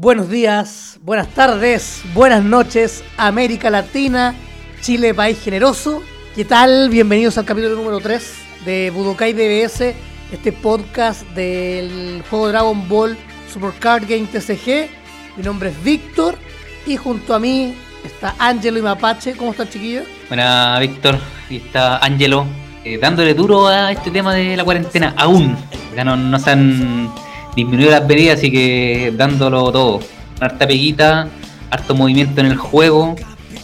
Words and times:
Buenos 0.00 0.30
días, 0.30 1.00
buenas 1.02 1.26
tardes, 1.34 2.02
buenas 2.14 2.44
noches, 2.44 3.02
América 3.16 3.68
Latina, 3.68 4.32
Chile, 4.80 5.12
país 5.12 5.42
generoso. 5.42 6.04
¿Qué 6.36 6.44
tal? 6.44 6.88
Bienvenidos 6.88 7.36
al 7.36 7.44
capítulo 7.44 7.74
número 7.74 7.98
3 7.98 8.32
de 8.64 8.92
Budokai 8.94 9.32
DBS, 9.32 9.96
este 10.30 10.52
podcast 10.52 11.22
del 11.30 12.22
juego 12.30 12.46
Dragon 12.46 12.88
Ball 12.88 13.18
Super 13.52 13.72
Card 13.80 14.04
Game 14.08 14.26
TCG. 14.26 14.88
Mi 15.36 15.42
nombre 15.42 15.70
es 15.70 15.82
Víctor 15.82 16.38
y 16.86 16.94
junto 16.94 17.34
a 17.34 17.40
mí 17.40 17.74
está 18.04 18.36
Angelo 18.38 18.78
y 18.78 18.82
Mapache. 18.82 19.32
¿Cómo 19.32 19.50
están, 19.50 19.68
chiquillos? 19.68 20.06
Buena, 20.28 20.78
Víctor. 20.78 21.18
Y 21.50 21.56
está 21.56 21.98
Angelo 21.98 22.46
eh, 22.84 22.98
dándole 22.98 23.34
duro 23.34 23.66
a 23.66 23.90
este 23.90 24.12
tema 24.12 24.32
de 24.32 24.56
la 24.56 24.62
cuarentena 24.62 25.12
aún. 25.16 25.56
Ya 25.96 26.04
no, 26.04 26.14
no 26.14 26.38
se 26.38 26.50
han 26.52 27.10
disminuido 27.54 27.90
las 27.90 28.06
medidas, 28.06 28.38
así 28.38 28.50
que 28.50 29.12
dándolo 29.16 29.70
todo. 29.72 30.00
Harta 30.40 30.66
peguita, 30.66 31.28
harto 31.70 31.94
movimiento 31.94 32.40
en 32.40 32.46
el 32.46 32.56
juego. 32.56 33.16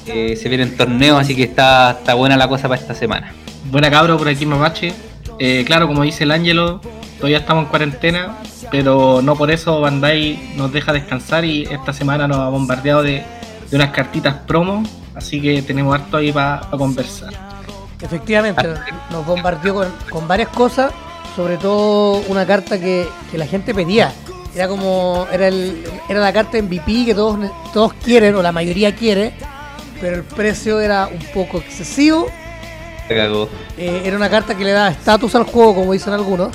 Eh, 0.07 0.37
se 0.37 0.49
vienen 0.49 0.77
torneos, 0.77 1.21
así 1.21 1.35
que 1.35 1.45
está, 1.45 1.93
está 1.93 2.15
buena 2.15 2.37
la 2.37 2.49
cosa 2.49 2.69
para 2.69 2.81
esta 2.81 2.95
semana. 2.95 3.33
Buena 3.71 3.91
cabro 3.91 4.19
por 4.19 4.29
aquí 4.29 4.45
Mapache. 4.45 4.93
Eh, 5.39 5.65
claro, 5.67 5.87
como 5.87 6.03
dice 6.03 6.25
el 6.25 6.31
Ángelo, 6.31 6.81
todavía 7.17 7.39
estamos 7.39 7.65
en 7.65 7.71
cuarentena, 7.71 8.37
pero 8.71 9.21
no 9.23 9.35
por 9.35 9.51
eso 9.51 9.81
Bandai 9.81 10.53
nos 10.57 10.73
deja 10.73 10.93
descansar 10.93 11.45
y 11.45 11.65
esta 11.65 11.93
semana 11.93 12.29
nos 12.29 12.39
ha 12.39 12.49
bombardeado 12.49 13.03
de, 13.03 13.25
de 13.71 13.77
unas 13.77 13.91
cartitas 13.91 14.35
promo, 14.47 14.83
así 15.15 15.41
que 15.41 15.63
tenemos 15.63 15.95
harto 15.95 16.19
ahí 16.19 16.31
para 16.33 16.61
conversar. 16.71 17.33
Efectivamente, 18.01 18.69
nos 19.11 19.25
bombardeó 19.25 19.75
con, 19.75 19.89
con 20.11 20.29
varias 20.29 20.51
cosas, 20.51 20.93
sobre 21.37 21.57
todo 21.57 22.23
una 22.29 22.47
carta 22.47 22.79
que, 22.79 23.09
que 23.31 23.39
la 23.39 23.47
gente 23.47 23.75
pedía. 23.75 24.13
Era 24.55 24.69
como, 24.69 25.27
era, 25.33 25.49
el, 25.49 25.85
era 26.09 26.21
la 26.21 26.33
carta 26.33 26.59
MVP 26.63 27.07
que 27.07 27.15
todos, 27.15 27.39
todos 27.73 27.93
quieren, 27.95 28.35
o 28.37 28.43
la 28.43 28.53
mayoría 28.53 28.95
quiere, 28.95 29.35
pero 30.01 30.17
el 30.17 30.23
precio 30.23 30.81
era 30.81 31.09
un 31.09 31.19
poco 31.35 31.59
excesivo. 31.59 32.27
Eh, 33.09 34.03
era 34.05 34.17
una 34.17 34.31
carta 34.31 34.57
que 34.57 34.65
le 34.65 34.71
da 34.73 34.89
estatus 34.89 35.35
al 35.35 35.45
juego, 35.45 35.75
como 35.75 35.93
dicen 35.93 36.13
algunos. 36.13 36.51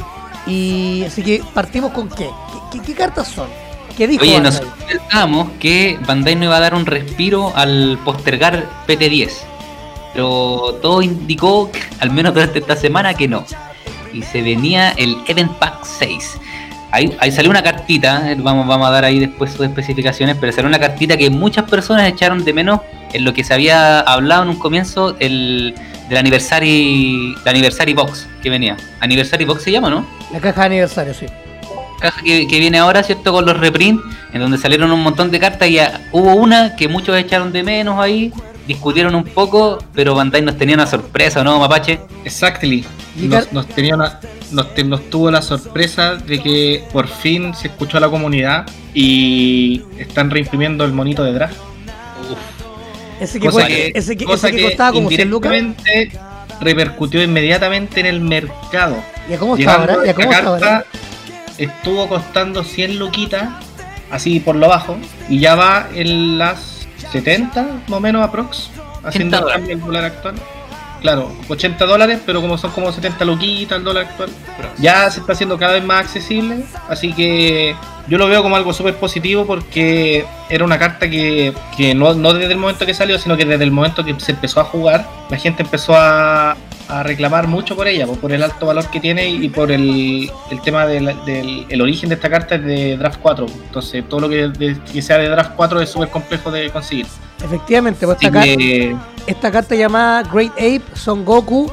Y 0.48 1.04
así 1.06 1.22
que 1.22 1.44
partimos 1.54 1.92
con 1.92 2.08
qué. 2.10 2.30
¿Qué, 2.72 2.80
qué- 2.80 2.86
qué 2.86 2.94
cartas 2.96 3.28
son? 3.28 3.48
¿Qué 3.98 4.08
dijo 4.08 4.24
Oye, 4.24 4.34
Bandai? 4.36 4.52
nosotros 4.54 4.74
pensábamos 4.88 5.50
que 5.60 6.00
Bandai 6.08 6.36
no 6.38 6.46
iba 6.46 6.56
a 6.56 6.60
dar 6.62 6.74
un 6.74 6.86
respiro 6.86 7.52
al 7.56 8.00
postergar 8.06 8.66
PT10. 8.88 9.32
Pero 10.14 10.76
todo 10.82 11.02
indicó, 11.02 11.70
al 12.00 12.12
menos 12.12 12.34
durante 12.34 12.60
esta 12.60 12.76
semana, 12.78 13.14
que 13.14 13.28
no. 13.28 13.46
Y 14.14 14.22
se 14.24 14.42
venía 14.42 14.92
el 14.92 15.18
Event 15.28 15.52
Pack 15.54 15.84
6. 15.84 16.38
Ahí, 16.92 17.16
ahí 17.20 17.32
salió 17.32 17.52
una 17.52 17.62
cartita, 17.62 18.32
eh, 18.32 18.36
vamos, 18.40 18.66
vamos 18.68 18.88
a 18.88 18.92
dar 18.92 19.06
ahí 19.06 19.20
después 19.20 19.52
sus 19.52 19.66
especificaciones, 19.66 20.36
pero 20.40 20.52
salió 20.52 20.68
una 20.68 20.80
cartita 20.80 21.18
que 21.18 21.30
muchas 21.30 21.70
personas 21.70 22.08
echaron 22.08 22.44
de 22.44 22.52
menos 22.52 22.80
en 23.14 23.26
lo 23.26 23.34
que 23.34 23.44
se 23.44 23.54
había 23.54 24.00
hablado 24.00 24.44
en 24.44 24.50
un 24.50 24.58
comienzo 24.58 25.16
el, 25.20 25.76
del 26.10 26.18
Anniversary, 26.18 27.36
el 27.44 27.48
Anniversary 27.48 27.94
Box 27.94 28.28
que 28.42 28.50
venía. 28.50 28.76
Anniversary 29.02 29.46
Box 29.46 29.64
se 29.64 29.72
llama, 29.72 29.90
¿no? 29.92 30.06
La 30.32 30.40
caja 30.40 30.62
de 30.62 30.66
aniversario, 30.68 31.14
sí. 31.14 31.28
caja 32.00 32.22
que, 32.24 32.48
que 32.48 32.60
viene 32.60 32.80
ahora, 32.80 33.04
¿cierto? 33.04 33.32
Con 33.32 33.46
los 33.46 33.58
reprints, 33.58 34.04
en 34.34 34.42
donde 34.42 34.58
salieron 34.58 34.92
un 34.92 35.04
montón 35.04 35.30
de 35.30 35.40
cartas 35.40 35.70
y 35.70 35.78
ah, 35.78 36.02
hubo 36.12 36.34
una 36.34 36.76
que 36.76 36.88
muchos 36.88 37.16
echaron 37.18 37.52
de 37.52 37.62
menos 37.62 38.00
ahí, 38.00 38.34
discutieron 38.70 39.16
un 39.16 39.24
poco, 39.24 39.80
pero 39.94 40.14
Bandai 40.16 40.42
nos 40.42 40.58
tenía 40.58 40.76
una 40.76 40.86
sorpresa, 40.88 41.44
¿no, 41.44 41.60
Mapache? 41.60 42.00
Exactly. 42.24 42.86
Nos, 43.18 43.52
nos 43.52 43.68
tenía 43.68 43.96
una- 43.96 44.20
nos, 44.52 44.74
te- 44.76 44.84
nos 44.84 45.10
tuvo 45.10 45.30
la 45.32 45.42
sorpresa 45.42 46.16
de 46.16 46.40
que 46.42 46.84
por 46.94 47.08
fin 47.08 47.54
se 47.56 47.68
escuchó 47.68 47.98
a 47.98 48.00
la 48.00 48.10
comunidad 48.10 48.66
y 48.94 49.82
están 49.98 50.30
reimprimiendo 50.30 50.86
el 50.86 50.94
monito 50.94 51.24
de 51.24 51.34
draft. 51.34 51.58
Ese 53.20 53.40
que, 53.40 53.48
Cosa 53.50 53.68
que- 53.68 53.92
ese 53.94 54.16
que, 54.16 54.24
cosa 54.26 54.48
ese 54.48 54.58
que 54.58 54.64
costaba 54.64 54.92
como 54.94 55.10
100 55.10 55.30
lucas. 55.30 55.52
repercutió 56.62 57.22
inmediatamente 57.24 58.00
en 58.00 58.06
el 58.06 58.22
mercado. 58.22 58.98
¿Y 59.30 59.34
a 59.34 59.38
cómo 59.40 59.56
está 59.58 59.72
Llegando 59.74 59.94
ahora? 59.94 60.06
¿Y 60.06 60.08
a 60.08 60.12
esta 60.12 60.22
cómo 60.24 60.34
está 60.34 60.48
ahora? 60.48 60.86
estuvo 61.58 62.08
costando 62.08 62.64
100 62.64 62.98
luquitas, 63.00 63.50
así 64.12 64.40
por 64.40 64.56
lo 64.56 64.68
bajo, 64.70 64.98
y 65.28 65.40
ya 65.40 65.56
va 65.56 65.88
en 65.94 66.38
las 66.38 66.79
70, 67.00 67.64
más 67.88 67.98
o 67.98 68.00
menos 68.00 68.24
aprox, 68.24 68.70
haciendo 69.04 69.38
el 69.38 69.54
cambio 69.54 69.76
del 69.76 69.86
dólar 69.86 70.06
actual. 70.06 70.36
Claro, 71.02 71.32
80 71.48 71.86
dólares, 71.86 72.20
pero 72.26 72.42
como 72.42 72.58
son 72.58 72.72
como 72.72 72.92
70 72.92 73.24
luquitas 73.24 73.78
el 73.78 73.86
dólar 73.86 74.06
actual, 74.06 74.30
ya 74.80 75.10
se 75.10 75.22
está 75.22 75.32
haciendo 75.32 75.58
cada 75.58 75.74
vez 75.74 75.84
más 75.84 76.02
accesible, 76.02 76.66
así 76.90 77.14
que 77.14 77.74
yo 78.08 78.18
lo 78.18 78.28
veo 78.28 78.44
como 78.44 78.58
algo 78.58 78.74
súper 78.74 78.96
positivo 78.96 79.46
porque 79.46 80.26
era 80.50 80.66
una 80.66 80.78
carta 80.78 81.10
que, 81.10 81.54
que 81.78 81.96
no, 81.96 82.14
no 82.16 82.34
desde 82.34 82.52
el 82.52 82.60
momento 82.60 82.86
que 82.86 82.94
salió, 82.94 83.18
sino 83.18 83.38
que 83.38 83.46
desde 83.46 83.64
el 83.64 83.72
momento 83.72 84.04
que 84.04 84.20
se 84.20 84.34
empezó 84.34 84.60
a 84.60 84.66
jugar, 84.66 85.08
la 85.30 85.38
gente 85.38 85.64
empezó 85.64 85.96
a, 85.96 86.58
a 86.90 87.04
reclamar 87.04 87.48
mucho 87.48 87.76
por 87.76 87.88
ella, 87.88 88.08
por 88.08 88.32
el 88.32 88.42
alto 88.44 88.66
valor 88.66 88.86
que 88.88 89.00
tiene 89.00 89.30
y 89.30 89.48
por 89.50 89.72
el, 89.72 90.30
el 90.50 90.62
tema 90.62 90.86
del, 90.88 91.06
del- 91.26 91.66
el 91.70 91.82
origen 91.82 92.10
de 92.10 92.16
esta 92.16 92.30
carta 92.30 92.56
es 92.56 92.64
de 92.66 92.98
Draft 92.98 93.20
4. 93.22 93.46
Entonces 93.68 94.10
todo 94.10 94.22
lo 94.22 94.30
que, 94.30 94.48
de- 94.48 94.80
que 94.92 95.02
sea 95.02 95.18
de 95.20 95.30
Draft 95.30 95.52
4 95.56 95.82
es 95.82 95.90
súper 95.90 96.10
complejo 96.10 96.50
de 96.52 96.70
conseguir. 96.72 97.06
Efectivamente, 97.44 98.06
pues 98.06 98.18
esta, 99.28 99.52
carta 99.52 99.76
llamada 99.76 100.24
Great 100.24 100.52
Ape 100.54 100.82
Son 100.96 101.24
Goku 101.24 101.72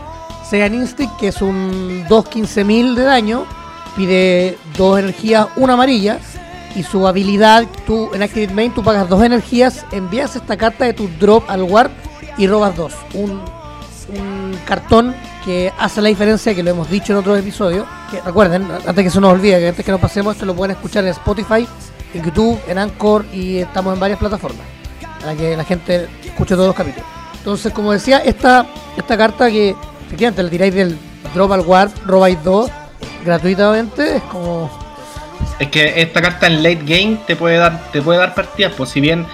Saiyan 0.48 0.74
Instinct, 0.74 1.16
que 1.18 1.28
es 1.28 1.40
un 1.42 2.04
2.15.000 2.08 2.94
de 2.94 3.02
daño, 3.02 3.46
pide 3.96 4.58
dos 4.76 4.98
energías, 4.98 5.48
una 5.56 5.72
amarilla, 5.72 6.18
y 6.76 6.82
su 6.82 7.08
habilidad, 7.08 7.64
tú 7.86 8.10
en 8.14 8.22
Activate 8.22 8.52
Main, 8.54 8.70
tú 8.72 8.84
pagas 8.84 9.08
dos 9.08 9.22
energías, 9.24 9.86
envías 9.92 10.36
esta 10.36 10.56
carta 10.58 10.84
de 10.84 10.92
tu 10.92 11.08
drop 11.18 11.42
al 11.48 11.62
Warp 11.62 11.90
y 12.36 12.46
robas 12.46 12.76
dos. 12.76 12.92
Un, 13.14 13.40
un 14.08 14.58
cartón 14.64 15.14
que 15.44 15.72
hace 15.78 16.00
la 16.00 16.08
diferencia, 16.08 16.54
que 16.54 16.62
lo 16.62 16.70
hemos 16.70 16.90
dicho 16.90 17.12
en 17.12 17.18
otros 17.18 17.38
episodios. 17.38 17.86
Que 18.10 18.20
recuerden, 18.20 18.66
antes 18.86 19.04
que 19.04 19.10
se 19.10 19.20
nos 19.20 19.32
olvide, 19.32 19.58
que 19.58 19.68
antes 19.68 19.84
que 19.84 19.92
nos 19.92 20.00
pasemos, 20.00 20.34
esto 20.34 20.46
lo 20.46 20.54
pueden 20.54 20.76
escuchar 20.76 21.04
en 21.04 21.10
Spotify, 21.10 21.66
en 22.14 22.24
YouTube, 22.24 22.58
en 22.68 22.78
Anchor 22.78 23.24
y 23.32 23.58
estamos 23.58 23.94
en 23.94 24.00
varias 24.00 24.18
plataformas 24.18 24.66
para 25.20 25.34
que 25.34 25.56
la 25.56 25.64
gente 25.64 26.08
escuche 26.24 26.54
todos 26.54 26.68
los 26.68 26.76
capítulos. 26.76 27.08
Entonces, 27.38 27.72
como 27.72 27.92
decía, 27.92 28.18
esta, 28.18 28.66
esta 28.96 29.16
carta 29.16 29.50
que 29.50 29.74
efectivamente 30.06 30.42
le 30.42 30.50
tiráis 30.50 30.74
del 30.74 30.98
drop 31.34 31.52
al 31.52 31.60
warp, 31.60 31.92
robáis 32.04 32.42
dos 32.42 32.70
gratuitamente, 33.24 34.16
es 34.16 34.22
como. 34.24 34.70
Es 35.58 35.68
que 35.68 36.00
esta 36.00 36.20
carta 36.22 36.46
en 36.46 36.62
late 36.62 36.82
game 36.84 37.18
te 37.26 37.34
puede 37.34 37.56
dar, 37.56 37.90
te 37.90 38.02
puede 38.02 38.18
dar 38.18 38.34
partidas, 38.34 38.72
pues 38.76 38.90
si 38.90 39.00
bien 39.00 39.26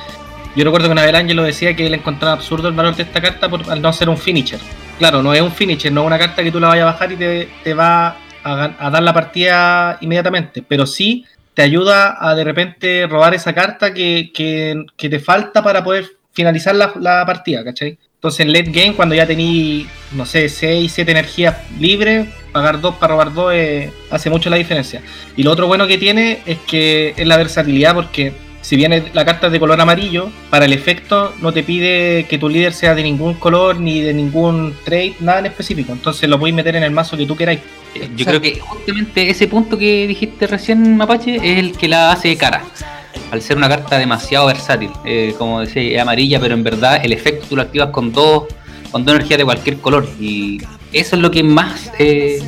yo 0.55 0.65
recuerdo 0.65 0.89
que 0.89 0.93
una 0.93 1.05
vez 1.05 1.15
Ángelo 1.15 1.43
decía 1.43 1.75
que 1.75 1.87
él 1.87 1.95
encontraba 1.95 2.35
absurdo 2.35 2.69
el 2.69 2.75
valor 2.75 2.95
de 2.97 3.03
esta 3.05 3.21
carta 3.21 3.49
por, 3.49 3.71
al 3.71 3.81
no 3.81 3.93
ser 3.93 4.09
un 4.09 4.19
finisher. 4.19 4.61
Claro, 4.99 5.23
no 5.23 5.33
es 5.35 5.41
un 5.41 5.53
finisher, 5.53 5.91
no 5.93 6.03
es 6.03 6.07
una 6.07 6.19
carta 6.19 6.43
que 6.43 6.53
tú 6.53 6.61
la 6.61 6.69
vayas 6.69 6.83
a 6.83 6.93
bajar 6.93 7.13
y 7.13 7.17
te, 7.17 7.49
te 7.65 7.75
va 7.75 8.17
a, 8.45 8.91
dar 8.91 9.03
la 9.03 9.13
partida 9.13 9.99
inmediatamente, 10.01 10.63
pero 10.67 10.87
sí 10.87 11.25
te 11.55 11.63
ayuda 11.63 12.17
a 12.21 12.35
de 12.35 12.45
repente 12.45 13.07
robar 13.07 13.35
esa 13.35 13.53
carta 13.55 13.93
que, 13.93 14.31
que- 14.35 14.85
te 15.09 15.19
falta 15.19 15.63
para 15.63 15.83
poder 15.85 16.07
finalizar 16.33 16.75
la, 16.75 16.93
la 17.01 17.25
partida, 17.27 17.63
¿cachai? 17.65 17.99
Entonces 18.15 18.41
en 18.41 18.53
late 18.53 18.71
game, 18.71 18.95
cuando 18.95 19.15
ya 19.17 19.27
tení, 19.27 19.87
no 20.13 20.25
sé, 20.25 20.49
6, 20.49 20.93
7 20.93 21.11
energías 21.11 21.57
libres, 21.79 22.29
pagar 22.53 22.81
2 22.81 22.95
para 22.95 23.15
robar 23.15 23.35
2 23.35 23.53
hace 24.11 24.31
mucho 24.31 24.49
la 24.49 24.57
diferencia. 24.57 25.03
Y 25.37 25.43
lo 25.43 25.51
otro 25.51 25.67
bueno 25.67 25.87
que 25.89 25.99
tiene 25.99 26.39
es 26.47 26.59
que 26.59 27.15
es 27.17 27.27
la 27.27 27.37
versatilidad, 27.37 27.95
porque 27.95 28.33
si 28.63 28.77
bien 28.77 29.05
la 29.13 29.25
carta 29.25 29.49
es 29.49 29.53
de 29.53 29.61
color 29.61 29.81
amarillo, 29.81 30.31
para 30.49 30.65
el 30.65 30.73
efecto 30.73 31.35
no 31.43 31.53
te 31.53 31.63
pide 31.65 32.27
que 32.29 32.39
tu 32.39 32.49
líder 32.49 32.73
sea 32.73 32.95
de 32.95 33.03
ningún 33.03 33.35
color 33.35 33.79
ni 33.79 34.01
de 34.01 34.15
ningún 34.15 34.75
trade, 34.85 35.15
nada 35.21 35.41
en 35.41 35.47
específico. 35.47 35.93
Entonces 35.93 36.29
lo 36.29 36.39
podéis 36.39 36.55
meter 36.55 36.77
en 36.77 36.85
el 36.85 36.93
mazo 36.93 37.17
que 37.17 37.27
tú 37.27 37.37
queráis. 37.37 37.61
eh, 37.95 38.09
yo 38.17 38.25
creo 38.25 38.41
que 38.41 38.61
justamente 38.61 39.29
ese 39.29 39.49
punto 39.49 39.77
que 39.77 40.07
dijiste 40.07 40.47
recién, 40.47 40.97
Mapache, 40.97 41.37
es 41.37 41.59
el 41.59 41.77
que 41.77 41.89
la 41.89 42.13
hace 42.13 42.37
cara. 42.37 42.65
Al 43.33 43.43
ser 43.43 43.57
una 43.57 43.69
carta 43.69 43.99
demasiado 43.99 44.47
versátil, 44.47 44.91
eh, 45.05 45.35
como 45.37 45.61
decía, 45.61 45.83
es 45.83 46.01
amarilla, 46.01 46.39
pero 46.39 46.55
en 46.55 46.63
verdad 46.63 47.01
el 47.03 47.13
efecto 47.13 47.47
tú 47.49 47.57
lo 47.57 47.63
activas 47.63 47.91
con 47.91 48.13
dos, 48.13 48.45
con 48.91 49.05
dos 49.05 49.17
energías 49.17 49.39
de 49.39 49.45
cualquier 49.45 49.79
color. 49.79 50.09
Y 50.21 50.59
eso 50.93 51.17
es 51.17 51.23
lo 51.23 51.31
que 51.31 51.43
más 51.43 51.91
eh, 51.99 52.41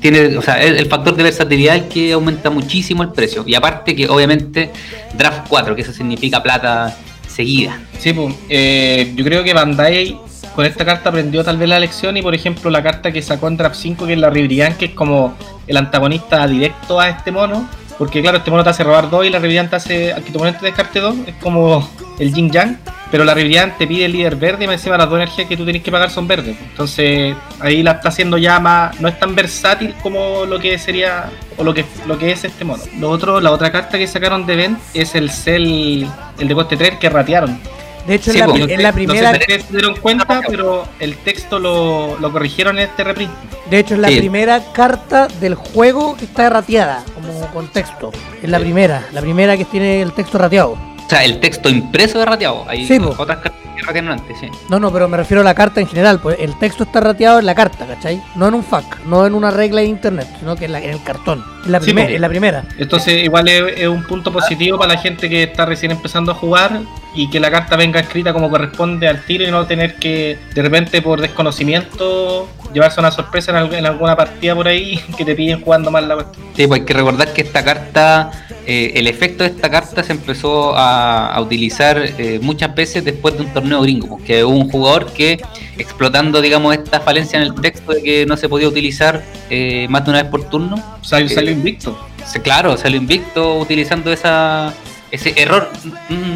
tiene, 0.00 0.36
o 0.36 0.42
sea, 0.42 0.62
el, 0.62 0.76
el 0.76 0.86
factor 0.86 1.16
de 1.16 1.22
versatilidad 1.22 1.76
es 1.76 1.82
que 1.84 2.12
aumenta 2.12 2.50
muchísimo 2.50 3.02
el 3.02 3.10
precio. 3.10 3.44
Y 3.46 3.54
aparte 3.54 3.94
que 3.94 4.08
obviamente 4.08 4.70
Draft 5.16 5.48
4, 5.48 5.74
que 5.74 5.82
eso 5.82 5.92
significa 5.92 6.42
plata 6.42 6.96
seguida. 7.26 7.78
Sí, 7.98 8.12
pues, 8.12 8.34
eh, 8.48 9.12
yo 9.14 9.24
creo 9.24 9.44
que 9.44 9.54
Bandai 9.54 10.18
con 10.54 10.66
esta 10.66 10.84
carta 10.84 11.10
aprendió 11.10 11.44
tal 11.44 11.56
vez 11.56 11.68
la 11.68 11.78
lección 11.78 12.16
y 12.16 12.22
por 12.22 12.34
ejemplo 12.34 12.68
la 12.68 12.82
carta 12.82 13.12
que 13.12 13.22
sacó 13.22 13.46
en 13.46 13.56
Draft 13.56 13.76
5 13.76 14.06
que 14.06 14.14
es 14.14 14.18
la 14.18 14.28
Ribrian 14.28 14.76
que 14.76 14.86
es 14.86 14.90
como 14.92 15.36
el 15.68 15.76
antagonista 15.76 16.44
directo 16.48 16.98
a 16.98 17.10
este 17.10 17.30
mono 17.30 17.68
porque 17.98 18.22
claro 18.22 18.38
este 18.38 18.50
mono 18.50 18.64
te 18.64 18.70
hace 18.70 18.84
robar 18.84 19.10
2 19.10 19.26
y 19.26 19.30
la 19.30 19.38
Ribrian 19.38 19.68
te 19.68 19.76
hace 19.76 20.14
que 20.24 20.30
tu 20.30 20.38
oponente 20.38 20.64
descarte 20.64 21.00
2 21.00 21.16
es 21.26 21.34
como 21.36 21.88
el 22.18 22.32
Yin 22.32 22.50
Yang 22.50 22.78
pero 23.10 23.24
la 23.24 23.34
Ribrian 23.34 23.76
te 23.78 23.86
pide 23.86 24.04
el 24.04 24.12
líder 24.12 24.36
verde 24.36 24.66
y 24.66 24.68
encima 24.68 24.98
las 24.98 25.08
dos 25.08 25.16
energías 25.16 25.48
que 25.48 25.56
tú 25.56 25.64
tenés 25.64 25.82
que 25.82 25.90
pagar 25.90 26.10
son 26.10 26.28
verdes. 26.28 26.56
Entonces 26.60 27.34
ahí 27.60 27.82
la 27.82 27.92
está 27.92 28.10
haciendo 28.10 28.36
ya 28.36 28.60
más, 28.60 29.00
no 29.00 29.08
es 29.08 29.18
tan 29.18 29.34
versátil 29.34 29.94
como 30.02 30.44
lo 30.44 30.58
que 30.58 30.78
sería 30.78 31.30
o 31.56 31.64
lo 31.64 31.72
que 31.72 31.84
lo 32.06 32.18
que 32.18 32.32
es 32.32 32.44
este 32.44 32.64
mono. 32.64 32.82
Lo 32.98 33.10
otro, 33.10 33.40
la 33.40 33.50
otra 33.50 33.72
carta 33.72 33.98
que 33.98 34.06
sacaron 34.06 34.46
de 34.46 34.54
Event 34.54 34.78
es 34.94 35.14
el 35.14 35.30
Cell, 35.30 36.06
el 36.38 36.48
de 36.48 36.54
coste 36.54 36.76
3 36.76 36.98
que 36.98 37.08
ratearon. 37.08 37.58
De 38.08 38.14
hecho, 38.14 38.32
Sí, 38.32 38.38
en, 38.40 38.46
la, 38.48 38.52
pri- 38.54 38.72
en 38.72 38.82
la 38.82 38.92
primera, 38.92 39.32
No 39.32 39.38
sé 39.38 39.44
si 39.44 39.60
se 39.62 39.72
dieron 39.72 39.94
cuenta, 39.96 40.40
pero 40.48 40.84
el 40.98 41.14
texto 41.18 41.58
lo, 41.58 42.18
lo 42.18 42.32
corrigieron 42.32 42.78
en 42.78 42.88
este 42.88 43.04
reprint. 43.04 43.30
de 43.70 43.78
hecho, 43.78 43.94
en 43.94 44.02
la 44.02 44.08
Sí. 44.08 44.16
primera 44.18 44.72
carta 44.72 45.28
del 45.40 45.54
juego 45.54 46.16
que 46.16 46.24
está 46.24 46.48
rateada 46.48 47.04
como 47.14 47.46
contexto. 47.52 48.10
Es 48.42 48.48
la 48.48 48.58
primera, 48.58 49.06
la 49.12 49.20
primera 49.20 49.56
que 49.56 49.64
tiene 49.66 50.00
el 50.02 50.12
texto 50.12 50.38
rateado. 50.38 50.70
O 50.72 51.08
sea, 51.10 51.22
el 51.24 51.38
texto 51.40 51.68
impreso 51.68 52.18
de 52.18 52.24
rateado. 52.24 52.64
Hay 52.68 52.86
Sí, 52.86 52.98
po. 52.98 53.14
otras 53.18 53.38
cartas 53.38 53.52
que 53.78 53.86
ratearon 53.86 54.12
antes, 54.12 54.38
sí. 54.38 54.48
No, 54.68 54.78
no, 54.80 54.92
pero 54.92 55.08
me 55.08 55.16
refiero 55.16 55.40
a 55.40 55.44
la 55.44 55.54
carta 55.54 55.80
en 55.80 55.86
general, 55.86 56.20
pues 56.20 56.36
el 56.40 56.58
texto 56.58 56.84
está 56.84 57.00
rateado 57.00 57.38
en 57.38 57.46
la 57.46 57.54
carta, 57.54 57.86
¿cachai? 57.86 58.20
No 58.36 58.48
en 58.48 58.54
un 58.54 58.64
FAQ, 58.64 59.04
no 59.06 59.26
en 59.26 59.34
una 59.34 59.50
regla 59.50 59.80
de 59.80 59.86
internet, 59.86 60.28
sino 60.38 60.56
que 60.56 60.66
en, 60.66 60.72
la- 60.72 60.80
en 60.82 60.90
el 60.90 61.02
cartón. 61.02 61.44
En 61.64 61.72
la, 61.72 61.78
Sí, 61.80 61.86
primer- 61.86 62.10
en 62.12 62.20
la 62.20 62.28
primera. 62.28 62.64
Entonces 62.78 63.22
igual 63.24 63.48
es, 63.48 63.62
es 63.78 63.88
un 63.88 64.02
punto 64.04 64.32
positivo 64.32 64.78
para 64.78 64.94
la 64.94 65.00
gente 65.00 65.28
que 65.28 65.42
está 65.44 65.66
recién 65.66 65.90
empezando 65.92 66.32
a 66.32 66.34
jugar 66.34 66.80
y 67.14 67.28
que 67.30 67.40
la 67.40 67.50
carta 67.50 67.76
venga 67.76 68.00
escrita 68.00 68.32
como 68.32 68.48
corresponde 68.50 69.08
al 69.08 69.22
tiro 69.24 69.44
y 69.46 69.50
no 69.50 69.66
tener 69.66 69.96
que 69.96 70.38
de 70.54 70.62
repente 70.62 71.02
por 71.02 71.20
desconocimiento 71.20 72.48
llevarse 72.72 73.00
una 73.00 73.10
sorpresa 73.10 73.50
en, 73.50 73.56
al- 73.56 73.74
en 73.74 73.86
alguna 73.86 74.16
partida 74.16 74.54
por 74.54 74.68
ahí 74.68 75.00
que 75.16 75.24
te 75.24 75.34
pillen 75.34 75.60
jugando 75.62 75.90
mal 75.90 76.08
la 76.08 76.14
cuestión. 76.14 76.46
Sí, 76.54 76.66
pues 76.66 76.80
hay 76.80 76.86
que 76.86 76.94
recordar 76.94 77.32
que 77.32 77.42
esta 77.42 77.64
carta, 77.64 78.30
eh, 78.66 78.92
el 78.94 79.06
efecto 79.06 79.44
de 79.44 79.50
esta 79.50 79.70
carta 79.70 80.02
se 80.02 80.12
empezó 80.12 80.76
a, 80.76 81.28
a 81.34 81.40
utilizar 81.40 81.98
eh, 82.18 82.38
muchas 82.42 82.74
veces 82.74 83.04
después 83.04 83.36
de 83.36 83.42
un 83.44 83.48
torneo 83.52 83.67
gringo, 83.80 84.08
porque 84.08 84.44
hubo 84.44 84.56
un 84.56 84.70
jugador 84.70 85.12
que, 85.12 85.40
explotando, 85.76 86.40
digamos, 86.40 86.74
esta 86.74 87.00
falencia 87.00 87.38
en 87.38 87.44
el 87.44 87.54
texto 87.54 87.92
de 87.92 88.02
que 88.02 88.26
no 88.26 88.36
se 88.36 88.48
podía 88.48 88.68
utilizar 88.68 89.22
eh, 89.50 89.86
más 89.88 90.04
de 90.04 90.10
una 90.10 90.22
vez 90.22 90.30
por 90.30 90.44
turno, 90.44 90.76
Eh, 90.76 91.28
salió 91.28 91.52
invicto. 91.52 91.98
claro, 92.42 92.76
salió 92.76 92.98
invicto 92.98 93.58
utilizando 93.58 94.12
esa 94.12 94.72
ese 95.10 95.32
error, 95.36 95.70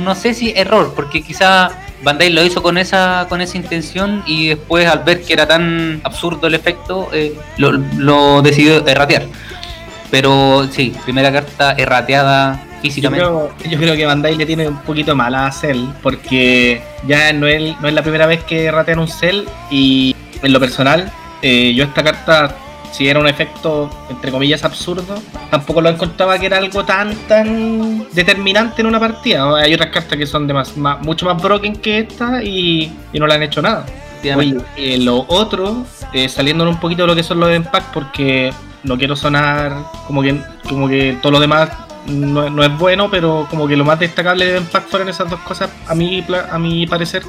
no 0.04 0.14
sé 0.14 0.32
si 0.32 0.52
error, 0.56 0.94
porque 0.96 1.20
quizá 1.22 1.70
Bandai 2.02 2.30
lo 2.30 2.42
hizo 2.42 2.62
con 2.62 2.78
esa 2.78 3.26
con 3.28 3.42
esa 3.42 3.58
intención 3.58 4.22
y 4.26 4.48
después 4.48 4.86
al 4.86 5.00
ver 5.04 5.22
que 5.22 5.34
era 5.34 5.46
tan 5.46 6.00
absurdo 6.04 6.46
el 6.46 6.54
efecto, 6.54 7.10
eh, 7.12 7.34
lo, 7.58 7.72
lo 7.72 8.40
decidió 8.42 8.86
erratear. 8.86 9.26
Pero 10.10 10.68
sí, 10.70 10.94
primera 11.04 11.30
carta 11.32 11.72
errateada 11.72 12.64
Yo 13.00 13.10
creo, 13.16 13.52
yo 13.70 13.78
creo 13.78 13.96
que 13.96 14.06
Bandai 14.06 14.36
le 14.36 14.46
tiene 14.46 14.68
un 14.68 14.78
poquito 14.78 15.14
mala 15.14 15.46
a 15.46 15.52
Cell 15.52 15.84
porque 16.02 16.82
ya 17.06 17.32
no 17.32 17.46
es, 17.46 17.78
no 17.80 17.88
es 17.88 17.94
la 17.94 18.02
primera 18.02 18.26
vez 18.26 18.42
que 18.44 18.70
ratean 18.70 18.98
un 18.98 19.08
Cell 19.08 19.44
y 19.70 20.14
en 20.42 20.52
lo 20.52 20.58
personal 20.60 21.10
eh, 21.42 21.72
yo 21.74 21.84
esta 21.84 22.02
carta 22.02 22.56
si 22.92 23.08
era 23.08 23.18
un 23.20 23.26
efecto 23.26 23.88
entre 24.10 24.30
comillas 24.30 24.64
absurdo 24.64 25.14
tampoco 25.50 25.80
lo 25.80 25.88
encontraba 25.88 26.38
que 26.38 26.46
era 26.46 26.58
algo 26.58 26.84
tan 26.84 27.14
tan 27.28 28.06
determinante 28.12 28.82
en 28.82 28.86
una 28.86 29.00
partida. 29.00 29.56
Hay 29.56 29.72
otras 29.74 29.90
cartas 29.90 30.18
que 30.18 30.26
son 30.26 30.46
de 30.46 30.52
más, 30.54 30.76
más- 30.76 31.00
mucho 31.00 31.24
más 31.26 31.40
broken 31.42 31.76
que 31.76 32.00
esta 32.00 32.42
y, 32.42 32.92
y 33.12 33.18
no 33.18 33.26
le 33.26 33.34
han 33.34 33.42
hecho 33.42 33.62
nada. 33.62 33.86
Oye, 34.36 34.56
eh, 34.76 34.98
lo 34.98 35.24
otro, 35.28 35.84
eh, 36.12 36.28
saliendo 36.28 36.68
un 36.68 36.78
poquito 36.78 37.02
de 37.02 37.06
lo 37.08 37.14
que 37.16 37.22
son 37.22 37.40
los 37.40 37.54
Impact, 37.54 37.92
porque 37.94 38.52
no 38.84 38.96
quiero 38.98 39.16
sonar 39.16 39.72
como 40.06 40.22
que, 40.22 40.38
como 40.68 40.86
que 40.88 41.16
todo 41.22 41.32
lo 41.32 41.40
demás 41.40 41.70
no, 42.06 42.50
no 42.50 42.62
es 42.64 42.78
bueno, 42.78 43.10
pero 43.10 43.46
como 43.50 43.66
que 43.68 43.76
lo 43.76 43.84
más 43.84 43.98
destacable 43.98 44.46
de 44.46 44.58
Impact 44.58 44.88
fueron 44.88 45.08
esas 45.08 45.28
dos 45.30 45.40
cosas, 45.40 45.70
a 45.88 45.94
mi, 45.94 46.22
pla- 46.22 46.48
a 46.50 46.58
mi 46.58 46.86
parecer. 46.86 47.22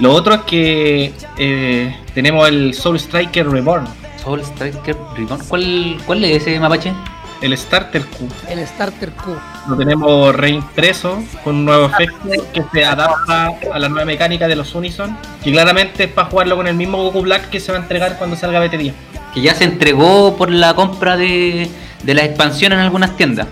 Lo 0.00 0.12
otro 0.12 0.34
es 0.34 0.40
que 0.42 1.12
eh, 1.38 1.96
tenemos 2.14 2.48
el 2.48 2.74
Soul 2.74 2.96
Striker 2.98 3.48
Reborn, 3.48 3.86
Soul 4.22 4.40
Striker 4.40 4.96
Reborn. 5.16 5.40
¿Cuál, 5.46 5.98
¿Cuál 6.06 6.24
es 6.24 6.42
ese 6.42 6.58
mapache? 6.58 6.92
el 7.40 7.56
Starter 7.58 8.02
Q. 8.06 8.26
El 8.48 8.66
Starter 8.66 9.10
Q. 9.12 9.36
Lo 9.68 9.76
tenemos 9.76 10.34
reimpreso 10.34 11.22
con 11.42 11.56
un 11.56 11.64
nuevo 11.66 11.86
efecto 11.86 12.28
que 12.54 12.64
se 12.72 12.84
adapta 12.86 13.50
a 13.70 13.78
la 13.78 13.88
nueva 13.90 14.06
mecánica 14.06 14.48
de 14.48 14.56
los 14.56 14.74
Unison, 14.74 15.14
que 15.42 15.52
claramente 15.52 16.04
es 16.04 16.10
para 16.10 16.30
jugarlo 16.30 16.56
con 16.56 16.66
el 16.68 16.74
mismo 16.74 17.02
Goku 17.02 17.20
Black 17.20 17.50
que 17.50 17.60
se 17.60 17.70
va 17.70 17.76
a 17.78 17.82
entregar 17.82 18.16
cuando 18.16 18.34
salga 18.36 18.64
BT10. 18.64 18.94
Que 19.34 19.42
ya 19.42 19.54
se 19.54 19.64
entregó 19.64 20.36
por 20.36 20.50
la 20.50 20.74
compra 20.74 21.16
de, 21.16 21.68
de 22.02 22.14
la 22.14 22.24
expansión 22.24 22.72
en 22.72 22.78
algunas 22.78 23.16
tiendas. 23.16 23.48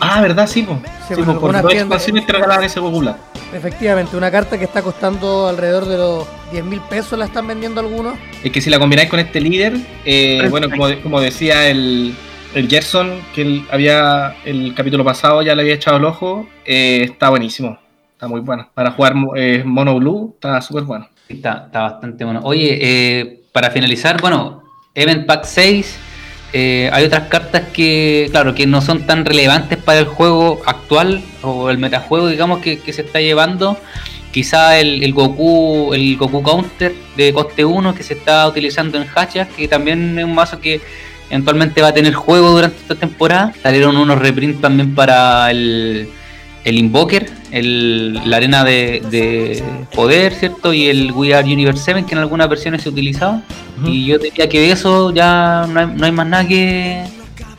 Ah, 0.00 0.20
¿verdad? 0.20 0.46
Sí, 0.46 0.62
po. 0.62 0.80
Sí, 1.08 1.14
Sí, 1.14 1.22
por 1.22 1.62
dos 1.62 1.72
expansiones 1.72 2.26
regalaban 2.26 2.64
ese 2.64 2.80
Black. 2.80 3.16
Efectivamente, 3.52 4.16
una 4.16 4.30
carta 4.30 4.58
que 4.58 4.64
está 4.64 4.82
costando 4.82 5.48
alrededor 5.48 5.86
de 5.86 5.96
los 5.96 6.26
10 6.50 6.64
mil 6.64 6.80
pesos, 6.80 7.18
la 7.18 7.26
están 7.26 7.46
vendiendo 7.46 7.80
algunos. 7.80 8.14
Es 8.42 8.50
que 8.50 8.60
si 8.60 8.70
la 8.70 8.78
combináis 8.78 9.08
con 9.08 9.20
este 9.20 9.40
líder, 9.40 9.76
eh, 10.04 10.46
bueno, 10.50 10.68
como, 10.68 10.88
como 11.02 11.20
decía 11.20 11.68
el, 11.68 12.14
el 12.54 12.68
Gerson, 12.68 13.20
que 13.34 13.42
él 13.42 13.64
había 13.70 14.34
el 14.44 14.74
capítulo 14.74 15.04
pasado 15.04 15.42
ya 15.42 15.54
le 15.54 15.62
había 15.62 15.74
echado 15.74 15.98
el 15.98 16.04
ojo, 16.04 16.48
eh, 16.64 17.02
está 17.04 17.28
buenísimo. 17.30 17.78
Está 18.12 18.28
muy 18.28 18.40
bueno. 18.40 18.68
Para 18.74 18.92
jugar 18.92 19.14
eh, 19.36 19.62
Mono 19.64 19.94
Blue, 19.96 20.32
está 20.34 20.60
súper 20.60 20.84
bueno. 20.84 21.08
Está, 21.28 21.64
está 21.66 21.82
bastante 21.82 22.24
bueno. 22.24 22.40
Oye, 22.44 22.78
eh, 22.80 23.42
para 23.52 23.70
finalizar, 23.70 24.20
bueno, 24.20 24.62
Event 24.96 25.26
Pack 25.26 25.44
6, 25.44 25.96
eh, 26.52 26.88
hay 26.92 27.04
otras 27.04 27.28
cartas 27.28 27.64
que, 27.72 28.28
claro, 28.30 28.54
que 28.54 28.66
no 28.66 28.80
son 28.80 29.06
tan 29.06 29.24
relevantes 29.24 29.78
para 29.78 29.98
el 29.98 30.06
juego 30.06 30.62
actual 30.64 31.22
o 31.42 31.70
el 31.70 31.78
metajuego, 31.78 32.28
digamos, 32.28 32.60
que, 32.60 32.78
que 32.80 32.92
se 32.92 33.02
está 33.02 33.20
llevando. 33.20 33.78
Quizá 34.32 34.78
el, 34.78 35.02
el 35.04 35.12
Goku, 35.12 35.92
el 35.94 36.16
Goku 36.16 36.42
Counter 36.42 36.94
de 37.16 37.32
coste 37.32 37.64
1 37.64 37.94
que 37.94 38.02
se 38.02 38.14
está 38.14 38.46
utilizando 38.48 38.98
en 38.98 39.06
Hachas, 39.14 39.48
que 39.48 39.68
también 39.68 40.18
es 40.18 40.24
un 40.24 40.34
mazo 40.34 40.60
que 40.60 40.80
eventualmente 41.30 41.82
va 41.82 41.88
a 41.88 41.94
tener 41.94 42.14
juego 42.14 42.50
durante 42.50 42.78
esta 42.78 42.94
temporada. 42.94 43.52
Salieron 43.62 43.96
unos 43.96 44.18
reprints 44.18 44.60
también 44.60 44.94
para 44.94 45.50
el, 45.50 46.08
el 46.66 46.78
Invoker, 46.78 47.30
el, 47.52 48.14
la 48.28 48.38
arena 48.38 48.64
de, 48.64 49.00
de 49.08 49.62
poder, 49.94 50.34
¿cierto? 50.34 50.74
Y 50.74 50.88
el 50.88 51.12
We 51.12 51.32
Are 51.32 51.46
Universe 51.46 51.80
7, 51.84 52.04
que 52.04 52.14
en 52.16 52.18
algunas 52.18 52.48
versiones 52.48 52.82
se 52.82 52.88
utilizaba. 52.88 53.40
Y 53.84 54.06
yo 54.06 54.18
diría 54.18 54.48
que 54.48 54.58
de 54.58 54.72
eso 54.72 55.12
ya 55.12 55.64
no 55.68 55.78
hay, 55.78 55.86
no 55.86 56.04
hay 56.04 56.12
más 56.12 56.26
nada 56.26 56.46
que. 56.46 57.04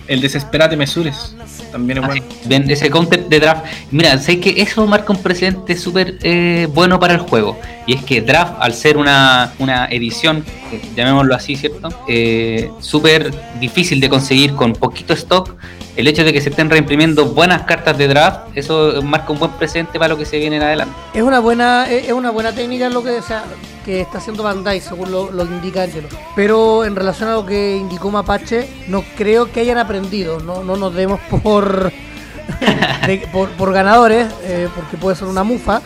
El 0.08 0.20
Desesperate 0.20 0.76
Mesures, 0.76 1.36
también 1.72 2.00
es 2.00 2.06
bueno. 2.06 2.24
Ven, 2.46 2.70
ese 2.70 2.90
counter 2.90 3.30
de 3.30 3.40
draft. 3.40 3.66
Mira, 3.92 4.18
sé 4.18 4.42
que 4.42 4.62
eso 4.62 4.86
marca 4.86 5.14
un 5.14 5.24
precedente 5.24 5.78
súper 5.78 6.18
eh, 6.24 6.68
bueno 6.74 7.00
para 7.00 7.14
el 7.14 7.20
juego. 7.22 7.58
Y 7.88 7.94
es 7.94 8.04
que 8.04 8.22
draft, 8.22 8.54
al 8.60 8.74
ser 8.74 8.98
una, 8.98 9.54
una 9.60 9.86
edición, 9.86 10.44
eh, 10.74 10.82
llamémoslo 10.96 11.34
así, 11.34 11.56
¿cierto? 11.56 11.88
Eh, 12.08 12.70
súper 12.82 13.32
difícil 13.62 14.00
de 14.02 14.10
conseguir 14.10 14.54
con 14.56 14.74
poquito 14.74 15.14
stock. 15.14 15.56
El 15.96 16.06
hecho 16.08 16.24
de 16.24 16.32
que 16.34 16.42
se 16.42 16.50
estén 16.50 16.70
reimprimiendo 16.70 17.26
buenas 17.28 17.64
cartas 17.64 17.98
de 17.98 18.08
draft, 18.10 18.50
eso 18.56 19.02
marca 19.02 19.32
un 19.32 19.40
buen 19.40 19.52
precedente 19.52 19.98
para 19.98 20.10
lo 20.10 20.18
que 20.18 20.26
se 20.26 20.38
viene 20.38 20.58
en 20.58 20.64
adelante. 20.64 20.94
Es 21.14 21.24
una 21.24 21.40
buena, 21.40 21.90
es 21.90 22.12
una 22.12 22.30
buena 22.30 22.52
técnica 22.52 22.90
lo 22.90 23.02
que, 23.04 23.22
sea, 23.24 23.46
que 23.86 24.02
está 24.02 24.18
haciendo 24.20 24.44
Bandai, 24.44 24.80
según 24.82 25.10
lo, 25.12 25.32
lo 25.32 25.46
indica 25.46 25.84
Angelo. 25.84 26.10
Pero 26.36 26.84
en 26.86 26.96
relación 26.96 27.30
a 27.30 27.34
lo 27.36 27.46
que 27.46 27.78
indicó 27.78 28.12
Mapache, 28.12 28.68
no 28.90 29.04
creo 29.18 29.52
que 29.52 29.62
hayan 29.62 29.78
aprendido. 29.80 30.40
No, 30.42 30.62
no 30.62 30.76
nos 30.76 30.94
demos 30.94 31.20
por, 31.42 31.92
de- 33.08 33.28
por, 33.32 33.50
por 33.52 33.74
ganadores, 33.74 34.28
eh, 34.44 34.68
porque 34.76 34.98
puede 34.98 35.16
ser 35.16 35.28
una 35.30 35.44
mufa. 35.44 35.82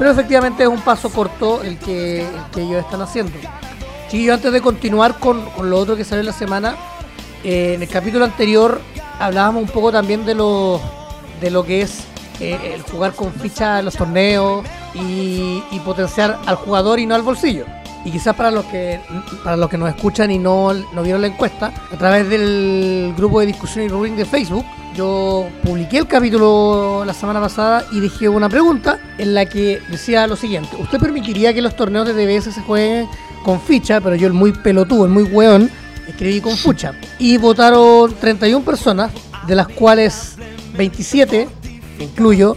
Pero 0.00 0.12
efectivamente 0.12 0.62
es 0.62 0.68
un 0.70 0.80
paso 0.80 1.10
corto 1.10 1.62
el 1.62 1.76
que, 1.76 2.22
el 2.22 2.50
que 2.54 2.62
ellos 2.62 2.82
están 2.82 3.02
haciendo. 3.02 3.34
Chiquillos, 4.08 4.36
antes 4.36 4.50
de 4.50 4.62
continuar 4.62 5.18
con, 5.18 5.44
con 5.50 5.68
lo 5.68 5.76
otro 5.76 5.94
que 5.94 6.04
salió 6.04 6.20
en 6.20 6.26
la 6.26 6.32
semana, 6.32 6.74
eh, 7.44 7.74
en 7.74 7.82
el 7.82 7.88
capítulo 7.88 8.24
anterior 8.24 8.80
hablábamos 9.18 9.62
un 9.62 9.68
poco 9.68 9.92
también 9.92 10.24
de 10.24 10.34
lo, 10.34 10.80
de 11.42 11.50
lo 11.50 11.66
que 11.66 11.82
es 11.82 12.04
eh, 12.40 12.72
el 12.72 12.80
jugar 12.80 13.12
con 13.12 13.30
fichas 13.30 13.80
en 13.80 13.84
los 13.84 13.94
torneos 13.94 14.64
y, 14.94 15.62
y 15.70 15.80
potenciar 15.84 16.38
al 16.46 16.54
jugador 16.56 16.98
y 16.98 17.04
no 17.04 17.14
al 17.14 17.20
bolsillo. 17.20 17.66
Y 18.04 18.10
quizás 18.10 18.34
para 18.34 18.50
los 18.50 18.64
que 18.64 19.00
para 19.44 19.56
los 19.56 19.68
que 19.68 19.76
nos 19.76 19.88
escuchan 19.88 20.30
y 20.30 20.38
no, 20.38 20.72
no 20.72 21.02
vieron 21.02 21.20
la 21.20 21.26
encuesta, 21.26 21.72
a 21.92 21.96
través 21.96 22.28
del 22.28 23.12
grupo 23.16 23.40
de 23.40 23.46
discusión 23.46 23.84
y 23.84 23.88
ruling 23.88 24.16
de 24.16 24.24
Facebook, 24.24 24.64
yo 24.94 25.48
publiqué 25.62 25.98
el 25.98 26.06
capítulo 26.06 27.04
la 27.04 27.12
semana 27.12 27.40
pasada 27.40 27.84
y 27.92 28.00
dejé 28.00 28.28
una 28.28 28.48
pregunta 28.48 28.98
en 29.18 29.34
la 29.34 29.44
que 29.46 29.80
decía 29.90 30.26
lo 30.26 30.36
siguiente: 30.36 30.76
¿Usted 30.78 30.98
permitiría 30.98 31.52
que 31.52 31.60
los 31.60 31.76
torneos 31.76 32.06
de 32.06 32.14
DBS 32.14 32.54
se 32.54 32.62
jueguen 32.62 33.06
con 33.44 33.60
ficha? 33.60 34.00
Pero 34.00 34.16
yo, 34.16 34.26
el 34.26 34.32
muy 34.32 34.52
pelotudo, 34.52 35.04
el 35.04 35.10
muy 35.10 35.24
weón, 35.24 35.70
escribí 36.08 36.40
con 36.40 36.56
fucha. 36.56 36.94
Y 37.18 37.36
votaron 37.36 38.14
31 38.14 38.64
personas, 38.64 39.12
de 39.46 39.54
las 39.54 39.68
cuales 39.68 40.36
27, 40.76 41.48
me 41.98 42.04
incluyo, 42.04 42.56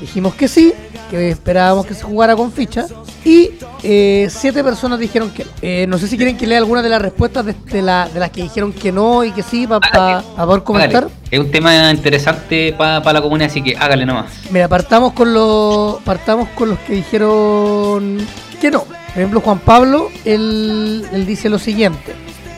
dijimos 0.00 0.34
que 0.34 0.48
sí, 0.48 0.72
que 1.18 1.28
esperábamos 1.28 1.84
que 1.84 1.94
se 1.94 2.02
jugara 2.02 2.34
con 2.34 2.50
ficha. 2.50 2.86
Y 3.22 3.50
eh, 3.82 4.28
siete 4.30 4.64
personas 4.64 4.98
dijeron 4.98 5.30
que 5.30 5.44
no. 5.44 5.50
Eh, 5.60 5.86
no 5.86 5.98
sé 5.98 6.08
si 6.08 6.16
quieren 6.16 6.38
que 6.38 6.46
lea 6.46 6.56
alguna 6.56 6.80
de 6.80 6.88
las 6.88 7.02
respuestas 7.02 7.44
de, 7.44 7.82
la, 7.82 8.08
de 8.08 8.18
las 8.18 8.30
que 8.30 8.42
dijeron 8.42 8.72
que 8.72 8.90
no 8.90 9.22
y 9.22 9.30
que 9.32 9.42
sí, 9.42 9.66
para 9.66 10.22
poder 10.22 10.62
comentar. 10.62 11.08
Es 11.30 11.38
un 11.38 11.50
tema 11.50 11.90
interesante 11.90 12.72
para 12.72 13.12
la 13.12 13.20
comunidad, 13.20 13.50
así 13.50 13.62
que 13.62 13.76
hágale 13.76 14.06
nomás. 14.06 14.32
Mira, 14.50 14.68
partamos 14.68 15.12
con, 15.12 15.34
los, 15.34 16.00
partamos 16.02 16.48
con 16.50 16.70
los 16.70 16.78
que 16.80 16.94
dijeron 16.94 18.18
que 18.58 18.70
no. 18.70 18.84
Por 18.84 19.18
ejemplo, 19.18 19.40
Juan 19.42 19.58
Pablo, 19.58 20.08
él, 20.24 21.06
él 21.12 21.26
dice 21.26 21.50
lo 21.50 21.58
siguiente. 21.58 22.14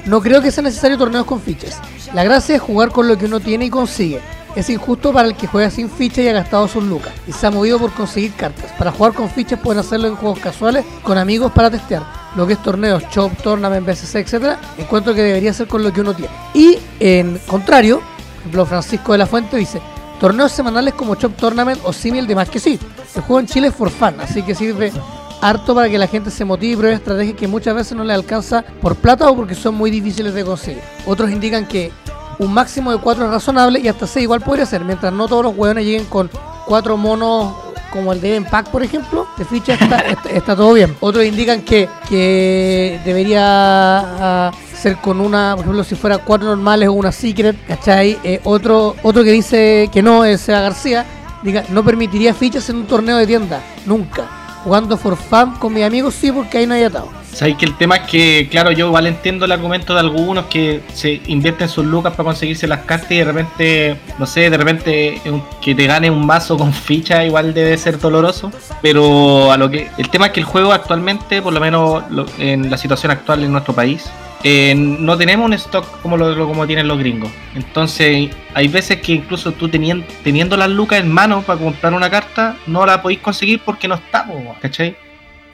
No 0.06 0.20
creo 0.20 0.40
que 0.40 0.52
sea 0.52 0.62
necesario 0.62 0.96
torneos 0.96 1.26
con 1.26 1.40
fichas. 1.40 1.80
La 2.12 2.22
gracia 2.22 2.54
es 2.54 2.62
jugar 2.62 2.90
con 2.90 3.08
lo 3.08 3.18
que 3.18 3.24
uno 3.24 3.40
tiene 3.40 3.64
y 3.64 3.70
consigue. 3.70 4.20
Es 4.54 4.70
injusto 4.70 5.12
para 5.12 5.28
el 5.28 5.34
que 5.34 5.46
juega 5.46 5.70
sin 5.70 5.90
ficha 5.90 6.22
y 6.22 6.28
ha 6.28 6.32
gastado 6.32 6.68
sus 6.68 6.84
lucas 6.84 7.12
y 7.26 7.32
se 7.32 7.46
ha 7.46 7.50
movido 7.50 7.78
por 7.78 7.92
conseguir 7.92 8.34
cartas. 8.34 8.70
Para 8.78 8.92
jugar 8.92 9.12
con 9.12 9.28
fichas 9.28 9.58
pueden 9.58 9.80
hacerlo 9.80 10.06
en 10.06 10.16
juegos 10.16 10.38
casuales 10.38 10.84
con 11.02 11.18
amigos 11.18 11.50
para 11.52 11.70
testear. 11.70 12.04
Lo 12.36 12.46
que 12.46 12.54
es 12.54 12.62
torneos, 12.62 13.08
Chop, 13.10 13.32
Tournament, 13.42 13.86
BCC, 13.86 14.16
etc. 14.16 14.56
Encuentro 14.78 15.14
que 15.14 15.22
debería 15.22 15.52
ser 15.52 15.66
con 15.66 15.82
lo 15.82 15.92
que 15.92 16.00
uno 16.00 16.14
tiene. 16.14 16.32
Y 16.52 16.78
en 17.00 17.38
contrario, 17.46 17.98
por 17.98 18.40
ejemplo, 18.40 18.66
Francisco 18.66 19.12
de 19.12 19.18
la 19.18 19.26
Fuente 19.26 19.56
dice: 19.56 19.80
Torneos 20.20 20.52
semanales 20.52 20.94
como 20.94 21.14
Chop 21.16 21.36
Tournament 21.36 21.80
o 21.84 21.92
Simil 21.92 22.26
de 22.26 22.34
más 22.34 22.48
que 22.48 22.60
sí. 22.60 22.78
El 23.14 23.22
juego 23.22 23.40
en 23.40 23.46
Chile 23.46 23.68
es 23.68 23.74
for 23.74 23.90
fun, 23.90 24.14
así 24.20 24.42
que 24.42 24.54
sirve 24.54 24.92
harto 25.40 25.74
para 25.74 25.88
que 25.88 25.98
la 25.98 26.06
gente 26.06 26.30
se 26.30 26.44
motive 26.44 26.72
y 26.72 26.76
pruebe 26.76 26.94
estrategias 26.94 27.36
que 27.36 27.46
muchas 27.46 27.74
veces 27.74 27.96
no 27.96 28.02
le 28.02 28.14
alcanza 28.14 28.64
por 28.80 28.96
plata 28.96 29.28
o 29.28 29.36
porque 29.36 29.54
son 29.54 29.74
muy 29.74 29.90
difíciles 29.90 30.32
de 30.32 30.44
conseguir. 30.44 30.82
Otros 31.06 31.30
indican 31.30 31.66
que 31.66 31.92
un 32.38 32.52
máximo 32.52 32.92
de 32.92 32.98
4 32.98 33.24
es 33.24 33.30
razonable 33.30 33.80
y 33.80 33.88
hasta 33.88 34.06
6 34.06 34.22
igual 34.22 34.40
podría 34.40 34.66
ser, 34.66 34.84
mientras 34.84 35.12
no 35.12 35.28
todos 35.28 35.44
los 35.44 35.56
hueones 35.56 35.84
lleguen 35.84 36.04
con 36.06 36.30
4 36.66 36.96
monos 36.96 37.54
como 37.94 38.12
el 38.12 38.20
de 38.20 38.42
Pack, 38.42 38.70
por 38.70 38.82
ejemplo, 38.82 39.28
de 39.38 39.44
ficha 39.44 39.74
está, 40.28 40.56
todo 40.56 40.72
bien. 40.72 40.96
Otros 40.98 41.24
indican 41.24 41.62
que, 41.62 41.88
que 42.08 43.00
debería 43.04 43.40
ah, 43.44 44.50
ser 44.76 44.96
con 44.96 45.20
una, 45.20 45.52
por 45.54 45.64
ejemplo, 45.64 45.84
si 45.84 45.94
fuera 45.94 46.18
4 46.18 46.46
normales 46.48 46.88
o 46.88 46.92
una 46.92 47.12
secret, 47.12 47.56
¿cachai? 47.68 48.18
Eh, 48.24 48.40
otro, 48.42 48.96
otro 49.04 49.22
que 49.22 49.30
dice 49.30 49.88
que 49.92 50.02
no 50.02 50.24
es 50.24 50.48
García, 50.48 51.06
diga, 51.44 51.64
no 51.68 51.84
permitiría 51.84 52.34
fichas 52.34 52.68
en 52.68 52.76
un 52.76 52.86
torneo 52.86 53.16
de 53.16 53.28
tienda, 53.28 53.62
nunca. 53.86 54.24
Jugando 54.64 54.96
for 54.96 55.16
fun 55.16 55.52
con 55.60 55.72
mis 55.72 55.84
amigos, 55.84 56.14
sí, 56.14 56.32
porque 56.32 56.58
ahí 56.58 56.66
no 56.66 56.74
hay 56.74 56.82
atado. 56.82 57.23
Sabéis 57.34 57.56
que 57.56 57.64
el 57.64 57.76
tema 57.76 57.96
es 57.96 58.02
que, 58.08 58.48
claro, 58.48 58.70
yo 58.70 58.86
igual 58.86 59.08
entiendo 59.08 59.44
el 59.44 59.50
argumento 59.50 59.92
de 59.92 60.00
algunos 60.00 60.46
que 60.46 60.82
se 60.94 61.20
invierten 61.26 61.68
sus 61.68 61.84
lucas 61.84 62.12
para 62.12 62.28
conseguirse 62.28 62.68
las 62.68 62.82
cartas 62.82 63.10
y 63.10 63.18
de 63.18 63.24
repente, 63.24 63.96
no 64.20 64.26
sé, 64.26 64.50
de 64.50 64.56
repente 64.56 65.20
que 65.60 65.74
te 65.74 65.86
gane 65.86 66.10
un 66.10 66.24
mazo 66.24 66.56
con 66.56 66.72
ficha 66.72 67.24
igual 67.24 67.52
debe 67.52 67.76
ser 67.76 67.98
doloroso. 67.98 68.52
Pero 68.80 69.50
a 69.50 69.56
lo 69.56 69.68
que 69.68 69.90
el 69.98 70.08
tema 70.10 70.26
es 70.26 70.32
que 70.32 70.40
el 70.40 70.46
juego 70.46 70.72
actualmente, 70.72 71.42
por 71.42 71.52
lo 71.52 71.60
menos 71.60 72.04
en 72.38 72.70
la 72.70 72.78
situación 72.78 73.10
actual 73.10 73.42
en 73.42 73.50
nuestro 73.50 73.74
país, 73.74 74.08
eh, 74.44 74.74
no 74.76 75.16
tenemos 75.16 75.46
un 75.46 75.54
stock 75.54 76.02
como 76.02 76.16
lo, 76.16 76.46
como 76.46 76.66
tienen 76.66 76.86
los 76.86 76.98
gringos. 76.98 77.30
Entonces, 77.56 78.30
hay 78.52 78.68
veces 78.68 79.00
que 79.00 79.12
incluso 79.12 79.52
tú 79.52 79.68
teniendo, 79.68 80.06
teniendo 80.22 80.56
las 80.56 80.70
lucas 80.70 81.00
en 81.00 81.10
mano 81.10 81.42
para 81.42 81.58
comprar 81.58 81.94
una 81.94 82.10
carta, 82.10 82.56
no 82.66 82.86
la 82.86 83.02
podéis 83.02 83.20
conseguir 83.20 83.60
porque 83.64 83.88
no 83.88 83.96
está, 83.96 84.26
¿cachai? 84.60 84.96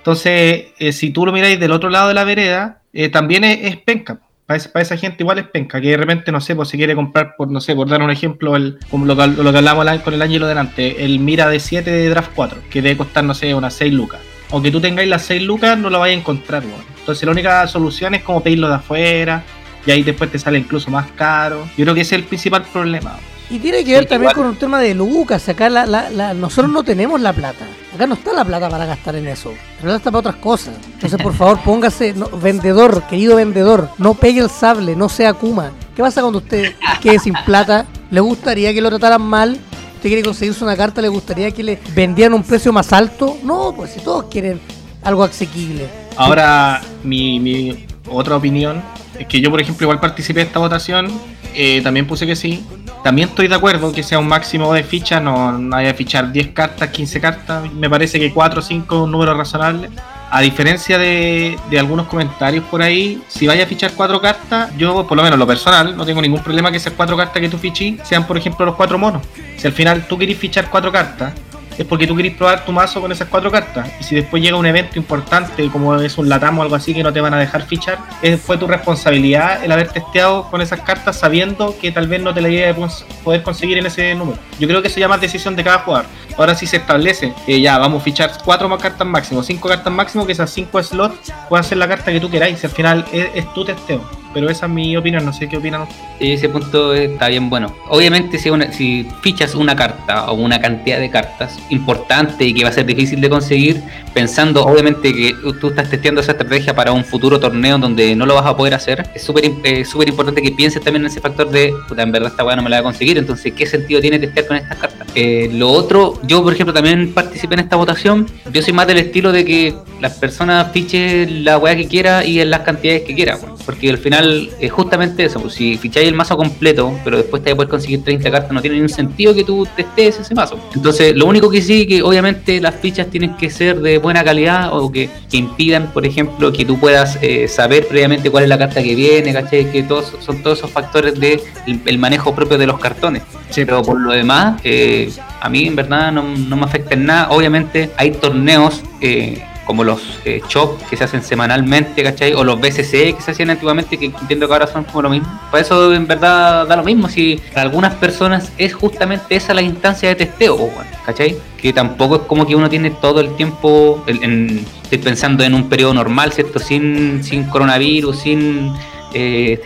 Entonces, 0.01 0.69
eh, 0.79 0.93
si 0.93 1.11
tú 1.11 1.27
lo 1.27 1.33
miráis 1.33 1.61
del 1.61 1.73
otro 1.73 1.91
lado 1.91 2.09
de 2.09 2.15
la 2.15 2.25
vereda, 2.25 2.81
eh, 2.95 3.11
también 3.11 3.45
es, 3.45 3.77
penca. 3.77 4.19
Para 4.47 4.59
esa, 4.83 4.97
gente 4.97 5.23
igual 5.23 5.39
es 5.39 5.47
penca, 5.47 5.81
que 5.81 5.91
de 5.91 5.97
repente, 5.97 6.33
no 6.33 6.41
sé, 6.41 6.57
pues 6.57 6.71
se 6.71 6.79
quiere 6.79 6.95
comprar, 6.95 7.37
por 7.37 7.51
no 7.51 7.61
sé, 7.61 7.77
por 7.77 7.89
dar 7.89 8.03
un 8.03 8.11
ejemplo, 8.11 8.57
el, 8.57 8.79
como 8.91 9.05
lo, 9.05 9.15
que, 9.15 9.27
lo 9.29 9.49
hablamos 9.51 9.87
con 10.01 10.15
el 10.15 10.23
Ángelo 10.23 10.47
delante, 10.47 11.05
el 11.05 11.21
Mira 11.21 11.49
de 11.49 11.61
7 11.61 11.89
de 11.89 12.09
Draft 12.09 12.33
4, 12.35 12.59
que 12.71 12.83
debe 12.83 12.97
costar, 12.97 13.23
no 13.23 13.35
sé, 13.35 13.55
unas 13.55 13.75
6 13.75 13.93
lucas. 13.93 14.21
Aunque 14.51 14.73
tú 14.73 14.81
tengáis 14.81 15.09
las 15.09 15.23
6 15.23 15.43
lucas, 15.43 15.79
no 15.79 15.91
lo 15.91 16.01
vais 16.01 16.17
a 16.17 16.19
encontrar, 16.19 16.65
Entonces 16.99 17.25
la 17.25 17.31
única 17.31 17.67
solución 17.69 18.15
es 18.15 18.23
como 18.23 18.43
pedirlo 18.43 18.69
de 18.69 18.75
afuera, 18.75 19.45
y 19.87 19.91
ahí 19.91 20.03
después 20.03 20.33
te 20.33 20.39
sale 20.39 20.59
incluso 20.59 20.91
más 20.91 21.11
caro. 21.13 21.69
Yo 21.77 21.85
creo 21.85 21.95
que 21.95 22.01
ese 22.01 22.17
es 22.17 22.23
el 22.23 22.27
principal 22.27 22.65
problema. 22.73 23.19
Y 23.51 23.59
tiene 23.59 23.85
que 23.85 23.93
ver 23.93 24.07
también 24.07 24.33
con 24.33 24.47
un 24.47 24.57
tema 24.57 24.79
de 24.79 24.95
lucas. 24.95 25.49
Acá 25.49 25.69
la, 25.69 25.85
la, 25.85 26.35
nosotros 26.35 26.73
no 26.73 26.85
tenemos 26.85 27.21
la 27.21 27.33
plata. 27.33 27.67
Acá 27.93 28.07
no 28.07 28.15
está 28.15 28.33
la 28.33 28.45
plata 28.45 28.69
para 28.69 28.87
gastar 28.87 29.17
en 29.17 29.27
eso. 29.27 29.53
La 29.83 29.97
está 29.97 30.13
para 30.13 30.21
otras 30.21 30.37
cosas. 30.37 30.75
Entonces, 30.95 31.21
por 31.21 31.35
favor, 31.35 31.61
póngase, 31.65 32.15
vendedor, 32.41 33.03
querido 33.09 33.37
vendedor, 33.37 33.89
no 33.99 34.15
pegue 34.15 34.41
el 34.41 34.51
sable, 34.51 34.95
no 34.95 35.09
sea 35.09 35.35
Kuma. 35.35 35.73
¿Qué 35.97 36.03
pasa 36.03 36.21
cuando 36.21 36.39
usted 36.39 36.75
quede 37.03 37.19
sin 37.19 37.35
plata? 37.45 37.87
¿Le 38.13 38.21
gustaría 38.21 38.73
que 38.73 38.81
lo 38.81 38.89
trataran 38.89 39.23
mal? 39.23 39.59
¿Usted 39.97 40.09
quiere 40.09 40.23
conseguirse 40.23 40.63
una 40.63 40.77
carta? 40.77 41.03
¿Le 41.03 41.09
gustaría 41.09 41.51
que 41.51 41.65
le 41.65 41.81
vendieran 41.93 42.35
un 42.35 42.45
precio 42.45 42.73
más 42.73 42.93
alto? 42.93 43.37
No, 43.43 43.75
pues 43.75 43.91
si 43.91 44.01
todos 44.01 44.27
quieren 44.31 44.61
algo 45.03 45.25
asequible. 45.25 45.89
Ahora, 46.17 46.81
mi, 47.03 47.41
mi 47.41 47.87
otra 48.09 48.37
opinión 48.37 48.81
que 49.29 49.41
yo, 49.41 49.51
por 49.51 49.61
ejemplo, 49.61 49.85
igual 49.85 50.01
participé 50.01 50.41
de 50.41 50.47
esta 50.47 50.59
votación. 50.59 51.11
Eh, 51.55 51.81
también 51.83 52.07
puse 52.07 52.27
que 52.27 52.37
sí. 52.37 52.65
También 53.03 53.29
estoy 53.29 53.49
de 53.49 53.55
acuerdo 53.55 53.93
que 53.93 54.03
sea 54.03 54.19
un 54.19 54.29
máximo 54.29 54.73
de 54.75 54.85
fichas, 54.85 55.23
no, 55.23 55.53
no 55.53 55.77
haya 55.77 55.95
fichar 55.95 56.31
10 56.33 56.49
cartas, 56.49 56.91
15 56.91 57.21
cartas. 57.21 57.73
Me 57.73 57.89
parece 57.89 58.19
que 58.19 58.33
4 58.33 58.61
o 58.61 58.63
5 58.63 58.95
es 58.95 59.03
un 59.03 59.11
número 59.11 59.35
razonable. 59.35 59.89
A 60.31 60.43
diferencia 60.43 60.97
de, 60.97 61.59
de, 61.71 61.79
algunos 61.79 62.07
comentarios 62.07 62.65
por 62.67 62.83
ahí, 62.83 63.21
si 63.27 63.49
vaya 63.49 63.65
a 63.65 63.67
fichar 63.67 63.93
4 63.97 64.21
cartas, 64.21 64.71
yo 64.77 65.05
por 65.07 65.17
lo 65.17 65.25
menos 65.25 65.39
lo 65.39 65.47
personal, 65.47 65.97
no 65.97 66.07
tengo 66.07 66.23
ningún 66.23 66.41
problema 66.41 66.71
que 66.71 66.77
esas 66.77 66.93
4 66.93 67.17
cartas 67.17 67.41
que 67.41 67.49
tú 67.49 67.59
fichís 67.59 68.01
sean 68.05 68.25
por 68.27 68.37
ejemplo 68.37 68.65
los 68.65 68.77
4 68.77 68.97
monos. 68.97 69.23
Si 69.57 69.67
al 69.67 69.73
final 69.73 70.07
tú 70.07 70.17
querés 70.17 70.39
fichar 70.39 70.71
4 70.71 70.93
cartas 70.93 71.33
es 71.79 71.87
porque 71.87 72.07
tú 72.07 72.17
querés 72.17 72.35
probar 72.35 72.65
tu 72.65 72.73
mazo 72.73 73.01
con 73.01 73.11
esas 73.13 73.29
cuatro 73.29 73.51
cartas. 73.51 73.89
Y 74.01 74.05
si 74.05 74.15
después 74.15 74.43
llega 74.43 74.57
un 74.57 74.67
evento 74.67 74.99
importante, 74.99 75.69
como 75.71 75.97
es 75.97 76.19
un 76.19 76.29
Latam 76.29 76.59
o 76.59 76.63
algo 76.63 76.75
así, 76.75 76.95
que 76.95 77.03
no 77.03 77.13
te 77.13 77.21
van 77.21 77.35
a 77.35 77.39
dejar 77.39 77.63
fichar, 77.63 77.99
fue 78.45 78.59
tu 78.59 78.67
responsabilidad 78.67 79.65
el 79.65 79.73
haber 79.73 79.89
testeado 79.89 80.51
con 80.51 80.61
esas 80.61 80.81
cartas 80.81 81.19
sabiendo 81.19 81.77
que 81.81 81.91
tal 81.93 82.07
vez 82.07 82.21
no 82.21 82.35
te 82.35 82.41
la 82.41 82.49
iba 82.49 82.71
a 82.71 82.89
poder 83.25 83.43
conseguir 83.43 83.79
en 83.79 83.87
ese 83.87 84.15
número. 84.15 84.39
Yo 84.59 84.69
creo 84.69 84.83
que 84.83 84.89
eso 84.89 85.01
ya 85.01 85.09
más 85.09 85.21
decisión 85.21 85.57
de 85.57 85.65
cada 85.65 85.79
jugador. 85.79 86.07
Ahora 86.37 86.55
sí 86.55 86.67
se 86.67 86.77
establece 86.79 87.35
que 87.45 87.61
ya 87.61 87.79
vamos 87.79 88.01
a 88.01 88.05
fichar 88.05 88.33
cuatro 88.45 88.69
más 88.69 88.81
cartas 88.81 89.07
máximo, 89.07 89.43
cinco 89.43 89.69
cartas 89.69 89.93
máximo, 89.93 90.27
que 90.27 90.33
esas 90.33 90.51
cinco 90.51 90.83
slots 90.83 91.33
puedan 91.49 91.65
ser 91.65 91.79
la 91.79 91.89
carta 91.89 92.13
que 92.13 92.21
tú 92.21 92.31
queráis. 92.31 92.63
Al 92.65 92.71
final 92.71 93.05
es 93.13 93.53
tu 93.53 93.65
testeo 93.65 94.21
pero 94.33 94.49
esa 94.49 94.67
es 94.67 94.73
mi 94.73 94.97
opinión, 94.97 95.25
no 95.25 95.33
sé 95.33 95.49
qué 95.49 95.57
opinan 95.57 95.87
Ese 96.19 96.49
punto 96.49 96.95
está 96.95 97.29
bien 97.29 97.51
bueno. 97.51 97.75
Obviamente 97.89 98.39
si, 98.39 98.51
si 98.73 99.07
fichas 99.23 99.55
una 99.55 99.75
carta 99.77 100.31
o 100.31 100.35
una 100.35 100.61
cantidad 100.61 100.99
de 100.99 101.11
cartas 101.11 101.59
importante 101.71 102.45
y 102.45 102.55
que 102.55 102.63
va 102.63 102.71
a 102.71 102.73
ser 102.73 102.87
difícil 102.87 103.21
de 103.21 103.29
conseguir, 103.29 103.83
pensando 104.15 104.65
obviamente 104.65 105.13
que 105.13 105.35
tú 105.61 105.69
estás 105.69 105.89
testeando 105.89 106.21
esa 106.21 106.33
estrategia 106.33 106.75
para 106.75 106.93
un 106.93 107.05
futuro 107.05 107.39
torneo 107.39 107.79
donde 107.79 108.15
no 108.17 108.27
lo 108.27 108.35
vas 108.35 108.47
a 108.47 108.57
poder 108.57 108.75
hacer, 108.75 109.09
es 109.15 109.23
súper 109.23 109.45
súper 109.85 110.09
importante 110.09 110.43
que 110.43 110.51
pienses 110.53 110.83
también 110.83 111.03
en 111.03 111.11
ese 111.11 111.21
factor 111.21 111.51
de, 111.51 111.73
puta, 111.89 112.03
en 112.03 112.13
verdad 112.13 112.31
esta 112.31 112.45
weá 112.45 112.57
no 112.57 112.63
me 112.63 112.71
la 112.71 112.77
voy 112.77 112.81
a 112.81 112.85
conseguir, 112.85 113.19
entonces 113.19 113.53
¿qué 113.53 113.67
sentido 113.67 114.01
tiene 114.01 114.19
testear 114.19 114.47
con 114.47 114.57
estas 114.57 114.79
cartas? 114.79 115.09
Eh, 115.15 115.51
lo 115.53 115.71
otro, 115.71 116.21
yo 116.23 116.43
por 116.43 116.53
ejemplo 116.53 116.73
también 116.73 117.13
participé 117.13 117.55
en 117.55 117.61
esta 117.61 117.77
votación, 117.77 118.27
yo 118.53 118.63
soy 118.63 118.73
más 118.73 118.87
del 118.87 118.99
estilo 118.99 119.33
de 119.33 119.45
que 119.45 119.75
las 120.01 120.15
personas 120.15 120.73
fichen 120.73 121.45
la 121.45 121.59
weá 121.59 121.77
que 121.77 121.87
quiera 121.87 122.25
y 122.25 122.41
en 122.41 122.51
las 122.51 122.61
cantidades 122.61 123.03
que 123.03 123.15
quiera, 123.15 123.39
porque 123.65 123.91
al 123.91 123.99
final 123.99 124.20
es 124.61 124.73
justamente 124.73 125.25
eso. 125.25 125.41
Pues, 125.41 125.55
si 125.55 125.77
ficháis 125.77 126.09
el 126.09 126.15
mazo 126.15 126.37
completo, 126.37 126.93
pero 127.05 127.17
después 127.17 127.43
te 127.43 127.51
vas 127.51 127.55
a 127.55 127.57
poder 127.57 127.69
conseguir 127.69 128.05
30 128.05 128.31
cartas, 128.31 128.53
no 128.53 128.61
tiene 128.61 128.77
ningún 128.77 128.89
sentido 128.89 129.35
que 129.35 129.45
tú 129.45 129.67
testes 129.77 130.21
ese 130.21 130.35
mazo. 130.35 130.59
Entonces, 130.75 131.15
lo 131.15 131.27
único 131.27 131.51
que 131.51 131.63
sí, 131.63 131.87
que 131.87 132.03
obviamente 132.03 132.61
las 132.61 132.75
fichas 132.77 133.09
tienen 133.09 133.37
que 133.37 133.51
ser 133.51 133.81
de 133.81 133.99
buena 133.99 134.25
calidad 134.25 134.71
o 134.73 134.91
que, 134.91 135.09
impidan, 135.33 135.93
por 135.93 136.05
ejemplo, 136.05 136.53
que 136.53 136.65
tú 136.65 136.79
puedas 136.79 137.19
eh, 137.23 137.49
saber 137.49 137.87
previamente 137.87 138.31
cuál 138.31 138.45
es 138.45 138.49
la 138.49 138.59
carta 138.59 138.83
que 138.83 138.95
viene, 138.95 139.33
¿cachai? 139.33 139.71
Que 139.71 139.83
todos 139.83 140.13
son 140.21 140.43
todos 140.43 140.59
esos 140.59 140.71
factores 140.71 141.19
de 141.19 141.41
el, 141.87 141.99
manejo 141.99 142.35
propio 142.35 142.59
de 142.59 142.67
los 142.67 142.79
cartones. 142.79 143.23
Pero 143.55 143.83
por 143.83 144.01
lo 144.01 144.13
demás, 144.13 144.61
eh, 144.65 145.11
a 145.41 145.49
mí 145.49 145.67
en 145.67 145.77
verdad 145.77 146.13
no, 146.13 146.23
no, 146.23 146.57
me 146.57 146.65
afecta 146.65 146.95
en 146.95 147.07
nada. 147.07 147.31
Obviamente 147.31 147.91
hay 147.97 148.13
torneos 148.13 148.83
eh, 149.01 149.43
como 149.71 149.85
los 149.85 150.01
eh, 150.25 150.43
que 150.91 150.97
se 150.97 151.05
hacen 151.05 151.23
semanalmente, 151.23 152.03
¿cachai? 152.03 152.35
O 152.35 152.43
los 152.43 152.61
BCC 152.61 153.15
que 153.15 153.19
se 153.21 153.31
hacían 153.31 153.51
antiguamente, 153.51 153.97
que 153.97 154.07
entiendo 154.07 154.49
que 154.49 154.53
ahora 154.53 154.67
son 154.67 154.83
como 154.83 155.03
lo 155.03 155.11
mismo. 155.11 155.29
Para 155.49 155.63
eso 155.63 155.95
en 155.95 156.09
verdad 156.09 156.67
da 156.67 156.75
lo 156.75 156.83
mismo, 156.83 157.09
si 157.09 157.41
para 157.51 157.63
algunas 157.63 157.95
personas 157.95 158.51
es 158.59 158.75
justamente 158.75 159.37
esa 159.37 159.55
la 159.55 159.63
instancia 159.63 160.09
de 160.09 160.17
testeo, 160.17 160.59
¿cachai? 161.07 161.37
Que 161.57 161.73
tampoco 161.73 162.17
es 162.17 162.23
como 162.23 162.45
que 162.49 162.57
uno 162.57 162.69
tiene 162.69 162.91
todo 162.91 163.21
el 163.21 163.37
tiempo, 163.37 164.03
en, 164.09 164.67
estoy 164.83 164.99
pensando 164.99 165.45
en 165.45 165.55
un 165.55 165.69
periodo 165.69 165.95
normal, 165.95 166.33
¿cierto? 166.33 166.59
Sin, 166.59 167.23
sin 167.23 167.45
coronavirus, 167.45 168.19
sin 168.19 168.73
eh, 169.15 169.61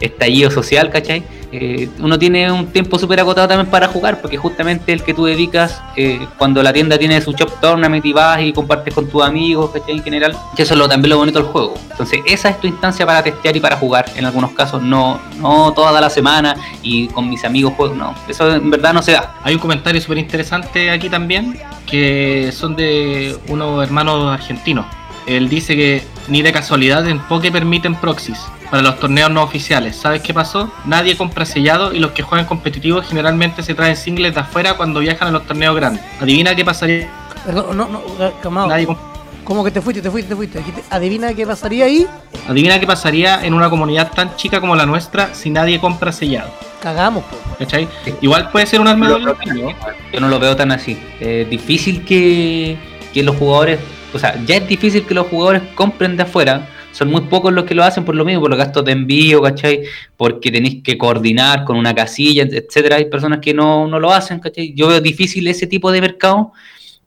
estallido 0.00 0.50
social, 0.50 0.88
¿cachai? 0.88 1.22
Eh, 1.52 1.90
uno 1.98 2.18
tiene 2.18 2.50
un 2.50 2.66
tiempo 2.68 2.98
súper 2.98 3.20
agotado 3.20 3.46
también 3.46 3.70
para 3.70 3.86
jugar, 3.86 4.22
porque 4.22 4.38
justamente 4.38 4.90
el 4.90 5.02
que 5.02 5.12
tú 5.12 5.26
dedicas 5.26 5.82
eh, 5.96 6.26
cuando 6.38 6.62
la 6.62 6.72
tienda 6.72 6.96
tiene 6.96 7.20
su 7.20 7.32
shop 7.32 7.60
tournament 7.60 8.04
y 8.06 8.14
vas 8.14 8.40
y 8.40 8.54
compartes 8.54 8.94
con 8.94 9.06
tus 9.06 9.22
amigos, 9.22 9.70
¿cachai? 9.70 9.96
En 9.96 10.02
general, 10.02 10.36
que 10.56 10.62
eso 10.62 10.72
es 10.72 10.80
lo, 10.80 10.88
también 10.88 11.10
lo 11.10 11.18
bonito 11.18 11.38
del 11.38 11.48
juego. 11.48 11.74
Entonces, 11.90 12.20
esa 12.24 12.48
es 12.48 12.58
tu 12.58 12.66
instancia 12.66 13.04
para 13.04 13.22
testear 13.22 13.54
y 13.54 13.60
para 13.60 13.76
jugar. 13.76 14.06
En 14.16 14.24
algunos 14.24 14.52
casos, 14.52 14.82
no, 14.82 15.20
no 15.38 15.72
toda 15.74 16.00
la 16.00 16.08
semana 16.08 16.56
y 16.82 17.08
con 17.08 17.28
mis 17.28 17.44
amigos 17.44 17.74
juego, 17.76 17.94
no. 17.94 18.14
Eso 18.26 18.54
en 18.54 18.70
verdad 18.70 18.94
no 18.94 19.02
se 19.02 19.12
da. 19.12 19.34
Hay 19.44 19.54
un 19.54 19.60
comentario 19.60 20.00
súper 20.00 20.18
interesante 20.18 20.90
aquí 20.90 21.10
también, 21.10 21.60
que 21.86 22.50
son 22.50 22.76
de 22.76 23.36
unos 23.48 23.84
hermanos 23.84 24.32
argentinos. 24.32 24.86
Él 25.26 25.48
dice 25.48 25.76
que 25.76 26.02
ni 26.28 26.42
de 26.42 26.52
casualidad 26.52 27.06
en 27.08 27.18
Poké 27.20 27.50
permiten 27.50 27.94
proxies 27.94 28.38
para 28.70 28.82
los 28.82 28.98
torneos 28.98 29.30
no 29.30 29.42
oficiales. 29.42 29.96
¿Sabes 29.96 30.22
qué 30.22 30.32
pasó? 30.32 30.72
Nadie 30.84 31.16
compra 31.16 31.44
sellado 31.44 31.92
y 31.92 31.98
los 31.98 32.12
que 32.12 32.22
juegan 32.22 32.46
competitivos 32.46 33.06
generalmente 33.06 33.62
se 33.62 33.74
traen 33.74 33.96
singles 33.96 34.34
de 34.34 34.40
afuera 34.40 34.74
cuando 34.74 35.00
viajan 35.00 35.28
a 35.28 35.30
los 35.30 35.46
torneos 35.46 35.74
grandes. 35.76 36.02
Adivina 36.20 36.54
qué 36.54 36.64
pasaría. 36.64 37.08
Perdón, 37.44 37.76
no, 37.76 37.88
no, 37.88 38.00
calmado. 38.42 38.68
Nadie 38.68 38.86
comp- 38.86 38.98
¿Cómo 39.44 39.64
que 39.64 39.72
te 39.72 39.80
fuiste, 39.82 40.00
te 40.00 40.08
fuiste, 40.10 40.28
te 40.30 40.36
fuiste? 40.36 40.62
Adivina 40.88 41.34
qué 41.34 41.44
pasaría 41.44 41.86
ahí. 41.86 42.06
Adivina 42.48 42.78
qué 42.78 42.86
pasaría 42.86 43.44
en 43.44 43.54
una 43.54 43.68
comunidad 43.68 44.12
tan 44.12 44.36
chica 44.36 44.60
como 44.60 44.76
la 44.76 44.86
nuestra 44.86 45.34
si 45.34 45.50
nadie 45.50 45.80
compra 45.80 46.12
sellado. 46.12 46.50
Cagamos, 46.80 47.24
po. 47.24 47.36
¿Cachai? 47.58 47.88
Igual 48.20 48.50
puede 48.50 48.66
ser 48.66 48.80
un 48.80 48.86
arma 48.86 49.08
de. 49.10 49.74
Yo 50.12 50.20
no 50.20 50.28
lo 50.28 50.38
veo 50.38 50.54
tan 50.54 50.70
así. 50.70 50.96
Es 51.18 51.50
difícil 51.50 52.04
que, 52.04 52.78
que 53.12 53.22
los 53.24 53.36
jugadores, 53.36 53.80
o 54.12 54.18
sea, 54.18 54.38
ya 54.44 54.56
es 54.56 54.68
difícil 54.68 55.04
que 55.04 55.14
los 55.14 55.26
jugadores 55.26 55.62
compren 55.74 56.16
de 56.16 56.24
afuera. 56.24 56.68
Son 56.92 57.08
muy 57.08 57.22
pocos 57.22 57.52
los 57.52 57.64
que 57.64 57.74
lo 57.74 57.82
hacen 57.82 58.04
por 58.04 58.14
lo 58.14 58.24
mismo, 58.24 58.42
por 58.42 58.50
los 58.50 58.58
gastos 58.58 58.84
de 58.84 58.92
envío, 58.92 59.40
¿cachai? 59.40 59.82
Porque 60.16 60.50
tenéis 60.50 60.82
que 60.82 60.98
coordinar 60.98 61.64
con 61.64 61.76
una 61.76 61.94
casilla, 61.94 62.42
etcétera. 62.42 62.96
Hay 62.96 63.06
personas 63.06 63.38
que 63.40 63.54
no, 63.54 63.88
no 63.88 63.98
lo 63.98 64.12
hacen, 64.12 64.40
¿cachai? 64.40 64.74
Yo 64.74 64.88
veo 64.88 65.00
difícil 65.00 65.46
ese 65.48 65.66
tipo 65.66 65.90
de 65.90 66.00
mercado. 66.02 66.52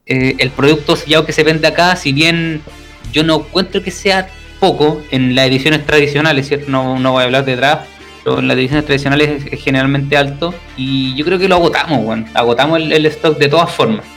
Eh, 0.07 0.35
el 0.39 0.49
producto 0.49 0.95
sellado 0.95 1.25
que 1.25 1.33
se 1.33 1.43
vende 1.43 1.67
acá, 1.67 1.95
si 1.95 2.13
bien 2.13 2.61
yo 3.11 3.23
no 3.23 3.37
encuentro 3.37 3.81
que 3.81 3.91
sea 3.91 4.27
poco 4.59 5.01
en 5.11 5.35
las 5.35 5.47
ediciones 5.47 5.85
tradicionales, 5.85 6.47
¿cierto? 6.47 6.71
No, 6.71 6.97
no 6.97 7.11
voy 7.11 7.21
a 7.21 7.25
hablar 7.25 7.45
de 7.45 7.55
draft, 7.55 7.87
pero 8.23 8.39
en 8.39 8.47
las 8.47 8.57
ediciones 8.57 8.85
tradicionales 8.85 9.45
es, 9.51 9.61
generalmente 9.61 10.17
alto. 10.17 10.53
Y 10.77 11.15
yo 11.15 11.25
creo 11.25 11.37
que 11.37 11.47
lo 11.47 11.55
agotamos, 11.55 12.03
weón. 12.03 12.25
Agotamos 12.33 12.79
el 12.79 13.05
stock 13.05 13.37
de 13.37 13.49
todas 13.49 13.71
formas. 13.71 14.14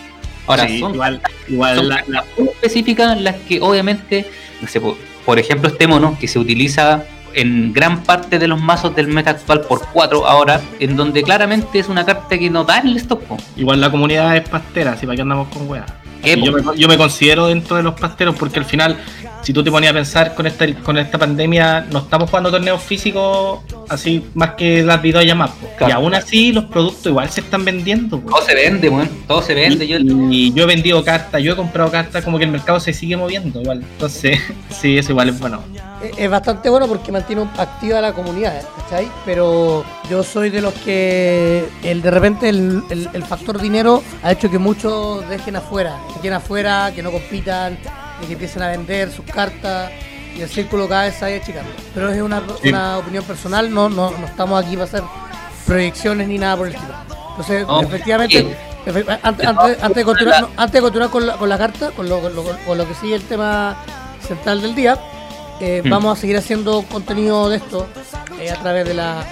Ahora, 0.49 0.67
Sí, 0.67 0.81
son 0.81 0.95
igual, 0.95 1.21
igual 1.49 1.77
son 1.77 1.89
la- 1.89 2.05
la- 2.09 2.25
específicas 2.37 3.21
las 3.21 3.37
que 3.37 3.61
obviamente, 3.61 4.27
no 4.61 4.67
sé, 4.69 4.81
por, 4.81 4.97
por 5.25 5.39
ejemplo 5.39 5.69
este 5.69 5.87
mono 5.87 6.17
que 6.19 6.27
se 6.27 6.39
utiliza 6.39 7.05
en 7.35 7.73
gran 7.73 8.03
parte 8.03 8.39
de 8.39 8.49
los 8.49 8.61
mazos 8.61 8.97
del 8.97 9.07
meta 9.09 9.31
actual 9.31 9.61
por 9.61 9.87
4 9.93 10.27
ahora, 10.27 10.61
en 10.81 10.97
donde 10.97 11.23
claramente 11.23 11.79
es 11.79 11.89
una 11.89 12.05
carta 12.05 12.37
que 12.39 12.49
no 12.51 12.65
da 12.65 12.79
el 12.79 12.97
stock. 12.97 13.23
po. 13.23 13.37
igual 13.57 13.81
la 13.81 13.91
comunidad 13.91 14.35
es 14.37 14.49
pastera, 14.49 14.93
así 14.93 15.07
para 15.07 15.15
que 15.17 15.23
andamos 15.23 15.49
con 15.49 15.69
weas. 15.69 15.85
Yo, 16.25 16.53
me, 16.53 16.63
yo 16.77 16.89
me 16.89 16.97
considero 16.97 17.47
dentro 17.47 17.77
de 17.77 17.83
los 17.85 17.95
pasteros 17.95 18.35
porque 18.37 18.59
al 18.59 18.65
final, 18.65 18.97
si 19.43 19.53
tú 19.53 19.63
te 19.65 19.71
ponías 19.71 19.93
a 19.93 19.95
pensar 19.95 20.35
con 20.35 20.47
esta, 20.47 20.67
con 20.83 20.99
esta 20.99 21.17
pandemia, 21.19 21.87
no 21.91 22.01
estamos 22.01 22.29
jugando 22.29 22.51
torneos 22.51 22.83
físicos 22.83 23.61
así 23.89 24.25
más 24.35 24.51
que 24.55 24.83
las 24.83 25.01
videollamadas. 25.01 25.55
po. 25.57 25.69
Claro. 25.79 25.91
Y 25.91 25.93
aún 25.95 26.15
así 26.15 26.53
los 26.53 26.65
productos 26.65 27.07
igual 27.07 27.31
se 27.31 27.41
están 27.41 27.65
vendiendo. 27.65 28.19
Todo 28.19 28.43
se 28.43 28.55
vende, 28.55 28.89
weón. 28.89 29.09
Todo 29.27 29.41
se 29.43 29.55
vende. 29.55 29.87
Yo, 29.87 29.99
Y 29.99 30.53
yo 30.53 30.65
he 30.65 30.67
vendido 30.67 31.03
cartas, 31.05 31.41
yo 31.43 31.53
he 31.53 31.57
comprado 31.57 31.91
cartas, 31.91 32.25
como 32.25 32.39
que 32.39 32.45
el 32.45 32.51
mercado 32.51 32.81
se 32.81 32.93
sigue 32.93 33.17
moviendo 33.17 33.61
igual. 33.63 33.79
Entonces, 33.81 34.39
sí, 34.71 34.99
eso 34.99 35.13
igual 35.13 35.29
es 35.31 35.39
bueno. 35.41 35.63
Es- 36.17 36.31
bastante 36.31 36.69
bueno 36.71 36.87
porque 36.87 37.11
mantiene 37.11 37.43
activa 37.57 38.01
la 38.01 38.13
comunidad, 38.13 38.63
¿cachai? 38.77 39.09
Pero 39.25 39.85
yo 40.11 40.23
soy 40.23 40.49
de 40.51 40.61
los 40.61 40.73
que 40.75 41.65
el 41.83 42.03
de 42.03 42.11
repente 42.11 42.49
el, 42.49 42.83
el- 42.91 43.09
el 43.13 43.23
factor 43.25 43.61
dinero 43.61 44.03
ha 44.23 44.31
hecho 44.33 44.49
que 44.51 44.59
muchos 44.59 45.29
dejen 45.29 45.57
afuera, 45.57 45.97
que 46.15 46.21
queden 46.21 46.35
afuera, 46.35 46.93
que 46.95 47.03
no 47.03 47.11
compitan, 47.11 47.79
y 48.23 48.27
que 48.27 48.33
empiecen 48.35 48.63
a 48.63 48.69
vender 48.69 49.11
sus 49.13 49.25
cartas 49.25 49.91
y 50.37 50.41
el 50.41 50.49
círculo 50.49 50.89
cada 50.89 51.05
vez 51.05 51.15
se 51.15 51.25
vaya 51.25 51.37
achicando. 51.39 51.71
Pero 51.95 52.11
es 52.11 52.21
una, 52.23 52.43
Sí. 52.63 52.69
una 52.69 52.99
opinión 52.99 53.25
personal, 53.25 53.73
no, 53.73 53.89
no, 53.89 54.11
no 54.13 54.27
estamos 54.27 54.65
aquí 54.65 54.75
para 54.77 54.85
hacer 54.85 55.03
proyecciones 55.67 56.29
ni 56.29 56.39
nada 56.39 56.57
por 56.57 56.69
el 56.69 56.75
estilo. 56.75 56.95
Entonces, 57.31 57.67
efectivamente, 57.89 58.57
efe- 58.87 59.19
antes, 59.23 59.47
antes- 59.47 59.83
antes 59.83 59.97
de 59.97 60.05
continuar, 60.05 60.41
no, 60.43 60.49
antes 60.57 60.73
de 60.73 60.81
continuar 60.81 61.11
con, 61.11 61.27
la, 61.27 61.37
con 61.37 61.49
la 61.49 61.59
carta, 61.59 61.91
con 61.91 62.09
lo, 62.09 62.21
con 62.21 62.35
lo- 62.35 62.45
con 62.67 62.79
lo 62.79 62.89
que 62.89 62.95
sigue 62.95 63.15
el 63.15 63.23
tema 63.23 63.77
central 64.27 64.61
del 64.63 64.75
día, 64.75 64.99
eh, 65.61 65.83
Hmm. 65.85 65.91
vamos 65.91 66.17
a 66.19 66.21
seguir 66.21 66.37
haciendo 66.37 66.83
contenido 66.83 67.49
de 67.49 67.57
esto 67.59 67.87
eh, 68.41 68.51
a 68.51 68.57
través 68.57 68.87
de 68.87 68.95
la 68.95 69.25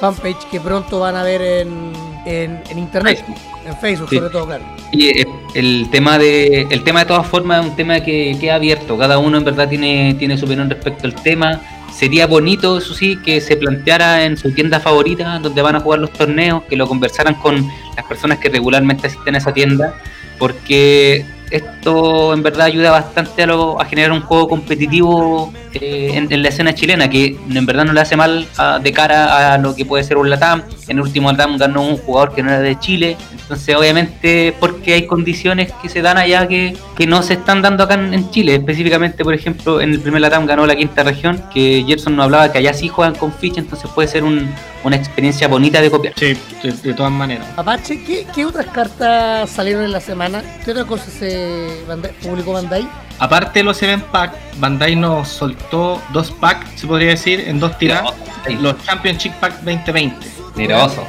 fanpage 0.00 0.48
que 0.50 0.60
pronto 0.60 1.00
van 1.00 1.16
a 1.16 1.22
ver 1.22 1.42
en, 1.42 1.92
en, 2.24 2.60
en 2.70 2.78
internet, 2.78 3.18
Facebook. 3.18 3.36
en 3.66 3.76
Facebook 3.78 4.08
Sí. 4.10 4.16
sobre 4.16 4.30
todo, 4.30 4.46
claro. 4.46 4.64
Y 4.92 5.20
eh, 5.20 5.26
el 5.54 5.88
tema 5.90 6.18
de 6.18 6.66
el 6.70 6.84
tema 6.84 7.00
de 7.00 7.06
todas 7.06 7.26
formas 7.26 7.64
es 7.64 7.70
un 7.70 7.76
tema 7.76 8.00
que 8.00 8.36
queda 8.40 8.56
abierto. 8.56 8.96
Cada 8.98 9.18
uno 9.18 9.38
en 9.38 9.44
verdad 9.44 9.68
tiene, 9.68 10.14
tiene 10.18 10.36
su 10.38 10.44
opinión 10.44 10.68
respecto 10.70 11.06
al 11.06 11.14
tema. 11.14 11.60
Sería 11.92 12.26
bonito, 12.26 12.78
eso 12.78 12.94
sí, 12.94 13.16
que 13.16 13.40
se 13.40 13.56
planteara 13.56 14.24
en 14.24 14.36
su 14.38 14.52
tienda 14.52 14.80
favorita, 14.80 15.38
donde 15.40 15.60
van 15.60 15.76
a 15.76 15.80
jugar 15.80 16.00
los 16.00 16.10
torneos, 16.12 16.62
que 16.64 16.76
lo 16.76 16.88
conversaran 16.88 17.34
con 17.34 17.68
las 17.96 18.06
personas 18.06 18.38
que 18.38 18.48
regularmente 18.48 19.08
asisten 19.08 19.34
a 19.34 19.38
esa 19.38 19.52
tienda, 19.52 19.94
porque 20.38 21.26
esto 21.56 22.32
en 22.34 22.42
verdad 22.42 22.66
ayuda 22.66 22.90
bastante 22.90 23.42
a, 23.42 23.46
lo- 23.46 23.80
a 23.80 23.84
generar 23.84 24.12
un 24.12 24.20
juego 24.22 24.48
competitivo 24.48 25.52
eh, 25.74 26.10
en, 26.14 26.32
en 26.32 26.42
la 26.42 26.48
escena 26.48 26.74
chilena, 26.74 27.08
que 27.08 27.36
en 27.50 27.66
verdad 27.66 27.84
no 27.84 27.92
le 27.92 28.00
hace 28.00 28.16
mal 28.16 28.46
a- 28.58 28.78
de 28.78 28.92
cara 28.92 29.54
a 29.54 29.58
lo 29.58 29.74
que 29.74 29.84
puede 29.84 30.04
ser 30.04 30.16
un 30.16 30.28
Latam. 30.30 30.62
En 30.88 30.96
el 30.98 31.02
último 31.02 31.30
Latam 31.30 31.56
ganó 31.58 31.82
un 31.82 31.96
jugador 31.98 32.34
que 32.34 32.42
no 32.42 32.50
era 32.50 32.60
de 32.60 32.78
Chile, 32.78 33.16
entonces 33.40 33.74
obviamente 33.76 34.54
porque 34.60 34.94
hay 34.94 35.06
condiciones 35.06 35.72
que 35.80 35.88
se 35.88 36.02
dan 36.02 36.18
allá 36.18 36.46
que, 36.48 36.76
que 36.96 37.06
no 37.06 37.22
se 37.22 37.34
están 37.34 37.62
dando 37.62 37.84
acá 37.84 37.94
en, 37.94 38.12
en 38.14 38.30
Chile, 38.30 38.54
específicamente 38.56 39.24
por 39.24 39.34
ejemplo 39.34 39.80
en 39.80 39.92
el 39.92 40.00
primer 40.00 40.20
Latam 40.20 40.46
ganó 40.46 40.66
la 40.66 40.76
quinta 40.76 41.02
región, 41.02 41.42
que 41.52 41.84
Gerson 41.86 42.16
nos 42.16 42.24
hablaba 42.24 42.50
que 42.52 42.58
allá 42.58 42.72
sí 42.74 42.88
juegan 42.88 43.14
con 43.14 43.32
ficha, 43.32 43.60
entonces 43.60 43.90
puede 43.94 44.08
ser 44.08 44.24
un- 44.24 44.50
una 44.84 44.96
experiencia 44.96 45.46
bonita 45.48 45.80
de 45.80 45.90
copiar. 45.90 46.12
Sí, 46.16 46.36
de, 46.62 46.72
de 46.72 46.94
todas 46.94 47.12
maneras. 47.12 47.46
Apache, 47.56 48.02
¿qué, 48.04 48.26
qué 48.34 48.44
otras 48.44 48.66
cartas 48.66 49.48
salieron 49.48 49.84
en 49.84 49.92
la 49.92 50.00
semana? 50.00 50.42
¿Qué 50.64 50.72
otra 50.72 50.84
cosa 50.84 51.04
se 51.08 51.41
Bandai- 51.88 52.12
publicó 52.22 52.52
Bandai? 52.52 52.88
Aparte 53.18 53.60
de 53.60 53.64
los 53.64 53.82
Event 53.82 54.04
Pack, 54.04 54.34
Bandai 54.58 54.96
nos 54.96 55.28
soltó 55.28 56.00
dos 56.12 56.30
packs, 56.30 56.80
se 56.80 56.86
podría 56.86 57.10
decir, 57.10 57.40
en 57.46 57.60
dos 57.60 57.76
tiradas. 57.78 58.12
Los 58.60 58.82
Championship 58.84 59.32
Pack 59.40 59.60
2020. 59.62 60.26
Miroso. 60.56 61.04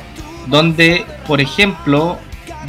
donde, 0.48 1.06
por 1.28 1.40
ejemplo, 1.42 2.18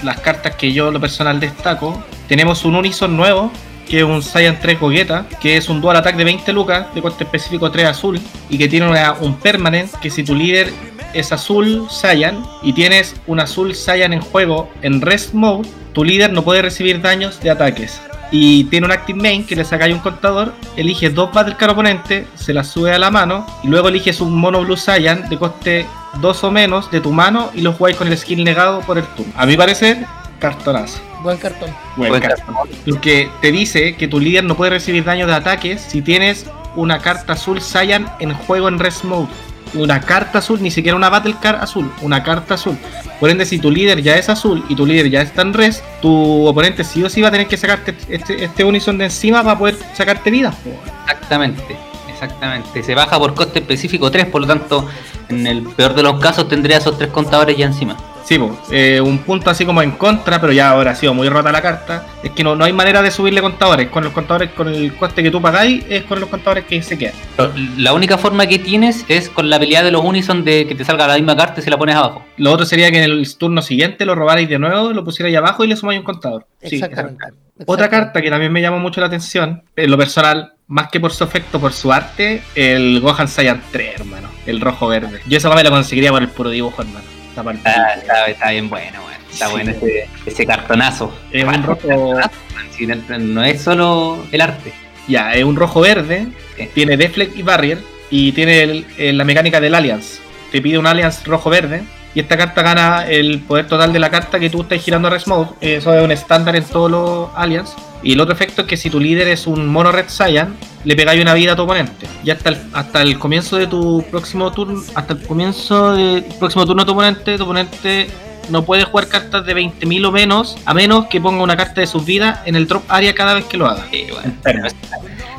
las 0.05 0.20
cartas 0.20 0.55
que 0.55 0.72
yo 0.72 0.90
lo 0.92 1.00
personal 1.00 1.40
destaco, 1.40 2.03
tenemos 2.29 2.64
un 2.64 2.77
Unison 2.77 3.16
nuevo, 3.16 3.50
que 3.88 3.98
es 3.98 4.05
un 4.05 4.22
Saiyan 4.22 4.59
3 4.61 4.79
Gogeta, 4.81 5.27
que 5.40 5.57
es 5.57 5.68
un 5.68 5.81
dual 5.81 5.96
attack 5.96 6.16
de 6.16 6.24
20 6.24 6.53
lucas, 6.53 6.87
de 6.94 7.03
coste 7.03 7.24
específico 7.24 7.70
3 7.70 7.87
azul, 7.87 8.20
y 8.48 8.57
que 8.59 8.68
tiene 8.68 8.88
una- 8.88 9.12
un 9.14 9.35
permanent 9.35 9.90
que 9.96 10.09
si 10.11 10.22
tu 10.22 10.35
líder 10.35 10.72
es 11.12 11.33
azul 11.33 11.87
Saiyan 11.90 12.44
y 12.62 12.72
tienes 12.72 13.14
un 13.27 13.40
azul 13.40 13.74
Saiyan 13.74 14.12
en 14.12 14.20
juego 14.20 14.70
en 14.83 15.00
rest 15.00 15.35
mode, 15.35 15.68
tu 15.94 16.04
líder 16.04 16.33
no 16.33 16.42
puede 16.42 16.61
recibir 16.61 17.00
daños 17.00 17.40
de 17.40 17.50
ataques. 17.50 18.00
Y 18.30 18.64
tiene 18.64 18.87
un 18.87 18.92
active 18.92 19.20
main 19.20 19.46
que 19.46 19.54
le 19.54 19.64
sacáis 19.64 19.94
un 19.94 20.00
contador, 20.00 20.52
eliges 20.76 21.14
dos 21.14 21.33
Battle 21.33 21.57
Card 21.57 21.70
oponentes, 21.70 22.26
se 22.35 22.52
las 22.52 22.68
sube 22.68 22.92
a 22.92 22.98
la 22.98 23.11
mano, 23.11 23.46
y 23.62 23.68
luego 23.68 23.88
eliges 23.88 24.20
un 24.20 24.35
mono 24.35 24.62
Blue 24.62 24.76
Saiyan 24.76 25.28
de 25.28 25.38
coste 25.38 25.87
2 26.20 26.44
o 26.44 26.50
menos 26.50 26.90
de 26.90 27.00
tu 27.00 27.12
mano 27.12 27.50
y 27.54 27.61
lo 27.61 27.72
jugáis 27.72 27.96
con 27.96 28.09
el 28.09 28.18
skill 28.18 28.44
negado 28.44 28.80
por 28.80 28.98
el 28.98 29.04
turno. 29.04 29.33
A 29.37 29.46
mi 29.46 29.57
parecer, 29.57 30.04
cartonazo. 30.40 31.00
Buen 31.22 31.38
cartón. 31.38 31.70
Buen 31.96 32.11
Buen 32.11 32.22
cartón. 32.22 32.54
Porque 32.85 33.30
te 33.40 33.52
dice 33.52 33.96
que 33.96 34.09
tu 34.09 34.20
líder 34.20 34.44
no 34.44 34.57
puede 34.57 34.70
recibir 34.70 35.04
daño 35.04 35.26
de 35.26 35.35
ataques 35.35 35.80
si 35.80 36.02
tienes 36.02 36.46
una 36.76 36.98
carta 36.98 37.35
azul 37.35 37.61
Saiyan 37.61 38.11
en 38.18 38.35
juego 38.35 38.68
en 38.68 38.78
rest 38.78 39.04
mode. 39.04 39.28
Una 39.74 40.00
carta 40.00 40.38
azul, 40.38 40.62
ni 40.62 40.70
siquiera 40.70 40.96
una 40.96 41.08
battle 41.08 41.37
card 41.40 41.60
azul, 41.60 41.90
una 42.02 42.22
carta 42.22 42.54
azul. 42.54 42.76
Por 43.18 43.30
ende, 43.30 43.44
si 43.44 43.58
tu 43.58 43.70
líder 43.70 44.02
ya 44.02 44.16
es 44.16 44.28
azul 44.28 44.64
y 44.68 44.76
tu 44.76 44.87
líder 44.87 45.10
ya 45.10 45.22
está 45.22 45.42
en 45.42 45.52
rest, 45.52 45.84
tu 46.00 46.46
oponente 46.46 46.84
sí 46.84 47.02
o 47.02 47.10
sí 47.10 47.22
va 47.22 47.28
a 47.28 47.30
tener 47.30 47.48
que 47.48 47.56
sacarte 47.56 47.94
este, 48.08 48.44
este 48.44 48.64
unison 48.64 48.98
de 48.98 49.06
encima 49.06 49.42
para 49.42 49.58
poder 49.58 49.76
sacarte 49.94 50.30
vidas. 50.30 50.54
po. 50.56 50.70
Exactamente, 51.02 51.76
exactamente. 52.08 52.82
Se 52.82 52.94
baja 52.94 53.18
por 53.18 53.34
coste 53.34 53.58
específico 53.58 54.10
3, 54.10 54.26
por 54.26 54.42
lo 54.42 54.46
tanto, 54.46 54.88
en 55.28 55.46
el 55.46 55.62
peor 55.62 55.94
de 55.94 56.02
los 56.02 56.20
casos 56.20 56.48
tendría 56.48 56.78
esos 56.78 56.96
tres 56.96 57.10
contadores 57.10 57.56
ya 57.56 57.66
encima. 57.66 57.96
Sí, 58.24 58.38
po, 58.38 58.58
eh, 58.70 59.02
un 59.02 59.18
punto 59.18 59.50
así 59.50 59.66
como 59.66 59.82
en 59.82 59.92
contra, 59.92 60.40
pero 60.40 60.52
ya 60.52 60.70
ahora 60.70 60.92
ha 60.92 60.94
sido 60.94 61.12
muy 61.12 61.28
rota 61.28 61.52
la 61.52 61.60
carta. 61.60 62.06
Es 62.22 62.30
que 62.30 62.42
no, 62.42 62.56
no 62.56 62.64
hay 62.64 62.72
manera 62.72 63.02
de 63.02 63.10
subirle 63.10 63.42
contadores. 63.42 63.90
Con 63.90 64.02
los 64.02 64.14
contadores, 64.14 64.50
con 64.52 64.68
el 64.68 64.94
coste 64.96 65.22
que 65.22 65.30
tú 65.30 65.42
pagáis, 65.42 65.84
es 65.90 66.04
con 66.04 66.20
los 66.20 66.30
contadores 66.30 66.64
que 66.64 66.82
se 66.82 66.96
quedan. 66.96 67.14
Pero 67.37 67.52
La 67.76 67.92
única 67.92 68.16
forma 68.16 68.46
que 68.46 68.58
tienes 68.58 69.04
es 69.08 69.28
con 69.28 69.50
la 69.50 69.56
habilidad 69.56 69.84
de 69.84 69.90
los 69.90 70.02
Unison 70.02 70.42
de 70.42 70.66
que 70.66 70.74
te 70.74 70.84
salga 70.84 71.06
la 71.06 71.16
misma 71.16 71.37
carta 71.37 71.60
y 71.60 71.62
se 71.62 71.70
la 71.70 71.76
pones 71.76 71.96
abajo. 71.96 72.24
Lo 72.38 72.50
otro 72.50 72.64
sería 72.64 72.90
que 72.90 72.96
en 72.96 73.10
el 73.10 73.37
turno 73.37 73.60
siguiente 73.60 74.06
lo 74.06 74.14
robarais 74.14 74.48
de 74.48 74.58
nuevo, 74.58 74.92
lo 74.92 75.04
pusierais 75.04 75.37
abajo 75.37 75.62
y 75.62 75.66
le 75.66 75.76
sumáis 75.76 75.98
un 75.98 76.04
contador. 76.04 76.46
Sí, 76.62 76.76
Exactamente. 76.76 77.24
Otra 77.66 77.88
carta 77.88 78.20
que 78.20 78.30
también 78.30 78.52
me 78.52 78.60
llamó 78.60 78.80
mucho 78.80 79.00
la 79.00 79.06
atención, 79.06 79.62
en 79.76 79.90
lo 79.90 79.96
personal, 79.96 80.54
más 80.66 80.88
que 80.88 80.98
por 80.98 81.12
su 81.12 81.22
efecto, 81.22 81.60
por 81.60 81.72
su 81.72 81.92
arte, 81.92 82.42
el 82.54 83.00
Gohan 83.00 83.28
Saiyan 83.28 83.62
3, 83.70 84.00
hermano. 84.00 84.28
El 84.46 84.60
rojo 84.60 84.88
verde. 84.88 85.20
Yo 85.26 85.37
esa 85.37 85.54
me 85.54 85.62
lo 85.62 85.70
conseguiría 85.70 86.10
por 86.10 86.22
el 86.22 86.28
puro 86.28 86.50
dibujo, 86.50 86.82
hermano. 86.82 87.13
Está 87.37 87.42
pico. 87.42 87.68
Está, 87.68 87.94
está- 87.94 88.27
está 88.27 88.51
bien 88.51 88.68
bueno, 88.68 89.01
weón. 89.01 89.20
Está 89.31 89.47
Sí. 89.47 89.53
bueno 89.53 89.70
ese, 89.73 90.09
ese 90.27 90.47
cartonazo. 90.47 91.18
Es 91.33 91.44
un 91.44 91.62
rojo. 91.62 91.81
No- 91.88 93.18
No 93.18 93.44
es 93.44 93.62
solo 93.62 94.25
el 94.33 94.40
arte. 94.40 94.73
Ya, 95.09 95.33
es 95.35 95.44
un 95.44 95.57
rojo 95.57 95.81
verde. 95.81 96.27
Sí. 96.57 96.68
Tiene 96.75 96.97
Deflect 96.97 97.37
y 97.37 97.42
Barrier. 97.42 97.79
Y 98.11 98.33
tiene 98.33 98.62
el- 98.62 98.87
el- 98.97 99.18
la 99.18 99.25
mecánica 99.25 99.61
del 99.61 99.75
Alliance. 99.75 100.18
Te 100.53 100.61
pide 100.62 100.79
un 100.79 100.87
Alliance 100.87 101.23
rojo 101.25 101.51
verde. 101.51 101.83
Y 102.14 102.20
esta 102.20 102.37
carta 102.37 102.62
gana 102.62 103.07
el 103.07 103.40
poder 103.40 103.66
total 103.66 103.92
de 103.92 103.98
la 103.98 104.11
carta 104.11 104.38
que 104.38 104.48
tú 104.48 104.62
estás 104.62 104.81
girando 104.81 105.09
a 105.09 105.18
Mode. 105.27 105.50
Eso 105.61 105.92
es 105.92 106.05
un 106.05 106.12
estándar 106.12 106.55
en 106.55 106.64
todos 106.64 106.90
los 106.90 107.29
Alliance. 107.35 107.74
Y 108.05 108.12
el 108.12 108.20
otro 108.20 108.35
efecto 108.35 108.62
es 108.62 108.68
que 108.68 108.77
si 108.77 108.88
tu 108.90 109.00
líder 109.00 109.29
es 109.29 109.46
un 109.46 109.66
mono 109.66 109.90
Red 109.90 110.09
Saiyan, 110.09 110.55
le 110.85 110.94
pegáis 110.94 111.20
una 111.20 111.35
vida 111.35 111.55
a 111.55 111.57
tu 111.57 111.62
oponente. 111.62 112.07
Y 112.22 112.31
hasta 112.31 112.50
el, 112.50 112.59
hasta 112.72 113.03
el 113.03 113.18
comienzo 113.18 113.57
de 113.57 113.66
tu 113.66 114.05
próximo 114.11 114.53
turno, 114.53 114.81
hasta 114.94 115.14
el 115.14 115.22
comienzo 115.22 115.94
del 115.94 116.24
próximo 116.38 116.66
turno 116.66 116.83
de 116.83 116.87
tu 116.87 116.92
oponente, 116.92 117.37
tu 117.37 117.44
oponente 117.44 118.09
no 118.50 118.64
puede 118.64 118.85
jugar 118.85 119.09
cartas 119.09 119.44
de 119.46 119.57
20.000 119.57 120.07
o 120.07 120.12
menos, 120.12 120.57
a 120.66 120.74
menos 120.74 121.07
que 121.07 121.20
ponga 121.20 121.42
una 121.42 121.57
carta 121.57 121.81
de 121.81 121.87
sus 121.87 122.05
vidas 122.05 122.40
en 122.44 122.57
el 122.57 122.68
drop 122.68 122.85
area 122.88 123.14
cada 123.14 123.35
vez 123.35 123.46
que 123.46 123.57
lo 123.57 123.66
haga. 123.66 123.87
Sí, 123.90 124.07
bueno. 124.12 124.68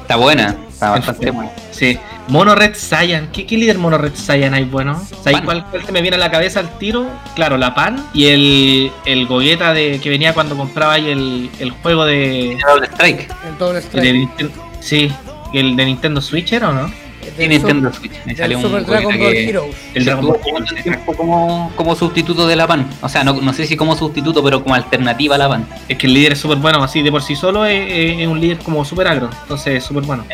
Está 0.05 0.17
buena. 0.17 0.55
Está 0.69 0.91
bastante 0.91 1.31
buena. 1.31 1.51
Sí. 1.71 1.97
Mono 2.27 2.53
Red 2.53 2.75
Saiyan. 2.75 3.31
¿Qué, 3.31 3.47
qué 3.47 3.57
líder 3.57 3.79
Mono 3.79 3.97
Red 3.97 4.13
Saiyan 4.13 4.53
hay 4.53 4.63
bueno? 4.63 5.03
¿Sabes 5.23 5.39
Pan. 5.39 5.45
cuál, 5.45 5.65
cuál 5.71 5.83
se 5.83 5.91
me 5.91 6.03
viene 6.03 6.17
a 6.17 6.19
la 6.19 6.29
cabeza 6.29 6.59
al 6.59 6.77
tiro? 6.77 7.07
Claro, 7.33 7.57
la 7.57 7.73
Pan 7.73 8.05
y 8.13 8.27
el, 8.27 8.91
el 9.05 9.25
Gogueta 9.25 9.73
de, 9.73 9.99
que 9.99 10.09
venía 10.11 10.35
cuando 10.35 10.55
compraba 10.55 10.93
ahí 10.93 11.09
el, 11.09 11.49
el 11.57 11.71
juego 11.71 12.05
de, 12.05 12.55
Double 12.67 12.85
Strike. 12.85 13.33
El 13.49 13.57
doble 13.57 13.79
de 13.79 13.87
strike. 13.87 14.13
Nintendo. 14.13 14.53
Sí, 14.79 15.11
el 15.53 15.75
de 15.75 15.85
Nintendo 15.85 16.21
Switch 16.21 16.53
era 16.53 16.69
o 16.69 16.71
no? 16.71 16.91
Nintendo 17.37 17.91
Switch. 17.93 18.11
Me 18.25 18.33
Del 18.33 18.37
salió 18.37 18.57
un 18.57 18.63
Super 18.63 18.85
Dragon 18.85 19.03
jueguito 19.05 19.23
Ball 19.25 19.33
que- 19.33 19.49
Heroes. 19.49 19.75
El 19.93 20.05
Dragon 20.05 20.25
Ball. 20.27 20.39
tiempo 20.83 21.13
como, 21.15 21.71
como 21.75 21.95
sustituto 21.95 22.47
de 22.47 22.55
la 22.55 22.67
PAN. 22.67 22.87
O 23.01 23.09
sea, 23.09 23.23
no, 23.23 23.33
no 23.33 23.53
sé 23.53 23.65
si 23.65 23.75
como 23.75 23.95
sustituto, 23.95 24.43
pero 24.43 24.61
como 24.63 24.75
alternativa 24.75 25.35
a 25.35 25.37
la 25.37 25.49
PAN. 25.49 25.67
Es 25.89 25.97
que 25.97 26.07
el 26.07 26.13
líder 26.13 26.33
es 26.33 26.39
súper 26.39 26.57
bueno, 26.57 26.83
así 26.83 27.01
de 27.01 27.11
por 27.11 27.21
sí 27.21 27.35
solo 27.35 27.65
es, 27.65 28.27
un 28.27 28.39
líder 28.39 28.57
como 28.59 28.83
súper 28.85 29.07
agro, 29.07 29.29
entonces 29.43 29.75
es 29.77 29.83
súper 29.83 30.03
bueno. 30.03 30.25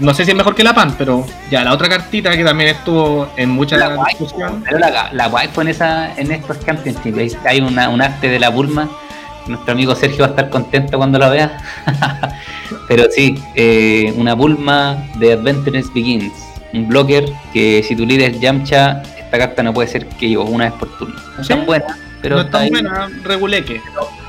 No 0.00 0.14
sé 0.14 0.24
si 0.24 0.30
es 0.30 0.36
mejor 0.36 0.54
que 0.54 0.64
la 0.64 0.74
PAN, 0.74 0.94
pero 0.96 1.26
ya 1.50 1.62
la 1.64 1.72
otra 1.72 1.88
cartita 1.88 2.36
que 2.36 2.44
también 2.44 2.70
estuvo 2.70 3.28
en 3.36 3.50
mucha 3.50 3.76
La 3.76 3.88
waifu, 3.96 4.24
discusión. 4.24 4.62
pero 4.64 4.78
la, 4.78 5.10
la 5.12 5.28
waifu 5.28 5.60
en, 5.62 5.68
esa, 5.68 6.14
en 6.16 6.30
estos 6.32 6.64
championships, 6.64 7.18
hay- 7.18 7.36
hay 7.44 7.60
una, 7.60 7.88
un 7.88 8.00
arte 8.02 8.28
de 8.28 8.38
la 8.38 8.48
Bulma. 8.50 8.88
Nuestro 9.46 9.72
amigo 9.72 9.94
Sergio 9.94 10.20
va 10.20 10.26
a 10.26 10.30
estar 10.30 10.50
contento 10.50 10.96
cuando 10.96 11.18
lo 11.20 11.30
vea. 11.30 11.56
pero 12.88 13.04
sí, 13.10 13.36
eh, 13.54 14.12
una 14.16 14.34
Bulma 14.34 15.04
de 15.18 15.32
Adventures 15.32 15.92
Begins. 15.94 16.32
Un 16.72 16.88
blocker 16.88 17.24
que 17.52 17.82
si 17.86 17.94
tu 17.96 18.04
líder 18.06 18.32
es 18.32 18.40
Yamcha, 18.40 19.02
esta 19.18 19.38
carta 19.38 19.62
no 19.62 19.72
puede 19.72 19.88
ser 19.88 20.06
que 20.06 20.30
yo 20.30 20.42
una 20.42 20.64
vez 20.66 20.74
por 20.74 20.96
turno. 20.98 21.14
No 21.36 21.40
es 21.40 21.46
Sí. 21.46 21.52
tan 21.54 21.64
buena, 21.66 21.98
pero 22.22 22.36
no 22.36 22.42
es 22.42 22.50
tan 22.50 22.62
ahí. 22.62 22.70
buena, 22.70 23.08
reguleque. 23.24 23.80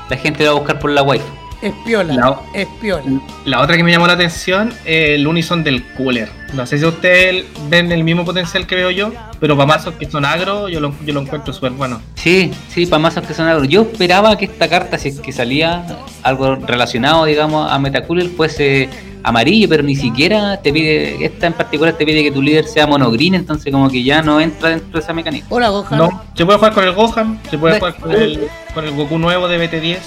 la 0.08 0.16
gente 0.16 0.44
la 0.44 0.50
va 0.50 0.56
a 0.56 0.60
buscar 0.60 0.78
por 0.78 0.90
la 0.90 1.02
waifu. 1.02 1.26
Es 1.60 1.72
piola. 1.84 2.14
La- 2.14 2.40
Es 2.54 2.68
piola. 2.80 3.02
La 3.44 3.60
otra 3.60 3.76
que 3.76 3.82
me 3.82 3.90
llamó 3.90 4.06
la 4.06 4.12
atención 4.12 4.68
es 4.84 5.10
el 5.18 5.26
Unison 5.26 5.64
del 5.64 5.82
Cooler. 5.94 6.28
No 6.54 6.64
sé 6.66 6.78
si 6.78 6.84
ustedes 6.84 7.44
ven 7.68 7.90
el 7.92 8.04
mismo 8.04 8.24
potencial 8.24 8.66
que 8.66 8.74
veo 8.76 8.90
yo, 8.90 9.12
pero 9.40 9.56
para 9.56 9.66
mazos 9.66 9.94
que 9.94 10.08
son 10.08 10.24
agro, 10.24 10.68
yo 10.68 10.80
lo, 10.80 10.94
yo 11.04 11.12
lo 11.12 11.20
encuentro 11.20 11.52
súper 11.52 11.72
bueno. 11.72 12.00
Sí, 12.14 12.52
sí, 12.68 12.86
para 12.86 13.00
mazos 13.00 13.26
que 13.26 13.34
son 13.34 13.46
agro. 13.48 13.64
Yo 13.64 13.82
esperaba 13.82 14.36
que 14.38 14.44
esta 14.46 14.68
carta, 14.68 14.98
si 14.98 15.08
es 15.08 15.20
que 15.20 15.32
salía 15.32 15.84
algo 16.22 16.54
relacionado, 16.56 17.24
digamos, 17.24 17.70
a 17.70 17.78
Metacooler, 17.78 18.28
fuese 18.28 18.88
amarillo, 19.24 19.68
pero 19.68 19.82
ni 19.82 19.96
siquiera 19.96 20.58
te 20.62 20.72
pide, 20.72 21.22
esta 21.24 21.48
en 21.48 21.52
particular 21.52 21.92
te 21.94 22.06
pide 22.06 22.22
que 22.22 22.30
tu 22.30 22.40
líder 22.40 22.64
sea 22.66 22.86
monogreen, 22.86 23.34
entonces 23.34 23.70
como 23.72 23.90
que 23.90 24.02
ya 24.02 24.22
no 24.22 24.40
entra 24.40 24.70
dentro 24.70 24.92
de 24.92 25.00
esa 25.00 25.12
mecánica. 25.12 25.44
Hola, 25.50 25.68
Gohan. 25.70 25.98
No, 25.98 26.22
se 26.34 26.46
puede 26.46 26.56
jugar 26.58 26.72
con 26.72 26.84
el 26.84 26.92
Gohan, 26.92 27.40
se 27.50 27.58
puede 27.58 27.78
jugar 27.78 27.96
con 27.96 28.12
el, 28.12 28.48
con 28.72 28.84
el 28.84 28.92
Goku 28.94 29.18
nuevo 29.18 29.48
de 29.48 29.58
BT10. 29.70 29.98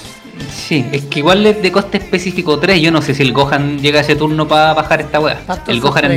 Sí, 0.49 0.86
es 0.91 1.06
que 1.06 1.19
igual 1.19 1.45
es 1.45 1.62
de 1.62 1.71
coste 1.71 1.97
específico 1.97 2.60
3, 2.60 2.82
yo 2.82 2.91
no 2.91 3.01
sé 3.01 3.13
si 3.13 3.23
el 3.23 3.34
Gohan 3.34 3.80
llega 3.80 3.99
a 3.99 4.01
ese 4.01 4.15
turno 4.15 4.47
para 4.47 4.73
bajar 4.73 5.01
esta 5.01 5.19
weá. 5.19 5.39
El 5.67 5.82
Gohan 5.82 6.12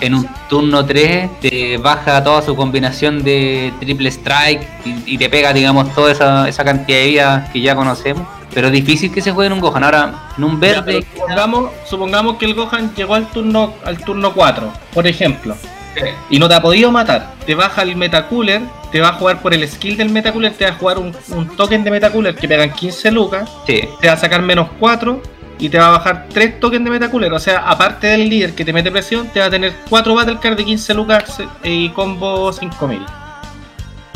en, 0.00 0.14
un 0.14 0.28
turno 0.48 0.84
3 0.84 1.40
te 1.40 1.76
baja 1.78 2.22
toda 2.22 2.42
su 2.42 2.56
combinación 2.56 3.22
de 3.22 3.72
triple 3.80 4.08
strike 4.10 4.66
y, 4.84 5.14
y 5.14 5.18
te 5.18 5.28
pega, 5.28 5.52
digamos, 5.52 5.94
toda 5.94 6.12
esa, 6.12 6.48
esa 6.48 6.64
cantidad 6.64 6.98
de 6.98 7.06
vida 7.06 7.50
que 7.52 7.60
ya 7.60 7.74
conocemos. 7.74 8.26
Pero 8.54 8.68
es 8.68 8.72
difícil 8.72 9.12
que 9.12 9.20
se 9.20 9.30
juegue 9.30 9.48
en 9.48 9.52
un 9.52 9.60
Gohan. 9.60 9.84
Ahora, 9.84 10.30
en 10.36 10.44
un 10.44 10.52
Ya, 10.52 10.58
verde, 10.58 10.82
pero 10.84 11.00
supongamos, 11.14 11.70
supongamos 11.84 12.36
que 12.38 12.46
el 12.46 12.54
Gohan 12.54 12.94
llegó 12.94 13.14
al 13.14 13.26
turno 13.30 13.74
al 13.84 13.98
turno 13.98 14.32
4, 14.32 14.72
por 14.94 15.06
ejemplo, 15.06 15.54
y 16.30 16.38
no 16.38 16.48
te 16.48 16.54
ha 16.54 16.62
podido 16.62 16.90
matar. 16.90 17.34
Te 17.46 17.54
baja 17.54 17.82
el 17.82 17.96
Metacooler, 17.96 18.62
te 18.92 19.00
va 19.00 19.08
a 19.08 19.12
jugar 19.14 19.40
por 19.40 19.54
el 19.54 19.66
skill 19.68 19.96
del 19.96 20.10
Metacooler, 20.10 20.52
te 20.52 20.64
va 20.64 20.72
a 20.72 20.74
jugar 20.74 20.98
un, 20.98 21.14
un 21.30 21.56
token 21.56 21.84
de 21.84 21.90
Metacooler 21.90 22.34
que 22.34 22.48
pegan 22.48 22.72
15 22.72 23.10
lucas, 23.10 23.50
sí, 23.66 23.82
te 24.00 24.08
va 24.08 24.14
a 24.14 24.16
sacar 24.16 24.42
menos 24.42 24.68
4 24.78 25.22
y 25.58 25.68
te 25.68 25.78
va 25.78 25.88
a 25.88 25.90
bajar 25.90 26.26
3 26.32 26.60
tokens 26.60 26.84
de 26.84 26.90
Metacooler. 26.90 27.32
O 27.32 27.38
sea, 27.38 27.68
aparte 27.68 28.06
del 28.08 28.28
líder 28.28 28.54
que 28.54 28.64
te 28.64 28.72
mete 28.72 28.90
presión, 28.90 29.28
te 29.28 29.40
va 29.40 29.46
a 29.46 29.50
tener 29.50 29.72
4 29.88 30.14
Battle 30.14 30.38
Card 30.40 30.56
de 30.56 30.64
15 30.64 30.94
lucas 30.94 31.40
eh, 31.40 31.46
y 31.70 31.88
combo 31.90 32.52
5000. 32.52 33.27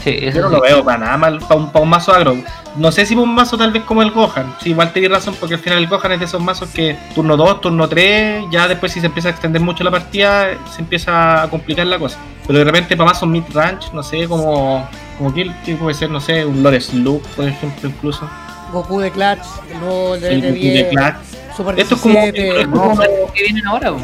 Sí, 0.03 0.17
eso 0.21 0.39
Yo 0.39 0.43
no 0.43 0.49
sí. 0.51 0.55
lo 0.57 0.61
veo 0.63 0.85
para 0.85 0.99
nada 0.99 1.17
mal, 1.17 1.39
para 1.41 1.57
un, 1.57 1.71
pa' 1.71 1.81
un 1.81 1.89
mazo 1.89 2.13
agro. 2.13 2.37
No 2.77 2.91
sé 2.91 3.05
si 3.05 3.15
para 3.15 3.25
un 3.29 3.35
mazo 3.35 3.57
tal 3.59 3.71
vez 3.73 3.83
como 3.85 4.03
el 4.03 4.11
Gohan. 4.11 4.55
Sí, 4.63 4.71
igual 4.71 4.93
te 4.93 5.01
di 5.01 5.09
razón 5.09 5.35
porque 5.39 5.55
al 5.57 5.61
final 5.61 5.79
el 5.79 5.87
Gohan 5.89 6.13
es 6.13 6.19
de 6.21 6.25
esos 6.25 6.41
mazos 6.43 6.71
que 6.71 6.97
turno 7.15 7.37
2, 7.37 7.61
turno 7.61 7.89
3, 7.89 8.45
ya 8.51 8.67
después 8.69 8.93
si 8.93 9.01
se 9.01 9.07
empieza 9.07 9.29
a 9.29 9.33
extender 9.33 9.61
mucho 9.61 9.85
la 9.85 9.91
partida, 9.91 10.49
se 10.75 10.81
empieza 10.81 11.43
a 11.43 11.51
complicar 11.51 11.87
la 11.87 11.99
cosa. 11.99 12.19
Pero 12.47 12.59
de 12.59 12.65
repente 12.65 12.97
para 12.97 13.11
mazos 13.11 13.29
mid-range, 13.29 13.89
no 13.93 14.03
sé, 14.03 14.27
como... 14.29 14.89
Como 15.19 15.33
que, 15.35 15.53
que 15.65 15.75
puede 15.77 15.95
ser, 15.95 16.11
no 16.11 16.21
sé, 16.21 16.45
un 16.45 16.63
Lore 16.63 16.81
Slug, 16.81 17.23
por 17.37 17.45
ejemplo, 17.47 17.89
incluso. 17.89 18.29
Goku 18.73 18.99
de 19.01 19.11
Clutch, 19.13 19.45
el 19.71 19.79
nuevo 19.81 20.17
de 20.17 20.33
El 20.33 20.41
Goku 20.43 20.55
de 20.65 20.89
Clutch. 20.89 21.57
Super 21.57 21.79
Esto 21.79 21.95
es 21.97 22.01
como- 22.01 22.15
17. 22.15 22.61
es 22.63 22.69
No, 22.69 22.81
como- 22.81 22.95
los 22.97 23.31
que 23.33 23.43
vienen 23.43 23.67
ahora, 23.67 23.93
po. 23.93 23.99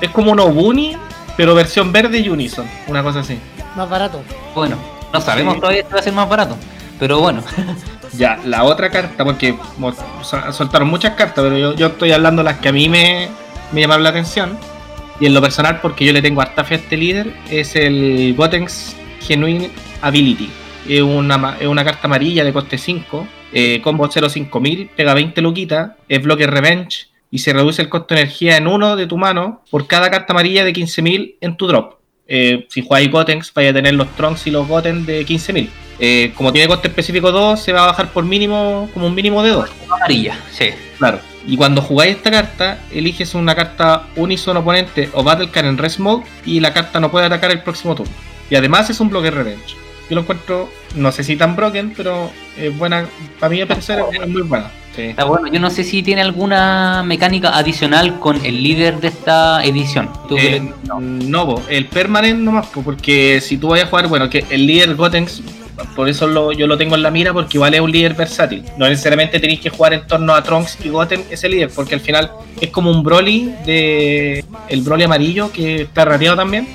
Es 0.00 0.08
como 0.10 0.30
un 0.32 0.40
Obuni, 0.40 0.96
pero 1.36 1.54
versión 1.54 1.90
verde 1.92 2.18
y 2.20 2.28
Unison, 2.28 2.64
una 2.86 3.02
cosa 3.02 3.20
así. 3.20 3.38
Más 3.76 3.90
barato. 3.90 4.22
Bueno, 4.54 4.76
no 5.12 5.20
sabemos 5.20 5.54
Sí. 5.54 5.60
todavía 5.60 5.82
si 5.86 5.92
va 5.92 5.98
a 5.98 6.02
ser 6.02 6.12
más 6.12 6.28
barato. 6.28 6.56
Pero 6.98 7.20
bueno, 7.20 7.42
Ya, 8.18 8.38
la 8.44 8.64
otra 8.64 8.90
carta, 8.90 9.24
porque 9.24 9.56
soltaron 10.22 10.88
muchas 10.88 11.14
cartas, 11.14 11.42
pero 11.42 11.56
yo, 11.56 11.74
yo 11.74 11.86
estoy 11.88 12.12
hablando 12.12 12.42
las 12.42 12.58
que 12.58 12.68
a 12.68 12.72
mí 12.72 12.88
me, 12.88 13.28
me 13.72 13.80
llamaron 13.80 14.02
la 14.04 14.10
atención. 14.10 14.58
Y 15.18 15.26
en 15.26 15.34
lo 15.34 15.40
personal, 15.40 15.80
porque 15.80 16.04
yo 16.04 16.12
le 16.12 16.20
tengo 16.20 16.40
harta 16.42 16.62
fe 16.64 16.74
a 16.74 16.78
este 16.78 16.96
líder, 16.96 17.34
es 17.50 17.74
el 17.76 18.34
Gotenks 18.36 18.96
Genuine 19.20 19.70
Ability. 20.02 20.50
Es 20.88 21.00
una, 21.00 21.56
es 21.60 21.66
una 21.66 21.84
carta 21.84 22.00
amarilla 22.06 22.44
de 22.44 22.52
coste 22.52 22.76
5, 22.76 23.26
eh, 23.52 23.80
combo 23.82 24.08
05000, 24.10 24.90
pega 24.96 25.14
20 25.14 25.40
luquitas, 25.40 25.92
es 26.08 26.22
bloque 26.22 26.46
Revenge 26.46 27.06
y 27.30 27.38
se 27.38 27.52
reduce 27.52 27.80
el 27.80 27.88
costo 27.88 28.14
de 28.14 28.22
energía 28.22 28.56
en 28.56 28.66
uno 28.66 28.96
de 28.96 29.06
tu 29.06 29.16
mano 29.16 29.62
por 29.70 29.86
cada 29.86 30.10
carta 30.10 30.32
amarilla 30.32 30.64
de 30.64 30.72
15000 30.72 31.36
en 31.40 31.56
tu 31.56 31.66
drop. 31.66 31.94
Eh, 32.26 32.66
si 32.68 32.82
jugáis 32.82 33.10
Gotenks, 33.10 33.52
vais 33.54 33.70
a 33.70 33.72
tener 33.72 33.94
los 33.94 34.08
Trunks 34.16 34.46
y 34.46 34.50
los 34.50 34.66
Goten 34.66 35.04
de 35.04 35.24
15000. 35.24 35.70
Eh, 35.98 36.32
como 36.34 36.52
tiene 36.52 36.68
coste 36.68 36.88
específico 36.88 37.30
2, 37.30 37.60
se 37.60 37.72
va 37.72 37.84
a 37.84 37.86
bajar 37.86 38.10
por 38.10 38.24
mínimo, 38.24 38.90
como 38.94 39.06
un 39.06 39.14
mínimo 39.14 39.42
de 39.42 39.50
2. 39.50 39.70
amarilla, 39.90 40.38
sí. 40.50 40.70
Claro. 40.98 41.20
Y 41.46 41.56
cuando 41.56 41.82
jugáis 41.82 42.16
esta 42.16 42.30
carta, 42.30 42.78
eliges 42.92 43.34
una 43.34 43.54
carta 43.54 44.06
unison 44.16 44.56
oponente 44.56 45.10
o 45.12 45.22
Battle 45.22 45.50
Card 45.50 45.66
en 45.66 45.78
Rest 45.78 45.98
Mode 45.98 46.24
y 46.44 46.60
la 46.60 46.72
carta 46.72 47.00
no 47.00 47.10
puede 47.10 47.26
atacar 47.26 47.50
el 47.50 47.62
próximo 47.62 47.94
turno. 47.94 48.12
Y 48.48 48.54
además 48.54 48.88
es 48.90 49.00
un 49.00 49.10
bloque 49.10 49.30
Revenge. 49.30 49.76
Yo 50.08 50.16
lo 50.16 50.22
encuentro, 50.22 50.68
no 50.94 51.10
sé 51.10 51.24
si 51.24 51.36
tan 51.36 51.56
broken, 51.56 51.94
pero 51.96 52.30
es 52.56 52.76
buena, 52.76 53.06
para 53.40 53.50
mí 53.50 53.60
a 53.60 53.66
parecer 53.66 54.00
es 54.12 54.28
muy 54.28 54.42
buena. 54.42 54.70
Sí. 54.94 55.02
Está 55.02 55.24
bueno, 55.24 55.46
yo 55.48 55.58
no 55.58 55.70
sé 55.70 55.84
si 55.84 56.02
tiene 56.02 56.20
alguna 56.20 57.02
mecánica 57.04 57.56
adicional 57.56 58.18
con 58.18 58.44
el 58.44 58.62
líder 58.62 59.00
de 59.00 59.08
esta 59.08 59.64
edición. 59.64 60.10
Tú 60.28 60.36
Eh, 60.36 60.60
le- 60.60 61.00
no, 61.28 61.46
po, 61.46 61.62
el 61.70 61.86
permanent 61.86 62.40
nomás, 62.40 62.66
po, 62.66 62.82
porque 62.82 63.40
si 63.40 63.56
tú 63.56 63.68
vayas 63.68 63.86
a 63.86 63.90
jugar, 63.90 64.08
bueno, 64.08 64.28
que 64.28 64.44
el 64.50 64.66
líder 64.66 64.94
Gotenks, 64.94 65.42
por 65.96 66.08
eso 66.10 66.26
lo- 66.26 66.52
yo 66.52 66.66
lo 66.66 66.76
tengo 66.76 66.94
en 66.94 67.02
la 67.02 67.10
mira, 67.10 67.32
porque 67.32 67.56
igual 67.56 67.72
es 67.72 67.80
un 67.80 67.90
líder 67.90 68.12
versátil. 68.14 68.62
No 68.76 68.86
necesariamente 68.86 69.40
tenéis 69.40 69.60
que 69.60 69.70
jugar 69.70 69.94
en 69.94 70.06
torno 70.06 70.34
a 70.34 70.42
Trunks 70.42 70.78
y 70.84 70.90
Goten 70.90 71.24
ese 71.30 71.48
líder, 71.48 71.70
porque 71.74 71.94
al 71.94 72.00
final 72.00 72.30
es 72.60 72.68
como 72.68 72.90
un 72.90 73.02
Broly 73.02 73.50
de 73.64 74.44
el 74.68 74.82
Broly 74.82 75.04
amarillo 75.04 75.50
que 75.50 75.82
está 75.82 76.04
rateado 76.04 76.36
también, 76.36 76.68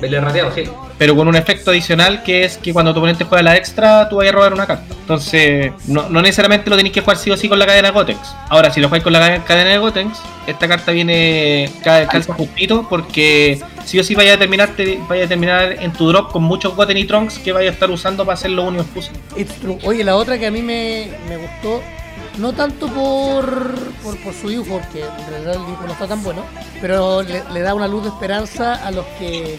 Vele 0.00 0.20
rateado, 0.20 0.52
sí. 0.54 0.64
pero 0.98 1.14
con 1.16 1.26
un 1.28 1.36
efecto 1.36 1.70
adicional 1.70 2.22
que 2.22 2.44
es 2.44 2.58
que 2.58 2.72
cuando 2.72 2.92
tu 2.92 2.98
oponente 3.00 3.24
juega 3.24 3.42
la 3.42 3.56
extra, 3.56 4.08
tú 4.08 4.16
vayas 4.16 4.32
a 4.32 4.36
robar 4.36 4.52
una 4.54 4.66
carta. 4.66 4.94
Entonces, 5.00 5.72
no, 5.86 6.08
no 6.08 6.20
necesariamente 6.22 6.68
lo 6.70 6.76
tenéis 6.76 6.92
que 6.94 7.00
jugar 7.00 7.16
sí 7.16 7.30
o 7.30 7.36
sí 7.36 7.48
con 7.48 7.58
la 7.58 7.66
cadena 7.66 7.90
Gotenks. 7.90 8.34
Ahora, 8.48 8.70
si 8.70 8.80
lo 8.80 8.88
jugáis 8.88 9.04
con 9.04 9.12
la 9.12 9.20
ca- 9.20 9.44
cadena 9.44 9.70
de 9.70 9.78
Gotenks, 9.78 10.18
esta 10.46 10.68
carta 10.68 10.92
viene 10.92 11.70
ca- 11.84 12.06
calza 12.08 12.34
justito 12.34 12.86
porque 12.88 13.60
sí 13.84 13.98
o 13.98 14.04
sí 14.04 14.14
vaya 14.14 14.34
a 14.34 14.38
terminar, 14.38 14.70
te- 14.76 14.98
vaya 15.08 15.24
a 15.24 15.28
terminar 15.28 15.76
en 15.80 15.92
tu 15.92 16.08
drop 16.08 16.30
con 16.32 16.42
muchos 16.42 16.74
Goten 16.76 16.96
y 16.96 17.04
Trunks 17.04 17.38
que 17.38 17.52
vaya 17.52 17.70
a 17.70 17.72
estar 17.72 17.90
usando 17.90 18.24
para 18.24 18.34
hacer 18.34 18.50
los. 18.50 18.66
It's 19.36 19.54
true. 19.60 19.78
Oye, 19.84 20.04
la 20.04 20.16
otra 20.16 20.38
que 20.38 20.46
a 20.46 20.50
mí 20.50 20.62
me, 20.62 21.08
me 21.28 21.36
gustó 21.36 21.82
no 22.38 22.52
tanto 22.52 22.88
por, 22.88 23.74
por, 24.02 24.16
por 24.18 24.34
su 24.34 24.48
dibujo, 24.48 24.78
porque 24.78 25.00
en 25.00 25.30
realidad 25.30 25.54
el 25.54 25.66
dibujo 25.66 25.84
no 25.86 25.92
está 25.92 26.06
tan 26.06 26.22
bueno, 26.22 26.42
pero 26.80 27.22
le, 27.22 27.42
le 27.52 27.60
da 27.60 27.74
una 27.74 27.88
luz 27.88 28.02
de 28.04 28.08
esperanza 28.10 28.74
a 28.86 28.90
los 28.90 29.04
que 29.18 29.58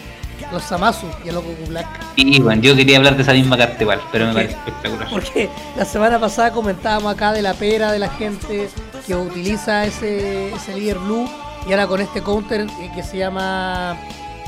los 0.52 0.62
Samasu 0.62 1.06
y 1.24 1.28
a 1.28 1.32
los 1.32 1.44
Goku 1.44 1.66
Black. 1.68 1.86
Y 2.16 2.40
bueno, 2.40 2.62
yo 2.62 2.74
quería 2.76 2.96
hablar 2.98 3.16
de 3.16 3.22
esa 3.22 3.32
misma 3.32 3.56
carta 3.56 3.82
igual, 3.82 4.00
pero 4.12 4.26
me 4.26 4.32
¿Por 4.32 4.42
parece 4.42 4.58
espectacular. 4.58 5.08
Porque 5.10 5.50
la 5.76 5.84
semana 5.84 6.18
pasada 6.18 6.52
comentábamos 6.52 7.12
acá 7.12 7.32
de 7.32 7.42
la 7.42 7.54
pera 7.54 7.92
de 7.92 7.98
la 7.98 8.08
gente 8.08 8.68
que 9.06 9.14
utiliza 9.14 9.84
ese, 9.84 10.54
ese 10.54 10.74
líder 10.74 10.98
blue 10.98 11.28
y 11.66 11.72
ahora 11.72 11.86
con 11.86 12.00
este 12.00 12.22
counter 12.22 12.62
eh, 12.62 12.90
que 12.94 13.02
se 13.02 13.18
llama 13.18 13.96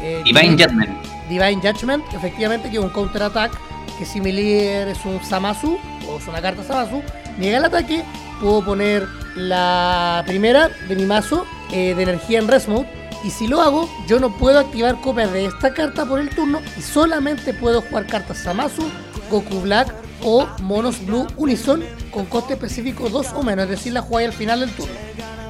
eh, 0.00 0.22
Divine 0.24 0.52
Judgment. 0.52 0.90
Divine 1.28 1.60
Judgment, 1.62 2.04
efectivamente, 2.14 2.70
que 2.70 2.78
es 2.78 2.82
un 2.82 2.90
counter 2.90 3.24
attack, 3.24 3.52
que 3.98 4.04
si 4.04 4.20
mi 4.20 4.32
líder 4.32 4.88
es 4.88 5.04
un 5.04 5.22
Samasu, 5.22 5.78
o 6.08 6.18
es 6.18 6.26
una 6.26 6.40
carta 6.40 6.64
Samasu, 6.64 7.02
niega 7.40 7.58
el 7.58 7.64
ataque, 7.64 8.04
puedo 8.40 8.64
poner 8.64 9.06
la 9.34 10.22
primera 10.26 10.70
de 10.88 10.96
mi 10.96 11.06
mazo 11.06 11.46
eh, 11.72 11.94
de 11.94 12.02
energía 12.02 12.38
en 12.38 12.48
Rest 12.48 12.68
Mode, 12.68 12.88
y 13.24 13.30
si 13.30 13.48
lo 13.48 13.60
hago, 13.60 13.88
yo 14.06 14.18
no 14.18 14.34
puedo 14.36 14.58
activar 14.58 15.00
copias 15.00 15.32
de 15.32 15.46
esta 15.46 15.74
carta 15.74 16.06
por 16.06 16.20
el 16.20 16.30
turno, 16.30 16.60
y 16.78 16.82
solamente 16.82 17.52
puedo 17.52 17.82
jugar 17.82 18.06
cartas 18.06 18.38
Samasu, 18.38 18.82
Goku 19.30 19.60
Black 19.60 19.92
o 20.22 20.46
Monos 20.62 21.04
Blue 21.04 21.26
Unison 21.36 21.82
con 22.10 22.26
coste 22.26 22.54
específico 22.54 23.08
2 23.08 23.28
o 23.34 23.42
menos, 23.42 23.64
es 23.64 23.70
decir, 23.70 23.92
la 23.92 24.02
jugáis 24.02 24.28
al 24.28 24.34
final 24.34 24.60
del 24.60 24.70
turno. 24.70 24.94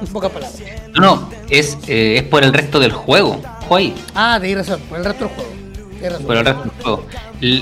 En 0.01 0.07
pocas 0.07 0.31
palabras. 0.31 0.59
No, 0.93 1.01
no, 1.01 1.29
es, 1.49 1.77
eh, 1.87 2.17
es 2.17 2.23
por 2.23 2.43
el 2.43 2.51
resto 2.53 2.79
del 2.79 2.91
juego. 2.91 3.39
Juega 3.67 3.95
Ah, 4.15 4.37
tenéis 4.39 4.57
razón, 4.57 4.81
por 4.89 4.97
el 4.97 5.05
resto 5.05 5.25
del 5.25 5.33
juego. 5.35 5.60
Por 6.25 6.37
el 6.37 6.45
resto 6.45 6.61
del 6.63 6.71
juego. 6.83 7.05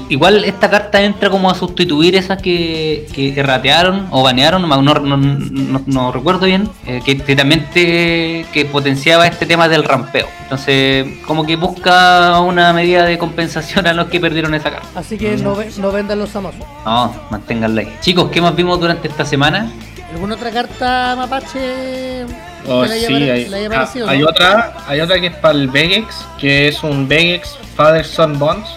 Igual 0.09 0.43
esta 0.43 0.69
carta 0.69 1.01
entra 1.01 1.29
como 1.29 1.49
a 1.49 1.55
sustituir 1.55 2.15
esas 2.15 2.41
que, 2.41 3.07
que 3.13 3.39
erratearon 3.39 4.07
o 4.11 4.23
banearon, 4.23 4.67
no, 4.67 4.81
no, 4.81 4.93
no- 5.17 5.81
no- 5.85 6.11
recuerdo 6.11 6.45
bien, 6.45 6.69
eh, 6.85 7.01
que, 7.05 7.17
que 7.17 7.35
también 7.35 7.67
te, 7.73 8.45
que 8.51 8.65
potenciaba 8.71 9.25
este 9.27 9.45
tema 9.45 9.69
del 9.69 9.83
rampeo. 9.85 10.27
Entonces, 10.43 11.07
como 11.25 11.45
que 11.45 11.55
busca 11.55 12.39
una 12.41 12.73
medida 12.73 13.05
de 13.05 13.17
compensación 13.17 13.87
a 13.87 13.93
los 13.93 14.07
que 14.07 14.19
perdieron 14.19 14.53
esa 14.53 14.71
carta. 14.71 14.87
Así 14.95 15.17
que 15.17 15.37
no, 15.37 15.55
no 15.77 15.91
vendan 15.91 16.19
los 16.19 16.29
Samasu. 16.29 16.57
No, 16.85 17.15
manténganla 17.29 17.81
ahí. 17.81 17.97
Chicos, 18.01 18.29
¿qué 18.31 18.41
más 18.41 18.55
vimos 18.55 18.79
durante 18.79 19.07
esta 19.07 19.23
semana? 19.25 19.71
¿Alguna 20.11 20.35
otra 20.35 20.49
carta 20.51 21.15
mapache 21.15 22.25
Oh, 22.67 22.83
sí, 23.07 23.13
hay, 23.29 23.49
ah, 23.79 23.85
hay 24.09 24.23
otra, 24.23 24.73
hay 24.87 25.01
otra 25.01 25.19
que 25.19 25.27
es 25.27 25.35
para 25.35 25.53
el 25.53 25.67
Vegex, 25.69 26.25
que 26.39 26.67
es 26.67 26.83
un 26.83 27.07
Vegex 27.07 27.57
Father 27.75 28.05
Son 28.05 28.37
Bonds 28.37 28.67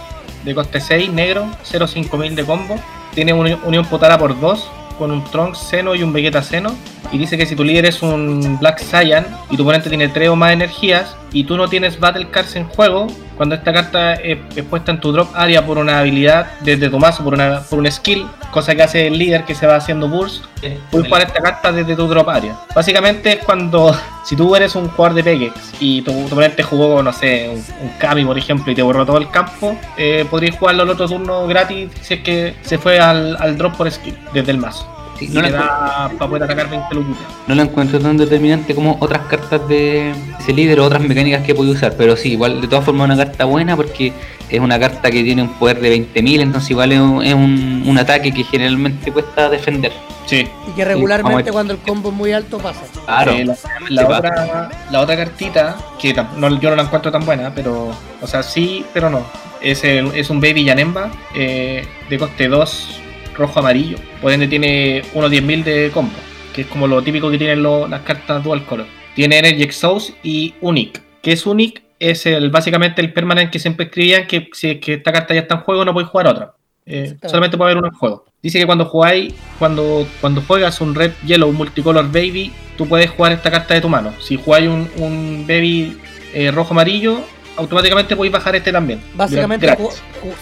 de 0.45 0.55
coste 0.55 0.81
6, 0.81 1.11
negro, 1.11 1.47
05000 1.65 2.35
de 2.37 2.45
combo. 2.45 2.77
Tiene 3.15 3.33
uni- 3.33 3.59
unión 3.65 3.85
potara 3.85 4.17
por 4.19 4.39
2, 4.41 4.71
con 4.99 5.11
un 5.11 5.25
Trunks 5.25 5.59
seno 5.59 5.95
y 5.95 6.03
un 6.03 6.13
Vegeta 6.13 6.43
seno. 6.43 6.75
Y 7.13 7.19
dice 7.19 7.37
que 7.37 7.45
si 7.47 7.55
tu 7.57 7.65
líder 7.65 7.87
es 7.87 8.03
un 8.03 8.59
Black 8.59 8.79
Saiyan 8.81 9.27
y 9.51 9.57
tu 9.57 9.63
oponente 9.65 9.89
tiene 9.89 10.09
3 10.09 10.29
o 10.31 10.37
más 10.37 10.53
energías 10.53 11.15
y 11.33 11.45
tú 11.45 11.57
no 11.57 11.69
tienes 11.69 11.99
Battle 11.99 12.29
Cards 12.31 12.57
en 12.57 12.67
juego, 12.67 13.07
cuando 13.37 13.55
esta 13.55 13.73
carta 13.73 14.15
es, 14.15 14.39
es 14.55 14.65
puesta 14.65 14.93
en 14.93 15.01
tu 15.01 15.13
drop 15.13 15.29
area 15.35 15.65
por 15.65 15.79
una 15.79 15.99
habilidad 15.99 16.47
desde 16.61 16.89
tu 16.89 16.99
mazo, 16.99 17.25
por, 17.25 17.35
una, 17.35 17.61
por 17.63 17.79
un 17.79 17.91
skill, 17.91 18.27
cosa 18.51 18.75
que 18.75 18.83
hace 18.83 19.07
el 19.07 19.19
líder 19.19 19.45
que 19.45 19.55
se 19.55 19.67
va 19.67 19.77
haciendo 19.77 20.09
burst, 20.09 20.45
Puedes 20.93 21.09
jugar 21.09 21.23
esta 21.23 21.41
carta 21.41 21.73
desde 21.73 21.97
tu 21.97 22.07
drop 22.07 22.29
area. 22.29 22.57
Básicamente 22.73 23.33
es 23.33 23.45
cuando, 23.45 23.97
si 24.25 24.37
tú 24.37 24.55
eres 24.55 24.77
un 24.77 24.89
jugador 24.89 25.17
de 25.17 25.25
Pegex 25.25 25.75
y 25.81 26.03
tu, 26.03 26.13
tu 26.13 26.35
oponente 26.35 26.63
jugó, 26.63 27.03
no 27.03 27.13
sé, 27.13 27.49
un, 27.49 27.57
un 27.57 27.89
Kami 27.99 28.25
por 28.25 28.39
ejemplo, 28.39 28.71
y 28.71 28.77
te 28.77 28.83
borró 28.83 29.05
todo 29.05 29.19
el 29.19 29.29
campo, 29.31 29.77
eh, 29.97 30.25
podrías 30.31 30.57
jugarlo 30.57 30.85
el 30.85 30.91
otro 30.91 31.09
turno 31.09 31.47
gratis 31.49 31.91
si 32.01 32.15
es 32.15 32.21
que 32.21 32.55
se 32.63 32.79
fue 32.79 33.01
al, 33.01 33.37
al 33.41 33.59
drop 33.59 33.77
por 33.77 33.91
skill, 33.91 34.17
desde 34.33 34.53
el 34.53 34.59
mazo. 34.59 34.87
Sí, 35.27 35.33
Y 35.33 35.35
no, 35.35 35.43
le 35.43 35.51
la, 35.51 35.59
da 35.59 36.11
para 36.19 36.29
poder 36.31 36.43
atacar 36.45 36.69
20 36.71 36.95
luquitas. 36.95 37.23
no 37.47 37.55
la 37.55 37.63
encuentro 37.63 37.99
tan 38.01 38.17
determinante 38.17 38.75
como 38.75 38.97
otras 39.01 39.23
cartas 39.27 39.67
de 39.69 40.13
ese 40.41 40.53
líder 40.53 40.81
o 40.81 40.85
otras 40.85 41.03
mecánicas 41.03 41.43
que 41.45 41.55
puede 41.55 41.71
usar, 41.71 41.95
pero 41.97 42.17
sí, 42.17 42.33
igual 42.33 42.61
de 42.61 42.69
todas 42.69 42.85
formas 42.85 43.09
es 43.11 43.15
una 43.17 43.25
carta 43.25 43.45
buena 43.45 43.77
porque 43.77 44.13
es 44.49 44.61
una 44.61 44.79
carta 44.79 45.11
que 45.11 45.23
tiene 45.25 45.43
un 45.43 45.49
poder 45.55 45.81
de 45.81 45.91
20.000, 45.91 46.41
entonces 46.43 46.71
igual 46.71 46.93
es 46.93 47.01
un, 47.01 47.23
es 47.25 47.35
un- 47.35 47.83
un 47.87 47.99
ataque 47.99 48.33
que 48.33 48.45
generalmente 48.45 49.11
cuesta 49.13 49.49
defender. 49.49 49.93
Sí. 50.27 50.47
Y 50.69 50.71
que 50.77 50.85
regularmente 50.85 51.51
cuando 51.51 51.73
el 51.73 51.81
combo 51.81 52.11
es 52.11 52.15
muy 52.15 52.33
alto 52.33 52.59
pasa. 52.59 52.83
Claro, 53.07 53.33
Eh, 53.33 53.45
la, 53.89 54.07
pasa. 54.07 54.19
otra, 54.19 54.71
la 54.91 55.01
otra 55.01 55.17
cartita, 55.17 55.77
que 56.01 56.15
no- 56.37 56.61
yo 56.61 56.71
no 56.71 56.77
la 56.77 56.83
encuentro 56.83 57.11
tan 57.11 57.25
buena, 57.25 57.53
pero, 57.55 57.91
o 58.21 58.27
sea, 58.27 58.43
sí, 58.43 58.85
pero 58.95 59.11
no. 59.11 59.21
Es, 59.61 59.83
el- 59.85 60.13
es 60.15 60.29
un 60.31 60.41
Baby 60.41 60.65
Yanemba 60.65 61.11
eh, 61.35 61.87
de 62.11 62.19
coste 62.19 62.49
2 62.49 63.01
rojo-amarillo. 63.37 63.97
Por 64.21 64.33
ende 64.33 64.49
tiene 64.49 65.03
unos 65.15 65.31
10.000 65.31 65.65
de 65.65 65.91
combo, 65.93 66.15
que 66.55 66.63
es 66.63 66.67
como 66.67 66.87
lo 66.87 67.03
típico 67.03 67.31
que 67.31 67.39
tienen 67.39 67.63
lo- 67.63 67.89
las 67.89 68.03
cartas 68.03 68.43
Dual 68.45 68.65
Color. 68.65 68.87
Tiene 69.15 69.39
Energy 69.39 69.63
Exhaust 69.63 70.11
y 70.23 70.55
Unique. 70.61 71.01
que 71.23 71.33
es 71.33 71.47
Unique? 71.47 71.83
Es 72.01 72.27
el 72.27 72.51
básicamente 72.51 73.01
el 73.01 73.13
permanent 73.13 73.51
que 73.51 73.61
siempre 73.61 73.87
escribían 73.87 74.27
que 74.27 74.49
si 74.53 74.71
es 74.71 74.81
que 74.81 74.95
esta 74.95 75.13
carta 75.13 75.35
ya 75.35 75.43
está 75.43 75.55
en 75.55 75.61
juego 75.61 75.85
no 75.85 75.93
podéis 75.93 76.11
jugar 76.11 76.27
otra. 76.27 76.55
Eh, 76.85 77.15
solamente 77.29 77.57
puede 77.57 77.71
haber 77.71 77.79
uno 77.79 77.87
en 77.93 77.95
juego. 77.95 78.25
Dice 78.43 78.59
que 78.59 78.67
cuando 78.67 78.87
jugáis, 78.87 79.33
cuando, 79.61 80.05
cuando 80.21 80.41
juegas 80.43 80.81
un 80.81 80.97
Red 80.97 81.13
Yellow 81.25 81.53
Multicolor 81.53 82.11
Baby, 82.11 82.51
tú 82.77 82.89
puedes 82.89 83.09
jugar 83.09 83.31
esta 83.31 83.53
carta 83.53 83.75
de 83.75 83.81
tu 83.81 83.89
mano. 83.89 84.13
Si 84.21 84.37
jugáis 84.37 84.69
un, 84.69 84.91
un 84.97 85.45
Baby 85.47 85.97
eh, 86.35 86.51
rojo 86.51 86.73
amarillo, 86.75 87.21
automáticamente 87.57 88.17
podéis 88.17 88.33
bajar 88.33 88.57
este 88.57 88.73
también. 88.73 89.01
Básicamente, 89.15 89.67
ju- 89.77 89.91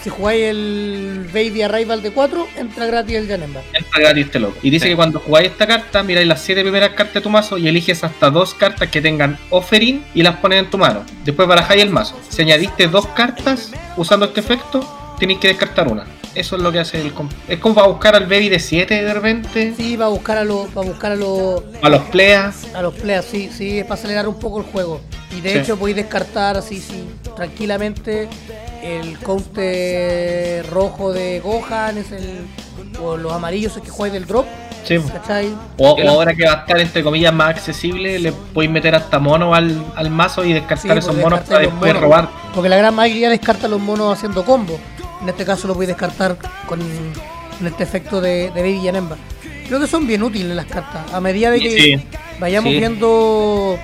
si 0.03 0.09
jugáis 0.09 0.43
el 0.45 1.27
Baby 1.33 1.61
Arrival 1.63 2.01
de 2.01 2.11
4, 2.11 2.47
entra 2.57 2.85
gratis 2.85 3.15
el 3.15 3.27
Janemba. 3.27 3.61
Entra 3.73 3.99
gratis 3.99 4.25
este 4.25 4.39
loco. 4.39 4.57
Y 4.61 4.69
dice 4.69 4.85
Sí. 4.85 4.89
que 4.91 4.95
cuando 4.95 5.19
jugáis 5.19 5.49
esta 5.49 5.67
carta, 5.67 6.03
miráis 6.03 6.27
las 6.27 6.41
7 6.41 6.61
primeras 6.61 6.89
cartas 6.91 7.15
de 7.15 7.21
tu 7.21 7.29
mazo 7.29 7.57
y 7.57 7.67
eliges 7.67 8.03
hasta 8.03 8.29
dos 8.29 8.53
cartas 8.53 8.89
que 8.89 9.01
tengan 9.01 9.37
offering 9.49 10.03
y 10.13 10.23
las 10.23 10.37
pones 10.37 10.59
en 10.59 10.69
tu 10.69 10.77
mano. 10.77 11.03
Después 11.25 11.47
barajáis 11.47 11.81
el 11.83 11.89
mazo. 11.89 12.19
Si 12.29 12.41
añadiste 12.41 12.87
dos 12.87 13.07
cartas 13.07 13.71
usando 13.97 14.25
este 14.25 14.39
efecto, 14.39 15.15
tenéis 15.19 15.39
que 15.39 15.49
descartar 15.49 15.87
una. 15.87 16.05
Eso 16.33 16.55
es 16.55 16.61
lo 16.61 16.71
que 16.71 16.79
hace 16.79 17.01
el 17.01 17.13
comp- 17.13 17.31
Es 17.47 17.59
como 17.59 17.75
para 17.75 17.87
buscar 17.87 18.15
al 18.15 18.25
baby 18.25 18.47
de 18.49 18.59
7 18.59 19.03
de 19.03 19.13
repente. 19.13 19.73
Sí, 19.75 19.97
va 19.97 20.05
a 20.05 20.09
buscar 20.09 20.37
a 20.37 20.43
los, 20.45 20.67
va 20.67 20.81
a 20.81 20.85
buscar 20.85 21.11
a 21.11 21.15
los, 21.15 21.61
A 21.81 21.89
los 21.89 22.01
pleas. 22.03 22.67
a 22.73 22.81
los 22.81 22.93
players, 22.93 23.25
sí, 23.25 23.49
sí, 23.55 23.79
es 23.79 23.85
para 23.85 23.95
acelerar 23.95 24.27
un 24.29 24.39
poco 24.39 24.59
el 24.59 24.65
juego. 24.65 25.01
Y 25.35 25.41
de 25.41 25.51
Sí. 25.53 25.57
hecho 25.59 25.77
podéis 25.77 25.97
descartar 25.97 26.55
así, 26.57 26.79
sí, 26.79 27.03
tranquilamente 27.35 28.29
el 28.81 29.17
counter 29.19 30.65
rojo 30.69 31.11
de 31.11 31.39
Gohan, 31.41 31.97
es 31.97 32.11
el, 32.11 32.45
o 33.01 33.17
los 33.17 33.31
amarillos 33.33 33.75
es 33.77 33.83
que 33.83 33.89
jugáis 33.89 34.13
del 34.13 34.25
drop, 34.25 34.45
Sí. 34.83 34.97
O, 35.77 35.91
o 35.91 36.09
ahora 36.09 36.33
que 36.33 36.43
va 36.43 36.53
a 36.53 36.55
estar 36.61 36.79
entre 36.79 37.03
comillas 37.03 37.31
más 37.31 37.49
accesible, 37.49 38.17
le 38.17 38.31
podéis 38.31 38.71
meter 38.71 38.95
hasta 38.95 39.19
monos 39.19 39.55
al, 39.55 39.79
al 39.95 40.09
mazo 40.09 40.43
y 40.43 40.53
descartar 40.53 40.93
Sí, 40.93 40.97
esos 40.97 41.15
monos 41.17 41.41
para 41.41 41.59
después 41.59 41.93
monos. 41.93 42.01
robar. 42.01 42.29
Porque 42.55 42.67
la 42.67 42.77
gran 42.77 42.95
mayoría 42.95 43.29
descarta 43.29 43.67
los 43.67 43.79
monos 43.79 44.11
haciendo 44.17 44.43
combo. 44.43 44.79
En 45.21 45.29
este 45.29 45.45
caso 45.45 45.67
lo 45.67 45.73
podéis 45.73 45.89
descartar 45.89 46.37
con, 46.65 46.79
con 46.79 47.67
este 47.67 47.83
efecto 47.83 48.19
de, 48.21 48.49
de 48.51 48.61
Baby 48.61 48.81
Yanemba. 48.81 49.17
Creo 49.67 49.79
que 49.79 49.87
son 49.87 50.05
bien 50.07 50.23
útiles 50.23 50.55
las 50.55 50.65
cartas. 50.65 51.13
A 51.13 51.19
medida 51.21 51.51
de 51.51 51.59
que 51.59 51.69
Sí. 51.69 52.07
vayamos 52.39 52.71
Sí. 52.71 52.79
viendo. 52.79 53.77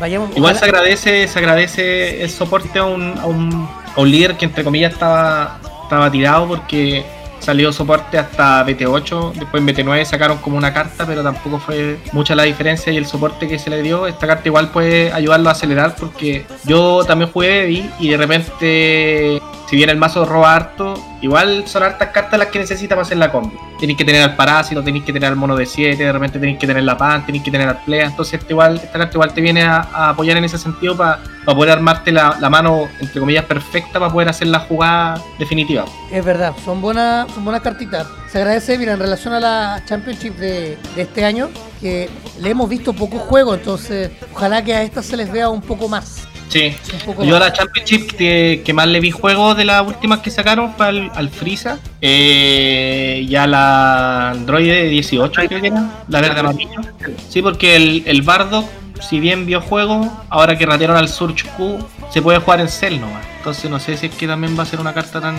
Vayamos, 0.00 0.30
Igual 0.36 0.54
ojalá- 0.54 0.58
se 0.58 0.64
agradece, 0.64 1.28
se 1.28 1.38
agradece 1.38 2.22
el 2.22 2.30
soporte 2.30 2.78
a 2.78 2.84
un, 2.84 3.18
a 3.18 3.26
un, 3.26 3.68
a 3.96 4.00
un 4.00 4.10
líder 4.10 4.36
que 4.36 4.46
entre 4.46 4.64
comillas 4.64 4.92
estaba, 4.94 5.60
estaba 5.84 6.10
tirado 6.10 6.48
porque 6.48 7.04
salió 7.40 7.72
soporte 7.72 8.18
hasta 8.18 8.64
BT8, 8.64 9.32
después 9.32 9.62
en 9.62 9.68
BT9 9.68 10.04
sacaron 10.04 10.38
como 10.38 10.56
una 10.56 10.72
carta, 10.72 11.06
pero 11.06 11.22
tampoco 11.22 11.58
fue 11.58 11.98
mucha 12.12 12.34
la 12.34 12.44
diferencia 12.44 12.92
y 12.92 12.96
el 12.96 13.06
soporte 13.06 13.48
que 13.48 13.58
se 13.58 13.70
le 13.70 13.82
dio. 13.82 14.06
Esta 14.06 14.26
carta 14.26 14.46
igual 14.46 14.70
puede 14.70 15.12
ayudarlo 15.12 15.48
a 15.48 15.52
acelerar 15.52 15.96
porque 15.96 16.46
yo 16.64 17.04
también 17.04 17.30
jugué 17.30 17.90
y 17.98 18.08
de 18.08 18.16
repente, 18.16 19.42
si 19.68 19.76
bien 19.76 19.90
el 19.90 19.96
mazo 19.96 20.24
roba 20.24 20.54
harto, 20.54 20.94
igual 21.20 21.64
son 21.66 21.82
hartas 21.82 22.08
cartas 22.10 22.38
las 22.38 22.48
que 22.48 22.58
necesita 22.58 22.94
para 22.94 23.02
hacer 23.02 23.18
la 23.18 23.30
combi. 23.30 23.56
Tenéis 23.78 23.98
que 23.98 24.04
tener 24.04 24.22
al 24.22 24.36
parásito, 24.36 24.82
tenéis 24.82 25.04
que 25.04 25.12
tener 25.12 25.28
al 25.28 25.36
mono 25.36 25.56
de 25.56 25.66
7, 25.66 26.02
de 26.02 26.12
repente 26.12 26.38
tenéis 26.38 26.58
que 26.58 26.66
tener 26.66 26.82
la 26.82 26.96
pan, 26.96 27.24
tenéis 27.24 27.44
que 27.44 27.50
tener 27.50 27.68
al 27.68 27.82
plea. 27.82 28.06
Entonces, 28.06 28.40
este 28.40 28.52
igual, 28.52 28.76
esta 28.76 28.98
carta 28.98 29.12
igual 29.14 29.32
te 29.32 29.40
viene 29.40 29.62
a, 29.62 30.10
apoyar 30.10 30.36
en 30.36 30.44
ese 30.44 30.58
sentido 30.58 30.96
para 30.96 31.20
poder 31.44 31.70
armarte 31.70 32.12
la, 32.12 32.34
mano, 32.50 32.88
entre 33.00 33.20
comillas, 33.20 33.44
perfecta 33.44 33.98
para 33.98 34.12
poder 34.12 34.28
hacer 34.28 34.48
la 34.48 34.60
jugada 34.60 35.20
definitiva. 35.38 35.84
Es 36.10 36.24
verdad, 36.24 36.54
son 36.64 36.80
buenas, 36.80 37.30
son 37.32 37.44
buenas 37.44 37.62
cartitas. 37.62 38.06
Se 38.30 38.38
agradece, 38.38 38.78
mira, 38.78 38.92
en 38.92 39.00
relación 39.00 39.34
a 39.34 39.40
la 39.40 39.82
Championship 39.86 40.36
de, 40.36 40.78
de 40.94 41.02
este 41.02 41.24
año, 41.24 41.48
que 41.80 42.08
le 42.40 42.50
hemos 42.50 42.68
visto 42.68 42.92
pocos 42.92 43.22
juegos, 43.22 43.58
entonces 43.58 44.10
ojalá 44.34 44.62
que 44.62 44.74
a 44.74 44.82
estas 44.82 45.06
se 45.06 45.16
les 45.16 45.30
vea 45.32 45.48
un 45.48 45.62
poco 45.62 45.88
más. 45.88 46.28
Sí. 46.50 46.74
Yo 47.22 47.36
a 47.36 47.38
la 47.38 47.52
Championship 47.52 48.16
que, 48.16 48.62
que 48.64 48.72
más 48.72 48.88
le 48.88 48.98
vi 48.98 49.12
juegos 49.12 49.56
de 49.56 49.64
las 49.64 49.86
últimas 49.86 50.18
que 50.18 50.30
sacaron 50.30 50.74
fue 50.74 50.86
al, 50.86 51.12
al 51.14 51.30
Frieza 51.30 51.78
eh, 52.00 53.24
y 53.26 53.34
a 53.36 53.46
la 53.46 54.30
Android 54.30 54.90
18 54.90 55.42
creo 55.46 55.60
que 55.60 55.68
era, 55.68 56.02
la 56.08 56.20
verde 56.20 56.40
amarillo. 56.40 56.80
Sí, 57.28 57.40
porque 57.40 57.76
el, 57.76 58.02
el 58.04 58.22
Bardock, 58.22 58.66
si 59.00 59.20
bien 59.20 59.46
vio 59.46 59.60
juego, 59.60 60.12
ahora 60.28 60.58
que 60.58 60.66
ratearon 60.66 60.96
al 60.96 61.08
Surge 61.08 61.48
Q, 61.56 61.78
se 62.10 62.20
puede 62.20 62.40
jugar 62.40 62.60
en 62.60 62.68
Cell 62.68 63.00
nomás. 63.00 63.24
Entonces 63.38 63.70
no 63.70 63.78
sé 63.78 63.96
si 63.96 64.06
es 64.06 64.14
que 64.14 64.26
también 64.26 64.58
va 64.58 64.64
a 64.64 64.66
ser 64.66 64.80
una 64.80 64.92
carta 64.92 65.20
tan, 65.20 65.36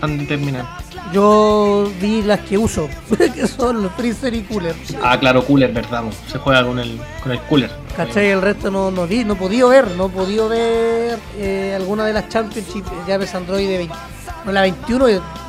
tan 0.00 0.18
determinante. 0.18 0.89
Yo 1.12 1.90
vi 2.00 2.22
las 2.22 2.40
que 2.40 2.56
uso, 2.56 2.88
que 3.34 3.46
son 3.46 3.82
los 3.82 3.92
freezer 3.92 4.32
y 4.34 4.42
cooler. 4.42 4.74
Ah, 5.02 5.18
claro, 5.18 5.44
cooler, 5.44 5.72
verdad. 5.72 6.04
Se 6.30 6.38
juega 6.38 6.64
con 6.64 6.78
el, 6.78 7.00
con 7.22 7.32
el 7.32 7.40
cooler. 7.40 7.70
¿Cachai? 7.96 8.28
El 8.28 8.42
resto 8.42 8.70
no, 8.70 8.90
no 8.90 9.06
vi, 9.06 9.24
no 9.24 9.34
podido 9.34 9.68
ver, 9.68 9.90
no 9.92 10.08
podido 10.08 10.48
ver 10.48 11.18
eh, 11.36 11.74
alguna 11.74 12.04
de 12.04 12.12
las 12.12 12.28
Championship 12.28 12.84
llaves 13.06 13.34
Android 13.34 13.68
de 13.68 13.78
20. 13.78 13.94
No, 14.44 14.52
la 14.52 14.62
21 14.62 15.06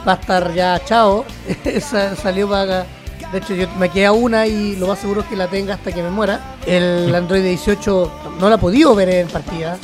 va 0.08 0.14
a 0.14 0.16
estar 0.16 0.54
ya 0.54 0.82
chao. 0.84 1.26
Esa 1.64 2.16
salió 2.16 2.50
para. 2.50 2.86
De 3.32 3.38
hecho, 3.38 3.54
yo 3.54 3.68
me 3.80 3.88
queda 3.88 4.12
una 4.12 4.46
y 4.46 4.76
lo 4.76 4.88
más 4.88 5.00
seguro 5.00 5.22
es 5.22 5.28
que 5.28 5.38
la 5.38 5.48
tenga 5.48 5.76
hasta 5.76 5.92
que 5.94 6.04
me 6.04 6.10
muera. 6.10 6.58
El 6.66 7.14
Android 7.16 7.42
18 7.42 8.12
no 8.40 8.50
la 8.50 8.56
he 8.56 8.58
podido 8.58 8.94
ver 8.94 9.10
en 9.10 9.28
partida. 9.28 9.78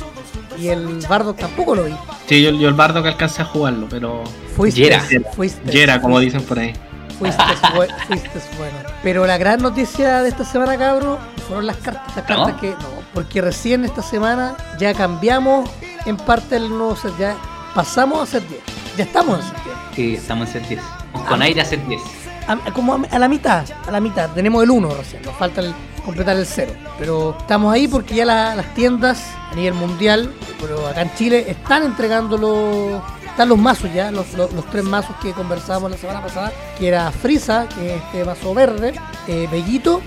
Y 0.57 0.69
el 0.69 0.99
Bardo 1.07 1.33
tampoco 1.33 1.75
lo 1.75 1.83
vi. 1.85 1.93
Sí, 2.27 2.41
yo, 2.41 2.51
yo 2.51 2.67
el 2.67 2.73
bardo 2.73 3.01
que 3.03 3.09
alcancé 3.09 3.41
a 3.41 3.45
jugarlo, 3.45 3.87
pero. 3.89 4.23
Fuiste, 4.55 4.81
Yera. 4.81 5.03
fuiste, 5.35 5.71
Yera, 5.71 6.01
como 6.01 6.19
dicen 6.19 6.41
por 6.43 6.57
ahí. 6.59 6.73
fuiste, 7.19 7.41
fuiste 8.07 8.39
bueno. 8.57 8.77
Pero 9.03 9.25
la 9.27 9.37
gran 9.37 9.61
noticia 9.61 10.21
de 10.23 10.29
esta 10.29 10.43
semana, 10.43 10.77
cabro, 10.77 11.19
fueron 11.47 11.65
las 11.67 11.77
cartas. 11.77 12.15
Las 12.15 12.29
¿No? 12.29 12.43
cartas 12.45 12.61
que 12.61 12.71
no, 12.71 12.87
porque 13.13 13.41
recién 13.41 13.85
esta 13.85 14.01
semana 14.01 14.55
ya 14.79 14.93
cambiamos 14.93 15.69
en 16.05 16.17
parte 16.17 16.55
el 16.57 16.69
nuevo 16.69 16.95
set. 16.95 17.13
Ya 17.19 17.35
pasamos 17.75 18.21
a 18.21 18.25
set 18.25 18.47
10. 18.49 18.61
Ya 18.97 19.03
estamos 19.03 19.39
en 19.39 19.45
set 19.45 19.55
10. 19.63 19.75
Sí, 19.95 20.15
estamos 20.15 20.47
en 20.47 20.53
set 20.53 20.67
10. 20.69 20.81
Vamos 21.13 21.27
Con 21.29 21.41
aire 21.43 21.61
a 21.61 21.65
set 21.65 21.85
10. 21.85 22.01
A- 22.47 22.71
como 22.73 22.93
a, 22.95 22.99
a 23.11 23.19
la 23.19 23.27
mitad, 23.27 23.63
a 23.87 23.91
la 23.91 23.99
mitad. 23.99 24.29
Tenemos 24.31 24.63
el 24.63 24.71
1 24.71 24.89
recién, 24.95 25.21
nos 25.21 25.35
falta 25.35 25.61
el- 25.61 25.73
completar 26.07 26.35
el 26.37 26.45
0. 26.45 26.71
Pero 26.97 27.35
estamos 27.39 27.73
ahí 27.73 27.87
porque 27.87 28.15
ya 28.15 28.25
la- 28.25 28.55
las 28.55 28.73
tiendas 28.73 29.23
a 29.51 29.55
nivel 29.55 29.73
mundial, 29.75 30.33
pero 30.59 30.87
acá 30.87 31.03
en 31.03 31.13
Chile, 31.15 31.45
están 31.47 31.83
entregando 31.83 32.37
los... 32.37 33.01
Están 33.29 33.49
los 33.49 33.57
mazos 33.59 33.93
ya, 33.93 34.09
los, 34.09 34.33
los- 34.33 34.51
los 34.53 34.65
tres 34.71 34.83
mazos 34.83 35.15
que 35.21 35.31
conversábamos 35.31 35.91
la 35.91 35.97
semana 35.97 36.23
pasada, 36.23 36.51
que 36.79 36.87
era 36.87 37.11
Frisa, 37.11 37.67
que 37.69 37.95
es 37.95 38.01
este 38.01 38.25
mazo 38.25 38.51
verde, 38.55 38.93
eh, 39.27 39.47
Bellito, 39.51 40.01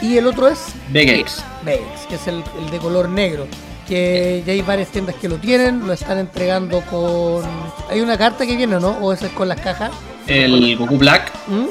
y 0.00 0.16
el 0.16 0.28
otro 0.28 0.46
es 0.46 0.60
Vegex. 0.90 1.42
Vex, 1.64 1.82
que 2.08 2.14
es 2.14 2.26
el, 2.28 2.44
el 2.60 2.70
de 2.70 2.78
color 2.78 3.08
negro. 3.08 3.48
Que 3.88 4.44
ya 4.46 4.52
hay 4.52 4.62
varias 4.62 4.90
tiendas 4.90 5.16
que 5.16 5.28
lo 5.28 5.38
tienen, 5.38 5.86
lo 5.88 5.92
están 5.92 6.18
entregando 6.18 6.82
con... 6.82 7.42
Hay 7.90 8.00
una 8.00 8.16
carta 8.16 8.46
que 8.46 8.54
viene, 8.54 8.78
¿no? 8.78 8.90
O 9.00 9.12
esa 9.12 9.26
es 9.26 9.32
con 9.32 9.48
las 9.48 9.60
cajas. 9.60 9.90
El 10.28 10.76
Goku 10.76 10.98
Black 10.98 11.32
¿Mm? 11.48 11.64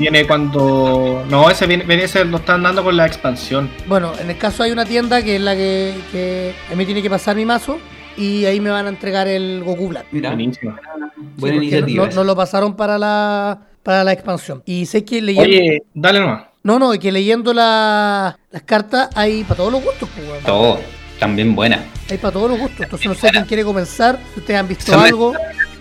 Viene 0.00 0.26
cuando. 0.26 1.24
No, 1.28 1.48
ese 1.50 1.66
viene, 1.66 1.84
ese 2.02 2.24
lo 2.24 2.38
están 2.38 2.62
dando 2.62 2.82
con 2.82 2.96
la 2.96 3.06
expansión. 3.06 3.70
Bueno, 3.86 4.12
en 4.20 4.30
el 4.30 4.38
caso 4.38 4.62
hay 4.62 4.72
una 4.72 4.84
tienda 4.84 5.22
que 5.22 5.36
es 5.36 5.42
la 5.42 5.54
que, 5.54 5.94
que 6.10 6.54
a 6.72 6.74
mí 6.74 6.84
tiene 6.86 7.02
que 7.02 7.10
pasar 7.10 7.36
mi 7.36 7.44
mazo 7.44 7.78
y 8.16 8.44
ahí 8.46 8.60
me 8.60 8.70
van 8.70 8.86
a 8.86 8.88
entregar 8.88 9.28
el 9.28 9.62
Goku 9.64 9.88
Black. 9.88 10.06
Mira, 10.10 10.30
Buenísimo. 10.30 10.72
buena 10.72 11.10
Sí, 11.16 11.32
porque 11.38 11.54
iniciativa. 11.56 12.06
No, 12.06 12.12
no 12.14 12.24
lo 12.24 12.34
pasaron 12.36 12.74
para 12.74 12.98
la 12.98 13.60
para 13.82 14.02
la 14.04 14.12
expansión. 14.12 14.62
Y 14.66 14.86
sé 14.86 15.04
que 15.04 15.22
leyendo 15.22 15.48
Oye, 15.48 15.82
dale 15.94 16.20
nomás. 16.20 16.44
No, 16.62 16.78
no, 16.78 16.92
y 16.92 16.98
que 16.98 17.10
leyendo 17.12 17.54
la- 17.54 18.38
las 18.50 18.62
cartas 18.62 19.08
hay 19.14 19.44
para 19.44 19.56
todos 19.56 19.72
los 19.72 19.82
gustos, 19.82 20.08
pues. 20.14 20.42
Todo, 20.44 20.78
también 21.18 21.54
buena. 21.54 21.84
Hay 22.10 22.18
para 22.18 22.32
todos 22.32 22.50
los 22.50 22.58
gustos. 22.58 22.80
Entonces 22.82 23.06
no 23.08 23.14
sé 23.14 23.30
quién 23.30 23.44
quiere 23.44 23.64
comenzar, 23.64 24.18
si 24.34 24.40
ustedes 24.40 24.60
han 24.60 24.68
visto 24.68 24.92
Son- 24.92 25.02
algo. 25.02 25.32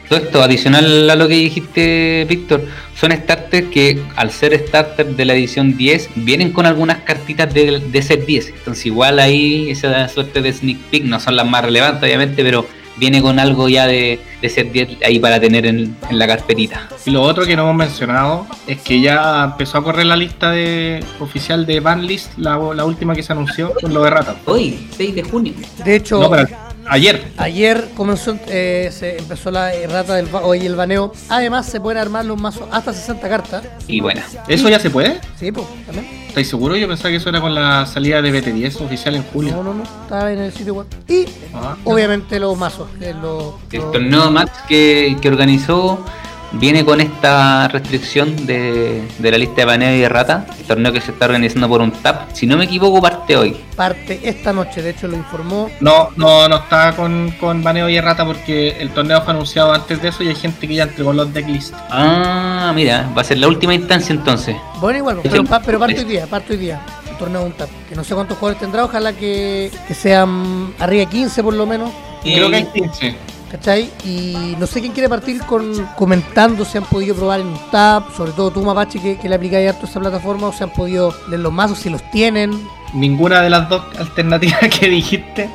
Todo 0.09 0.19
esto, 0.19 0.41
adicional 0.41 1.07
a 1.07 1.15
lo 1.15 1.27
que 1.27 1.35
dijiste, 1.35 2.25
Víctor, 2.27 2.65
son 2.95 3.11
starters 3.11 3.67
que 3.67 4.01
al 4.15 4.31
ser 4.31 4.57
starter 4.67 5.15
de 5.15 5.23
la 5.23 5.35
edición 5.35 5.77
10 5.77 6.09
vienen 6.15 6.51
con 6.51 6.65
algunas 6.65 6.97
cartitas 7.01 7.53
de, 7.53 7.79
de 7.79 8.01
set 8.01 8.25
10. 8.25 8.47
Entonces 8.57 8.87
igual 8.87 9.19
ahí 9.19 9.69
esa 9.69 10.07
suerte 10.09 10.41
de 10.41 10.51
sneak 10.51 10.77
peek 10.89 11.03
no 11.03 11.19
son 11.19 11.35
las 11.35 11.45
más 11.47 11.63
relevantes 11.63 12.01
obviamente, 12.03 12.43
pero 12.43 12.65
viene 12.97 13.21
con 13.21 13.39
algo 13.39 13.69
ya 13.69 13.85
de, 13.85 14.19
de 14.41 14.49
set 14.49 14.71
10 14.71 14.97
ahí 15.05 15.19
para 15.19 15.39
tener 15.39 15.67
en, 15.67 15.95
en 16.09 16.19
la 16.19 16.25
carpetita. 16.25 16.89
Y 17.05 17.11
lo 17.11 17.21
otro 17.21 17.45
que 17.45 17.55
no 17.55 17.61
hemos 17.61 17.75
mencionado 17.75 18.47
es 18.65 18.81
que 18.81 18.99
ya 18.99 19.43
empezó 19.43 19.77
a 19.77 19.83
correr 19.83 20.07
la 20.07 20.15
lista 20.15 20.49
de 20.49 21.03
oficial 21.19 21.67
de 21.67 21.79
Banlist, 21.81 22.35
la, 22.37 22.57
la 22.73 22.83
última 22.83 23.13
que 23.13 23.21
se 23.21 23.31
anunció, 23.31 23.73
con 23.79 23.93
lo 23.93 24.03
de 24.03 24.09
Rata. 24.09 24.35
Hoy, 24.45 24.87
6 24.97 25.15
de 25.15 25.23
junio. 25.23 25.53
De 25.85 25.95
hecho, 25.95 26.19
No, 26.19 26.29
pero 26.31 26.47
ayer. 26.89 27.31
ayer 27.37 27.89
comenzó, 27.95 28.35
eh, 28.47 28.89
se 28.91 29.17
empezó 29.17 29.51
la 29.51 29.73
errata 29.73 30.15
del 30.15 30.25
ba- 30.27 30.41
hoy 30.41 30.65
el 30.65 30.75
baneo. 30.75 31.13
Además, 31.29 31.65
se 31.67 31.79
pueden 31.79 32.01
armar 32.01 32.25
los 32.25 32.39
mazos 32.39 32.63
hasta 32.71 32.93
60 32.93 33.29
cartas. 33.29 33.63
Y 33.87 34.01
buena. 34.01 34.23
¿Eso 34.47 34.69
ya 34.69 34.79
se 34.79 34.89
puede? 34.89 35.19
Sí, 35.39 35.51
pues, 35.51 35.65
también. 35.85 36.07
¿Estáis 36.27 36.47
seguros? 36.49 36.77
Yo 36.77 36.87
pensaba 36.87 37.09
que 37.09 37.15
eso 37.15 37.29
era 37.29 37.41
con 37.41 37.55
la 37.55 37.85
salida 37.87 38.21
de 38.21 38.31
BT10 38.31 38.81
oficial 38.81 39.15
en 39.15 39.21
No, 39.23 39.27
julio. 39.33 39.63
no, 39.63 39.73
no. 39.73 39.83
Está 39.83 40.31
en 40.31 40.39
el 40.39 40.53
sitio 40.53 40.75
web. 40.75 40.85
Y 41.07 41.25
Ah. 41.53 41.75
obviamente 41.85 42.39
los 42.39 42.55
mazos. 42.57 42.87
que 42.99 43.09
es 43.09 43.15
lo- 43.15 43.57
El 43.71 43.81
torneo 43.91 44.29
Max 44.31 44.51
que, 44.67 45.17
que 45.21 45.27
organizó 45.27 46.05
viene 46.53 46.83
con 46.85 46.99
esta 47.01 47.67
restricción 47.67 48.45
de, 48.45 49.03
de 49.17 49.31
la 49.31 49.37
lista 49.37 49.55
de 49.57 49.65
baneo 49.65 49.95
y 49.95 49.99
de 49.99 50.09
rata. 50.09 50.45
El 50.59 50.65
torneo 50.65 50.91
que 50.91 51.01
se 51.01 51.11
está 51.11 51.25
organizando 51.25 51.67
por 51.67 51.81
un 51.81 51.91
TAP. 51.91 52.31
Si 52.33 52.45
no 52.47 52.57
me 52.57 52.65
equivoco, 52.65 53.01
parte 53.01 53.35
hoy. 53.37 53.57
parte 53.75 54.19
esta 54.23 54.51
noche. 54.53 54.81
De 54.81 54.91
hecho, 54.91 55.07
lo 55.07 55.15
informó. 55.17 55.69
No, 55.79 56.09
no, 56.15 56.47
no 56.49 56.55
está 56.57 56.95
con, 56.95 57.31
con 57.39 57.63
baneo 57.63 57.87
y 57.89 57.97
errata 57.97 58.25
porque 58.25 58.69
el 58.79 58.89
torneo 58.91 59.21
fue 59.21 59.33
anunciado 59.33 59.73
antes 59.73 60.01
de 60.01 60.09
eso 60.09 60.23
y 60.23 60.29
hay 60.29 60.35
gente 60.35 60.67
que 60.67 60.75
ya 60.75 60.83
entregó 60.83 61.13
los 61.13 61.33
decklist. 61.33 61.73
Ah, 61.89 62.71
mira, 62.75 63.09
va 63.17 63.21
a 63.21 63.25
ser 63.25 63.37
la 63.37 63.47
última 63.47 63.73
instancia 63.73 64.13
entonces. 64.13 64.55
Bueno, 64.79 64.99
igual, 64.99 65.19
pero, 65.23 65.43
pa- 65.43 65.61
pero 65.61 65.79
parte 65.79 65.99
hoy 65.99 66.05
día, 66.05 66.25
parte 66.27 66.53
hoy 66.53 66.59
día. 66.59 66.81
El 67.09 67.17
torneo 67.17 67.41
de 67.41 67.47
un 67.47 67.53
tap. 67.53 67.69
Que 67.87 67.95
no 67.95 68.03
sé 68.03 68.15
cuántos 68.15 68.37
jugadores 68.37 68.59
tendrá. 68.61 68.85
Ojalá 68.85 69.13
que, 69.13 69.71
que 69.87 69.93
sean 69.93 70.73
arriba 70.79 71.01
de 71.01 71.07
15 71.07 71.43
por 71.43 71.53
lo 71.53 71.65
menos. 71.65 71.91
Creo 72.23 72.49
que 72.49 72.55
hay 72.57 72.65
15. 72.65 73.15
¿Cachai? 73.51 73.89
Y 74.05 74.55
no 74.59 74.67
sé 74.67 74.79
quién 74.79 74.93
quiere 74.93 75.09
partir 75.09 75.41
con 75.45 75.85
comentando 75.97 76.63
si 76.65 76.77
han 76.77 76.83
podido 76.85 77.15
probar 77.15 77.39
en 77.39 77.47
un 77.47 77.71
tab, 77.71 78.11
sobre 78.15 78.31
todo 78.33 78.51
tú, 78.51 78.61
Mapache, 78.63 78.99
que, 78.99 79.17
que 79.17 79.27
le 79.27 79.35
aplicáis 79.35 79.69
harto 79.69 79.87
a 79.87 79.89
esa 79.89 79.99
plataforma, 79.99 80.47
o 80.47 80.53
si 80.53 80.63
han 80.63 80.71
podido 80.71 81.13
leer 81.27 81.39
los 81.39 81.51
mazos, 81.51 81.79
si 81.79 81.89
los 81.89 82.01
tienen. 82.11 82.51
Ninguna 82.93 83.41
de 83.41 83.49
las 83.49 83.69
dos 83.69 83.83
alternativas 83.97 84.59
que 84.79 84.89
dijiste. 84.89 85.49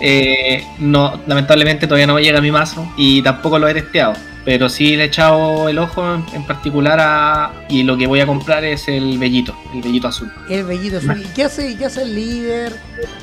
Eh, 0.00 0.64
no, 0.78 1.20
lamentablemente 1.26 1.86
todavía 1.86 2.06
no 2.06 2.14
me 2.14 2.22
llega 2.22 2.38
a 2.38 2.42
mi 2.42 2.50
mazo 2.50 2.86
y 2.96 3.22
tampoco 3.22 3.58
lo 3.58 3.68
he 3.68 3.74
testeado. 3.74 4.14
Pero 4.42 4.70
sí 4.70 4.96
le 4.96 5.02
he 5.02 5.06
echado 5.08 5.68
el 5.68 5.78
ojo 5.78 6.14
en, 6.14 6.24
en 6.32 6.44
particular 6.44 6.98
a. 6.98 7.52
Y 7.68 7.82
lo 7.82 7.98
que 7.98 8.06
voy 8.06 8.20
a 8.20 8.26
comprar 8.26 8.64
es 8.64 8.88
el 8.88 9.18
bellito, 9.18 9.54
el 9.74 9.82
bellito 9.82 10.08
azul. 10.08 10.32
El 10.48 10.64
bellito 10.64 10.96
azul. 10.96 11.22
¿Y 11.22 11.28
qué 11.34 11.44
hace, 11.44 11.76
qué 11.76 11.84
hace 11.84 12.02
el 12.02 12.14
líder? 12.14 12.72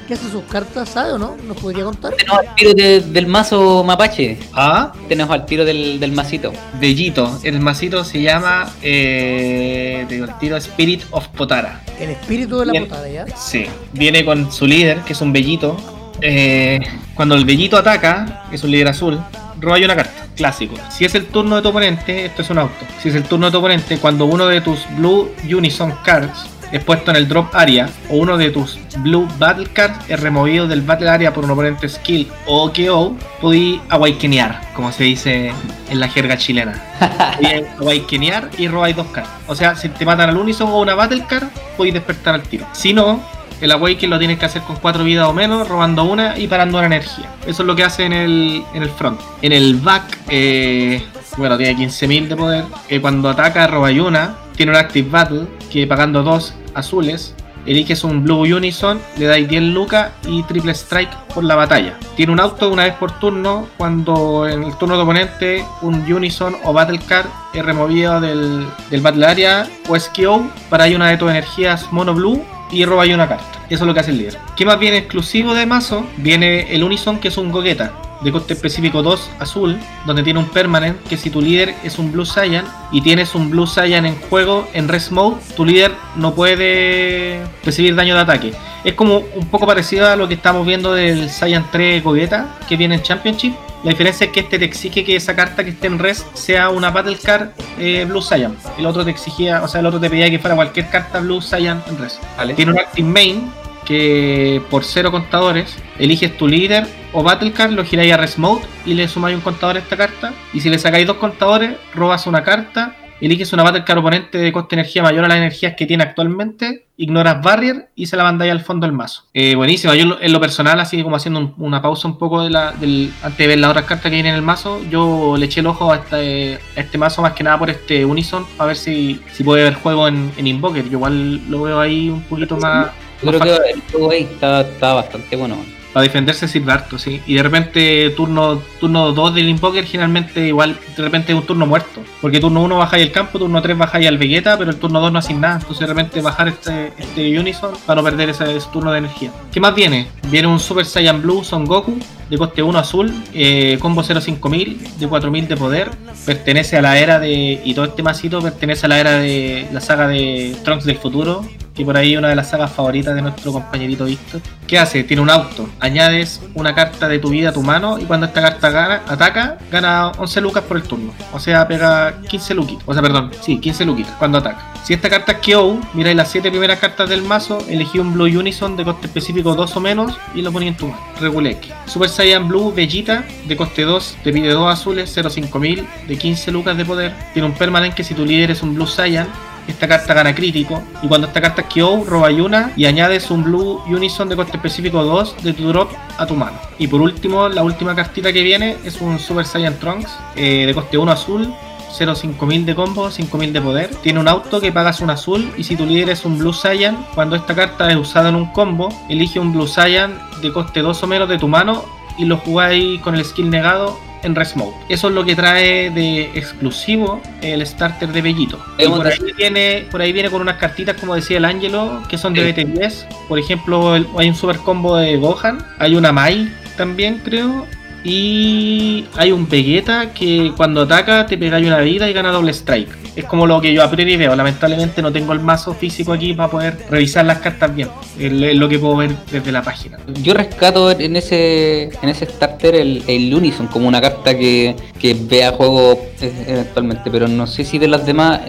¿Qué 0.08 0.14
hace 0.14 0.30
sus 0.30 0.44
cartas? 0.44 0.90
¿Sabe 0.90 1.14
o 1.14 1.18
no? 1.18 1.36
¿Nos 1.48 1.58
podría 1.58 1.86
contar? 1.86 2.14
Tenemos 2.14 2.38
al 2.48 2.54
tiro 2.56 2.74
de- 2.76 3.02
del 3.02 3.26
mazo 3.26 3.84
mapache. 3.84 4.38
Ah, 4.54 4.94
Tenemos 5.10 5.34
al 5.34 5.48
tiro 5.48 5.66
del, 5.66 6.00
del 6.00 6.12
masito. 6.12 6.54
bellito. 6.80 7.40
El 7.44 7.62
masito 7.62 8.04
se 8.04 8.22
llama. 8.22 8.70
Eh, 8.84 10.06
digo 10.08 10.26
el 10.26 10.38
tiro 10.38 10.56
Spirit 10.58 11.02
of 11.10 11.28
Potara. 11.30 11.82
El 12.00 12.12
espíritu 12.12 12.60
de 12.60 12.66
la 12.68 12.72
Bien. 12.74 12.88
potada, 12.88 13.10
¿ya? 13.10 13.26
Sí, 13.38 13.66
viene 13.94 14.26
con 14.26 14.52
su 14.52 14.66
líder, 14.66 15.02
que 15.02 15.14
es 15.14 15.22
un 15.22 15.32
bellito. 15.32 15.78
Eh, 16.22 16.80
cuando 17.14 17.36
el 17.36 17.46
bellito 17.46 17.78
ataca, 17.78 18.46
que 18.50 18.56
es 18.56 18.64
un 18.64 18.72
líder 18.72 18.88
azul, 18.88 19.20
roba 19.60 19.78
una 19.78 19.96
carta, 19.96 20.28
clásico. 20.36 20.76
Si 20.90 21.06
es 21.06 21.14
el 21.16 21.28
turno 21.28 21.56
de 21.56 21.62
tu 21.62 21.70
oponente, 21.70 22.26
esto 22.26 22.42
es 22.42 22.50
un 22.50 22.58
auto. 22.58 22.86
Si 23.02 23.10
es 23.10 23.16
el 23.16 23.24
turno 23.24 23.48
de 23.48 23.52
tu 23.52 23.60
oponente, 23.60 23.98
cuando 24.00 24.26
uno 24.26 24.48
de 24.48 24.62
tus 24.62 24.80
Blue 24.98 25.32
Unison 25.44 25.94
Cards 26.04 26.48
es 26.72 26.84
puesto 26.84 27.12
en 27.12 27.18
el 27.18 27.28
drop 27.28 27.54
area, 27.54 27.90
o 28.10 28.18
uno 28.18 28.38
de 28.38 28.50
tus 28.50 28.80
Blue 29.00 29.28
Battle 29.38 29.68
Cards 29.72 30.10
es 30.10 30.20
removido 30.20 30.68
del 30.68 30.82
Battle 30.82 31.10
Area 31.10 31.34
por 31.34 31.46
un 31.46 31.52
oponente 31.52 31.88
skill 31.88 32.28
o 32.46 32.72
KO, 32.72 33.16
podí 33.42 33.82
awakenear, 33.90 34.62
como 34.74 34.92
se 34.92 35.04
dice 35.06 35.52
en 35.90 36.00
la 36.00 36.08
jerga 36.08 36.38
chilena. 36.38 36.82
Awakenear 37.80 38.50
y 38.58 38.68
robáis 38.68 38.96
dos 38.96 39.08
cartas. 39.08 39.34
O 39.48 39.56
sea, 39.56 39.76
si 39.76 39.90
te 39.90 40.06
matan 40.06 40.30
al 40.30 40.38
Unison 40.38 40.70
o 40.70 40.82
una 40.82 40.96
Battle 40.96 41.26
Card, 41.28 41.48
podéis 41.76 41.94
despertar 41.94 42.36
al 42.36 42.42
tiro. 42.42 42.66
Si 42.74 42.94
no, 42.94 43.22
el 43.62 43.72
Awaken 43.72 44.10
lo 44.10 44.20
tienes 44.20 44.38
que 44.38 44.46
hacer 44.46 44.62
con 44.62 44.76
4 44.76 45.04
vidas 45.04 45.28
o 45.28 45.34
menos, 45.34 45.68
robando 45.68 46.04
una 46.04 46.38
y 46.38 46.48
parando 46.48 46.78
una 46.78 46.88
energía. 46.88 47.28
Eso 47.46 47.64
es 47.64 47.68
lo 47.68 47.76
que 47.76 47.84
hace 47.84 48.06
en 48.06 48.14
el, 48.14 48.64
en 48.74 48.84
el 48.84 48.90
front. 48.90 49.20
En 49.42 49.52
el 49.52 49.76
back, 49.76 50.18
eh, 50.30 51.04
bueno, 51.38 51.58
tiene 51.58 51.76
15.000 51.76 52.28
de 52.28 52.36
poder. 52.36 52.66
que 52.88 53.02
cuando 53.02 53.30
ataca, 53.30 53.68
roba 53.68 53.92
y 53.92 54.00
una. 54.00 54.36
Tiene 54.58 54.72
un 54.72 54.78
Active 54.78 55.10
Battle, 55.10 55.48
que 55.72 55.88
pagando 55.88 56.24
dos 56.24 56.54
azules, 56.74 57.36
eliges 57.68 58.04
un 58.04 58.24
Blue 58.24 58.42
Unison, 58.42 59.00
le 59.18 59.28
dais 59.28 59.48
10 59.48 59.62
lucas 59.74 60.12
y 60.28 60.42
triple 60.44 60.72
strike 60.72 61.16
por 61.34 61.44
la 61.44 61.56
batalla. 61.56 61.98
Tiene 62.16 62.32
un 62.34 62.40
auto 62.40 62.72
una 62.72 62.86
vez 62.86 62.96
por 62.96 63.20
turno, 63.20 63.68
cuando 63.78 64.48
en 64.48 64.64
el 64.64 64.76
turno 64.78 64.96
de 64.96 65.04
oponente 65.04 65.66
un 65.82 66.12
Unison 66.12 66.56
o 66.64 66.74
Battle 66.74 67.00
Card 67.08 67.28
es 67.54 67.64
removido 67.64 68.20
del, 68.20 68.66
del 68.90 69.02
Battle 69.02 69.26
Area 69.26 69.68
o 69.88 70.00
SKO 70.00 70.50
para 70.70 70.86
ahí 70.86 70.96
una 70.96 71.10
de 71.10 71.18
tus 71.18 71.30
energías 71.30 71.92
mono 71.92 72.14
blue 72.14 72.44
y 72.72 72.84
roba 72.86 73.04
ahí 73.04 73.14
una 73.14 73.28
carta. 73.28 73.60
Eso 73.70 73.84
es 73.84 73.88
lo 73.88 73.94
que 73.94 74.00
hace 74.00 74.12
el 74.12 74.18
líder. 74.18 74.40
¿Qué 74.56 74.66
más 74.66 74.80
viene 74.80 74.98
exclusivo 74.98 75.54
de 75.54 75.66
mazo? 75.66 76.06
Viene 76.18 76.74
el 76.74 76.84
Unison, 76.84 77.20
que 77.20 77.28
es 77.28 77.38
un 77.38 77.52
Gogeta. 77.52 77.94
De 78.22 78.32
coste 78.32 78.54
específico 78.54 79.04
2 79.04 79.30
azul, 79.40 79.78
donde 80.06 80.24
tiene 80.24 80.40
un 80.40 80.50
permanent 80.50 81.02
que 81.08 81.18
si 81.18 81.30
tu 81.30 81.42
líder 81.42 81.76
es 81.84 82.00
un 82.00 82.12
Blue 82.12 82.26
Saiyan 82.26 82.66
y 82.92 83.02
tienes 83.02 83.36
un 83.36 83.52
Blue 83.52 83.68
Saiyan 83.68 84.06
en 84.06 84.16
juego 84.22 84.68
en 84.74 84.88
Rest 84.88 85.12
Mode, 85.12 85.38
tu 85.56 85.66
líder 85.66 85.92
no 86.16 86.34
puede 86.34 87.42
recibir 87.64 87.96
daño 87.96 88.16
de 88.16 88.22
ataque. 88.22 88.54
Es 88.84 88.94
como 88.94 89.18
un 89.36 89.48
poco 89.48 89.68
parecido 89.68 90.08
a 90.08 90.16
lo 90.16 90.28
que 90.28 90.36
estamos 90.36 90.66
viendo 90.66 90.94
del 90.94 91.30
Saiyan 91.30 91.68
3 91.72 92.04
Gogeta 92.04 92.58
que 92.68 92.78
viene 92.78 92.96
en 92.96 93.02
Championship, 93.02 93.54
La 93.84 93.92
diferencia 93.92 94.26
es 94.26 94.32
que 94.32 94.40
este 94.40 94.58
te 94.58 94.66
exige 94.66 95.04
que 95.04 95.16
esa 95.16 95.36
carta 95.36 95.64
que 95.64 95.70
esté 95.70 95.88
en 95.88 96.00
res 96.00 96.26
sea 96.34 96.70
una 96.70 96.90
Battle 96.90 97.18
Card 97.18 97.50
eh, 97.78 98.06
Blue 98.08 98.22
Saiyan. 98.22 98.56
El 98.78 98.86
otro 98.86 99.06
te 99.06 99.12
exigía, 99.12 99.62
o 99.62 99.68
sea, 99.68 99.82
el 99.82 99.86
otro 99.86 100.00
te 100.00 100.10
pedía 100.10 100.30
que 100.30 100.40
fuera 100.40 100.56
cualquier 100.56 100.90
carta 100.90 101.20
Blue 101.20 101.42
Saiyan 101.42 101.84
en 101.88 101.98
res. 101.98 102.20
Vale. 102.38 102.56
Tiene 102.56 102.72
un 102.72 102.80
Active 102.80 103.08
Main 103.08 103.52
que 103.86 104.62
por 104.70 104.84
cero 104.84 105.12
contadores 105.12 105.76
eliges 105.98 106.38
tu 106.38 106.48
líder 106.48 106.86
o 107.14 107.24
Battle 107.24 107.52
Card, 107.54 107.72
lo 107.72 107.84
giráis 107.84 108.14
a 108.14 108.18
Res 108.18 108.38
Mode 108.38 108.64
y 108.86 108.94
le 108.94 109.08
sumáis 109.08 109.36
un 109.36 109.42
contador 109.42 109.76
a 109.78 109.80
esta 109.80 109.98
carta. 109.98 110.34
Y 110.54 110.60
si 110.62 110.70
le 110.70 110.78
sacáis 110.80 111.08
dos 111.08 111.18
contadores, 111.18 111.72
robas 111.94 112.28
una 112.28 112.44
carta, 112.44 112.96
eliges 113.20 113.52
una 113.54 113.64
Battle 113.64 113.84
Card 113.84 113.98
oponente 114.00 114.38
de 114.38 114.52
coste 114.52 114.76
de 114.76 114.82
energía 114.82 115.02
mayor 115.02 115.26
a 115.26 115.28
las 115.28 115.38
energías 115.38 115.74
que 115.76 115.86
tiene 115.88 116.04
actualmente, 116.04 116.86
ignoras 116.98 117.42
Barrier 117.42 117.90
y 117.96 118.06
se 118.08 118.16
la 118.18 118.24
mandáis 118.24 118.52
al 118.52 118.62
fondo 118.62 118.86
del 118.86 118.96
mazo. 118.96 119.24
Eh, 119.34 119.56
buenísimo, 119.56 119.94
yo 119.96 120.18
en 120.22 120.32
lo- 120.34 120.40
personal, 120.40 120.80
así 120.80 121.02
como 121.02 121.16
haciendo 121.16 121.40
un- 121.40 121.54
una 121.58 121.82
pausa 121.82 122.08
un 122.08 122.18
poco 122.20 122.44
de 122.44 122.50
la, 122.52 122.72
del, 122.74 123.12
antes 123.24 123.38
de 123.40 123.48
ver 123.48 123.60
las 123.60 123.72
otras 123.72 123.86
cartas 123.86 124.04
que 124.04 124.10
vienen 124.16 124.32
en 124.34 124.36
el 124.36 124.42
mazo, 124.44 124.82
yo 124.92 125.36
le 125.38 125.46
eché 125.48 125.62
el 125.62 125.68
ojo 125.68 125.92
a 125.92 125.96
este, 125.98 126.60
a 126.76 126.80
este 126.80 126.98
mazo 127.00 127.22
más 127.24 127.34
que 127.34 127.44
nada 127.44 127.58
por 127.58 127.70
este 127.72 128.06
Unison, 128.06 128.46
para 128.58 128.68
ver 128.68 128.78
si, 128.78 129.20
si 129.32 129.44
puede 129.44 129.62
haber 129.62 129.76
juego 129.76 130.08
en, 130.08 130.32
en 130.38 130.46
Invoker. 130.48 130.84
Yo 130.86 130.92
igual 130.92 131.50
lo 131.50 131.62
veo 131.64 131.80
ahí 131.80 132.10
un 132.10 132.22
poquito 132.24 132.58
más... 132.58 132.92
Yo 133.24 133.32
más 133.32 133.42
creo 133.42 133.56
que 133.64 133.70
el 133.72 133.82
juego 133.92 134.12
ahí 134.12 134.24
está, 134.24 134.62
está 134.62 134.94
bastante 134.94 135.36
bueno. 135.36 135.58
Para 135.94 136.04
defenderse 136.04 136.48
sirve 136.48 136.72
harto, 136.72 136.98
sí. 136.98 137.22
Y 137.26 137.36
de 137.36 137.44
repente 137.44 138.10
turno 138.12 138.62
turno 138.80 139.12
2 139.12 139.36
del 139.36 139.50
Invoker 139.50 139.86
generalmente 139.86 140.48
igual 140.48 140.78
de 140.96 141.04
repente 141.04 141.32
es 141.34 141.40
un 141.40 141.46
turno 141.46 141.66
muerto. 141.66 142.02
Porque 142.22 142.40
turno 142.40 142.62
1 142.64 142.78
bajáis 142.78 143.04
el 143.04 143.12
campo, 143.12 143.40
turno 143.40 143.62
3 143.62 143.78
bajáis 143.78 144.08
al 144.08 144.18
Vegeta, 144.18 144.58
pero 144.58 144.72
el 144.72 144.78
turno 144.78 145.00
2 145.00 145.12
no 145.12 145.20
hacéis 145.20 145.40
nada. 145.40 145.56
Entonces 145.56 145.80
de 145.80 145.88
repente 145.88 146.22
bajar 146.22 146.48
este, 146.50 146.94
este 146.98 147.40
Unison 147.40 147.74
para 147.86 148.02
no 148.02 148.04
perder 148.04 148.30
ese, 148.30 148.46
turno 148.72 148.92
de 148.92 149.00
energía. 149.00 149.32
¿Qué 149.52 149.60
más 149.60 149.74
viene? 149.74 150.08
Viene 150.30 150.48
un 150.48 150.60
Super 150.60 150.86
Saiyan 150.86 151.22
Blue 151.22 151.44
Son 151.44 151.66
Goku 151.66 151.98
de 152.30 152.38
coste 152.38 152.62
1 152.62 152.78
azul, 152.78 153.14
eh, 153.34 153.78
combo 153.80 154.04
05000 154.04 155.00
de 155.00 155.08
4000 155.08 155.48
de 155.48 155.58
poder. 155.58 155.92
Pertenece 156.26 156.78
a 156.78 156.82
la 156.82 156.98
era 157.00 157.20
de. 157.20 157.62
Y 157.64 157.74
todo 157.74 157.86
este 157.86 158.04
masito 158.04 158.42
pertenece 158.42 158.86
a 158.86 158.90
la 158.90 159.00
era 159.00 159.12
de 159.14 159.68
la 159.72 159.82
saga 159.82 160.08
de 160.08 160.56
Trunks 160.64 160.86
del 160.86 160.98
futuro. 160.98 161.46
Que 161.78 161.86
por 161.86 161.96
ahí 161.96 162.18
una 162.18 162.30
de 162.30 162.36
las 162.36 162.50
sagas 162.50 162.72
favoritas 162.72 163.14
de 163.14 163.22
nuestro 163.22 163.54
compañerito 163.54 164.06
Víctor. 164.06 164.42
¿Qué 164.66 164.80
hace? 164.80 165.04
Tiene 165.04 165.22
un 165.22 165.30
auto. 165.30 165.70
Añades 165.80 166.42
una 166.56 166.74
carta 166.74 167.08
de 167.08 167.20
tu 167.20 167.30
vida 167.30 167.50
a 167.50 167.54
tu 167.54 167.62
mano 167.62 168.00
y 168.00 168.06
cuando 168.06 168.26
esta 168.26 168.42
carta 168.42 169.04
ataca, 169.08 169.60
gana 169.72 170.08
11 170.18 170.42
lucas 170.42 170.64
por 170.64 170.78
el 170.78 170.84
turno. 170.84 171.14
O 171.32 171.40
sea, 171.40 171.68
pega 171.68 172.20
15 172.28 172.56
luquitas. 172.56 172.84
O 172.88 172.94
sea, 172.94 173.04
perdón, 173.04 173.30
sí, 173.42 173.60
15 173.60 173.86
luquitas 173.86 174.14
cuando 174.18 174.40
ataca. 174.40 174.74
Si 174.84 174.96
esta 174.96 175.08
carta 175.08 175.34
es 175.34 175.38
KO, 175.38 175.80
miráis 175.94 176.18
las 176.18 176.32
7 176.32 176.50
primeras 176.50 176.80
cartas 176.80 177.08
del 177.10 177.22
mazo, 177.22 177.60
elegí 177.70 178.00
un 178.00 178.12
Blue 178.12 178.26
Unison 178.26 178.76
de 178.76 178.84
coste 178.84 179.06
específico 179.06 179.54
2 179.54 179.78
o 179.78 179.80
menos 179.80 180.18
y 180.34 180.42
lo 180.42 180.52
poní 180.52 180.70
en 180.70 180.78
tu 180.78 180.88
mano. 180.88 181.00
Reguleque. 181.20 181.72
Super 181.86 182.10
Saiyan 182.10 182.48
Blue 182.48 182.74
Vegeta 182.74 183.24
de 183.46 183.56
coste 183.56 183.84
2, 183.84 184.18
te 184.24 184.34
pide 184.34 184.50
2 184.50 184.74
azules, 184.74 185.12
05000 185.14 185.88
de 186.08 186.18
15 186.18 186.52
lucas 186.52 186.76
de 186.76 186.86
poder. 186.86 187.14
Tiene 187.34 187.48
un 187.48 187.54
permanente 187.54 187.98
que 187.98 188.04
si 188.04 188.16
tu 188.16 188.26
líder 188.26 188.50
es 188.50 188.64
un 188.64 188.74
Blue 188.74 188.88
Saiyan, 188.88 189.28
esta 189.68 189.88
carta 189.88 190.14
gana 190.14 190.34
crítico. 190.34 190.82
Y 191.02 191.08
cuando 191.08 191.28
esta 191.28 191.42
carta 191.42 191.62
es 191.62 191.74
KO, 191.74 192.04
roba 192.06 192.30
una 192.30 192.72
y 192.76 192.86
añades 192.86 193.30
un 193.32 193.44
Blue 193.44 193.82
Unison 193.88 194.30
de 194.30 194.36
coste 194.36 194.58
específico 194.58 195.04
2 195.04 195.44
de 195.44 195.54
tu 195.54 195.68
drop 195.68 195.92
a 196.18 196.26
tu 196.26 196.36
mano. 196.36 196.58
Y 196.78 196.88
por 196.88 197.02
último, 197.02 197.50
la 197.50 197.64
última 197.64 197.96
cartita 197.96 198.32
que 198.34 198.44
viene 198.44 198.78
es 198.84 199.02
un 199.02 199.20
Super 199.20 199.46
Saiyan 199.46 199.80
Trunks 199.80 200.12
eh, 200.36 200.66
de 200.66 200.74
coste 200.74 200.98
1 200.98 201.12
azul. 201.12 201.54
0 201.90 202.16
5000 202.16 202.66
de 202.66 202.76
combo, 202.76 203.10
5000 203.10 203.54
de 203.54 203.62
poder. 203.62 203.90
Tiene 204.04 204.20
un 204.20 204.28
auto 204.28 204.60
que 204.60 204.72
pagas 204.72 205.00
un 205.00 205.10
azul 205.10 205.52
y 205.58 205.64
si 205.64 205.76
tu 205.76 205.86
líder 205.86 206.10
es 206.10 206.26
un 206.26 206.38
Blue 206.38 206.54
Saiyan, 206.54 206.98
cuando 207.16 207.36
esta 207.36 207.56
carta 207.56 207.90
es 207.90 207.96
usada 207.96 208.30
en 208.30 208.36
un 208.36 208.52
combo, 208.52 208.90
elige 209.10 209.40
un 209.40 209.54
Blue 209.54 209.68
Saiyan 209.68 210.20
de 210.42 210.52
coste 210.52 210.82
2 210.82 211.02
o 211.02 211.08
menos 211.08 211.30
de 211.30 211.38
tu 211.38 211.48
mano 211.48 211.86
y 212.18 212.26
lo 212.26 212.38
jugáis 212.38 213.00
con 213.02 213.16
el 213.16 213.24
skill 213.24 213.50
negado 213.50 213.98
en 214.24 214.36
Res 214.36 214.56
Mode. 214.56 214.74
Eso 214.90 215.08
es 215.10 215.14
lo 215.14 215.24
que 215.26 215.36
trae 215.36 215.90
de 215.92 216.32
exclusivo 216.36 217.22
el 217.42 217.66
starter 217.66 218.10
de 218.12 218.22
Bellito. 218.22 218.60
Y 218.78 218.88
por 218.88 219.08
ahí 219.08 219.18
viene, 219.38 219.86
por 219.92 220.02
ahí 220.02 220.12
viene 220.14 220.30
con 220.30 220.42
unas 220.42 220.58
cartitas, 220.58 220.96
como 221.00 221.16
decía 221.16 221.38
el 221.38 221.46
Ángelo, 221.46 222.04
que 222.10 222.18
son 222.18 222.34
de 222.34 222.42
Sí. 222.54 222.62
BT10. 222.62 223.08
Por 223.28 223.40
ejemplo, 223.40 223.96
el- 223.96 224.08
hay 224.18 224.30
un 224.30 224.36
super 224.36 224.58
combo 224.58 224.96
de 224.98 225.18
Gohan, 225.18 225.60
hay 225.80 225.96
una 225.96 226.12
Mai 226.12 226.52
también, 226.76 227.22
creo. 227.24 227.66
Y 228.10 229.04
hay 229.18 229.34
un 229.34 229.50
Vegeta 229.50 230.14
que 230.14 230.54
cuando 230.56 230.84
ataca 230.84 231.26
te 231.26 231.38
pega 231.38 231.58
una 231.58 231.80
vida 231.80 232.10
y 232.10 232.14
gana 232.14 232.32
doble 232.32 232.52
strike. 232.54 232.88
Es 233.18 233.26
como 233.26 233.46
lo 233.46 233.60
que 233.60 233.74
yo 233.74 233.84
a 233.84 233.92
priori 233.92 234.16
veo. 234.16 234.34
Lamentablemente 234.34 235.02
no 235.02 235.12
tengo 235.12 235.34
el 235.34 235.42
mazo 235.42 235.74
físico 235.74 236.14
aquí 236.14 236.34
para 236.34 236.50
poder 236.50 236.78
revisar 236.90 237.26
las 237.26 237.40
cartas 237.40 237.76
bien. 237.76 237.90
Es 238.18 238.32
lo 238.32 238.70
que 238.70 238.80
puedo 238.80 238.96
ver 238.96 239.12
desde 239.30 239.52
la 239.52 239.62
página. 239.62 239.98
Yo 240.24 240.34
rescato 240.34 240.90
en 240.92 241.18
ese 241.18 241.90
en 242.02 242.08
ese 242.08 242.28
starter 242.28 242.76
el, 242.76 243.04
el 243.08 243.34
Unison 243.34 243.68
como 243.68 243.90
una 243.90 244.00
carta 244.00 244.38
que, 244.38 244.74
que 244.98 245.14
vea 245.14 245.52
juego 245.52 246.00
eh, 246.22 246.46
eventualmente, 246.48 247.12
pero 247.12 247.28
no 247.28 247.46
sé 247.46 247.66
si 247.66 247.78
de 247.78 247.90
las 247.90 248.06
demás, 248.06 248.40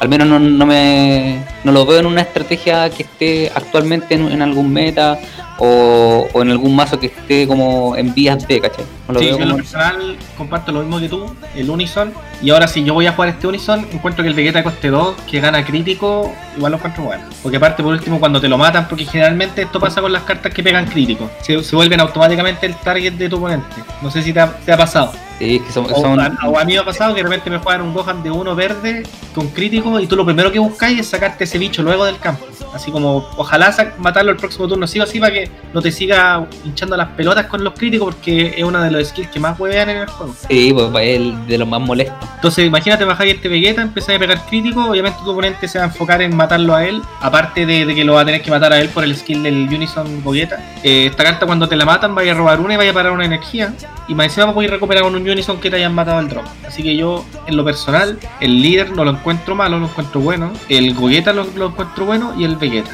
al 0.00 0.08
menos 0.10 0.28
no, 0.28 0.38
no 0.38 0.66
me 0.66 1.38
no 1.64 1.72
lo 1.72 1.86
veo 1.86 2.00
en 2.00 2.06
una 2.06 2.20
estrategia 2.20 2.90
que 2.90 3.04
esté 3.04 3.52
actualmente 3.54 4.16
en, 4.16 4.30
en 4.30 4.42
algún 4.42 4.70
meta 4.70 5.18
o, 5.64 6.28
o 6.32 6.42
en 6.42 6.50
algún 6.50 6.74
mazo 6.74 6.98
que 6.98 7.06
esté 7.06 7.46
como 7.46 7.96
en 7.96 8.12
vías 8.12 8.48
de, 8.48 8.60
¿cachai? 8.60 8.84
No 9.06 9.14
lo 9.14 9.20
Sí, 9.20 9.26
veo 9.26 9.36
yo 9.36 9.42
en 9.44 9.48
lo 9.50 9.56
personal 9.56 10.16
comparto 10.36 10.72
lo 10.72 10.80
mismo 10.80 10.98
que 10.98 11.08
tú, 11.08 11.32
el 11.54 11.70
Unison. 11.70 12.12
Y 12.42 12.50
ahora 12.50 12.66
si 12.66 12.82
yo 12.82 12.94
voy 12.94 13.06
a 13.06 13.12
jugar 13.12 13.28
este 13.28 13.46
Unison, 13.46 13.86
encuentro 13.92 14.24
que 14.24 14.28
el 14.28 14.34
Vegeta 14.34 14.64
coste 14.64 14.88
2, 14.88 15.14
que 15.30 15.38
gana 15.38 15.64
crítico, 15.64 16.32
igual 16.56 16.72
lo 16.72 16.78
encuentro 16.78 17.04
bueno. 17.04 17.22
Porque 17.44 17.58
aparte 17.58 17.80
por 17.80 17.92
último 17.92 18.18
cuando 18.18 18.40
te 18.40 18.48
lo 18.48 18.58
matan, 18.58 18.88
porque 18.88 19.04
generalmente 19.04 19.62
esto 19.62 19.78
pasa 19.78 20.00
con 20.00 20.12
las 20.12 20.24
cartas 20.24 20.52
que 20.52 20.64
pegan 20.64 20.86
crítico. 20.86 21.30
Se, 21.42 21.62
se 21.62 21.76
vuelven 21.76 22.00
automáticamente 22.00 22.66
el 22.66 22.74
target 22.74 23.12
de 23.12 23.28
tu 23.28 23.36
oponente. 23.36 23.84
No 24.02 24.10
sé 24.10 24.20
si 24.20 24.32
te 24.32 24.40
ha, 24.40 24.52
te 24.52 24.72
ha 24.72 24.76
pasado. 24.76 25.12
Sí, 25.42 25.56
es 25.56 25.62
que 25.62 25.72
son, 25.72 25.86
O, 25.92 26.00
son- 26.00 26.20
a, 26.20 26.38
o 26.46 26.56
a 26.56 26.64
mí 26.64 26.74
me 26.74 26.78
ha 26.78 26.84
pasado 26.84 27.12
que 27.14 27.20
de 27.20 27.28
repente 27.28 27.50
me 27.50 27.58
juegan 27.58 27.82
un 27.82 27.92
Gohan 27.92 28.22
de 28.22 28.30
uno 28.30 28.54
verde 28.54 29.02
con 29.34 29.48
crítico 29.48 29.98
y 29.98 30.06
tú 30.06 30.14
lo 30.14 30.24
primero 30.24 30.52
que 30.52 30.60
buscáis 30.60 31.00
es 31.00 31.08
sacarte 31.08 31.44
ese 31.44 31.58
bicho 31.58 31.82
luego 31.82 32.04
del 32.04 32.18
campo. 32.18 32.46
Así 32.72 32.90
como, 32.92 33.28
ojalá 33.36 33.74
matarlo 33.98 34.30
el 34.30 34.36
próximo 34.38 34.66
turno, 34.68 34.86
sí 34.86 34.98
o 35.00 35.06
sí, 35.06 35.18
para 35.20 35.32
que 35.32 35.50
no 35.74 35.82
te 35.82 35.90
siga 35.90 36.46
hinchando 36.64 36.96
las 36.96 37.08
pelotas 37.08 37.46
con 37.46 37.62
los 37.64 37.74
críticos, 37.74 38.14
porque 38.14 38.54
es 38.56 38.62
uno 38.64 38.80
de 38.80 38.90
los 38.90 39.08
skills 39.08 39.28
que 39.30 39.40
más 39.40 39.58
huevean 39.58 39.90
en 39.90 39.96
el 39.98 40.06
juego. 40.06 40.34
sí, 40.48 40.72
pues, 40.72 40.88
es 41.04 41.16
el 41.16 41.46
de 41.48 41.58
los 41.58 41.68
más 41.68 41.80
molestos. 41.80 42.16
Entonces, 42.36 42.64
imagínate 42.66 43.04
bajáis 43.04 43.34
este 43.34 43.48
Vegeta, 43.48 43.82
empezáis 43.82 44.16
a 44.16 44.20
pegar 44.20 44.46
crítico, 44.46 44.86
obviamente 44.88 45.18
tu 45.22 45.30
oponente 45.32 45.66
se 45.68 45.78
va 45.78 45.84
a 45.84 45.88
enfocar 45.88 46.22
en 46.22 46.34
matarlo 46.34 46.74
a 46.74 46.84
él, 46.86 47.02
aparte 47.20 47.66
de, 47.66 47.84
de 47.84 47.94
que 47.94 48.04
lo 48.04 48.14
va 48.14 48.20
a 48.22 48.24
tener 48.24 48.40
que 48.42 48.50
matar 48.50 48.72
a 48.72 48.80
él 48.80 48.88
por 48.88 49.04
el 49.04 49.14
skill 49.16 49.42
del 49.42 49.68
Unison 49.68 50.22
Vegeta. 50.24 50.56
Eh, 50.82 51.06
esta 51.10 51.24
carta 51.24 51.44
cuando 51.46 51.68
te 51.68 51.76
la 51.76 51.84
matan 51.84 52.14
vaya 52.14 52.32
a 52.32 52.34
robar 52.36 52.60
una 52.60 52.74
y 52.74 52.76
vaya 52.78 52.92
a 52.92 52.94
parar 52.94 53.12
una 53.12 53.24
energía, 53.26 53.74
y 54.08 54.14
más 54.14 54.26
encima 54.28 54.54
podéis 54.54 54.70
recuperar 54.70 55.02
un 55.02 55.14
Unison 55.14 55.31
que 55.60 55.70
te 55.70 55.76
hayan 55.76 55.94
matado 55.94 56.18
al 56.18 56.28
drop. 56.28 56.44
Así 56.66 56.82
que 56.82 56.96
yo, 56.96 57.24
en 57.46 57.56
lo 57.56 57.64
personal, 57.64 58.18
el 58.40 58.60
líder 58.62 58.90
no 58.92 59.04
lo 59.04 59.12
encuentro 59.12 59.54
malo, 59.54 59.78
lo 59.78 59.86
encuentro 59.86 60.20
bueno, 60.20 60.52
el 60.68 60.94
Gogeta 60.94 61.32
lo, 61.32 61.44
lo 61.56 61.66
encuentro 61.68 62.04
bueno 62.04 62.34
y 62.38 62.44
el 62.44 62.56
Vegeta. 62.56 62.90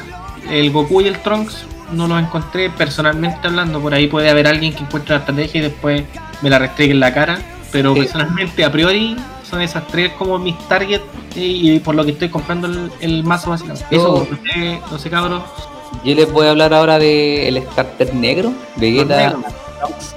El 0.49 0.71
Goku 0.71 1.01
y 1.01 1.07
el 1.07 1.19
Trunks 1.19 1.65
no 1.91 2.07
los 2.07 2.19
encontré 2.19 2.69
personalmente 2.69 3.47
hablando, 3.47 3.79
por 3.79 3.93
ahí 3.93 4.07
puede 4.07 4.29
haber 4.29 4.47
alguien 4.47 4.73
que 4.73 4.81
encuentre 4.83 5.15
la 5.15 5.19
estrategia 5.19 5.59
y 5.59 5.63
después 5.63 6.03
me 6.41 6.49
la 6.49 6.59
restregue 6.59 6.91
en 6.91 6.99
la 6.99 7.13
cara, 7.13 7.39
pero 7.71 7.93
Sí. 7.93 8.01
personalmente 8.01 8.63
a 8.63 8.71
priori 8.71 9.15
son 9.49 9.61
esas 9.61 9.87
tres 9.87 10.11
como 10.13 10.37
mis 10.39 10.57
targets 10.67 11.03
y, 11.35 11.71
y 11.73 11.79
por 11.79 11.95
lo 11.95 12.05
que 12.05 12.11
estoy 12.11 12.29
comprando 12.29 12.67
el, 12.67 12.91
el 13.01 13.23
mazo 13.23 13.49
básicamente. 13.49 13.85
Eso, 13.91 14.27
no 14.29 14.37
sé, 14.53 14.79
no 14.91 14.97
sé 14.99 15.09
cabros. 15.09 15.43
Yo 16.05 16.13
les 16.15 16.31
voy 16.31 16.45
a 16.47 16.51
hablar 16.51 16.73
ahora 16.73 16.99
del 16.99 17.61
starter 17.71 18.13
negro, 18.13 18.53
Vegeta 18.77 19.31
Los 19.31 19.41
negros. 19.41 20.15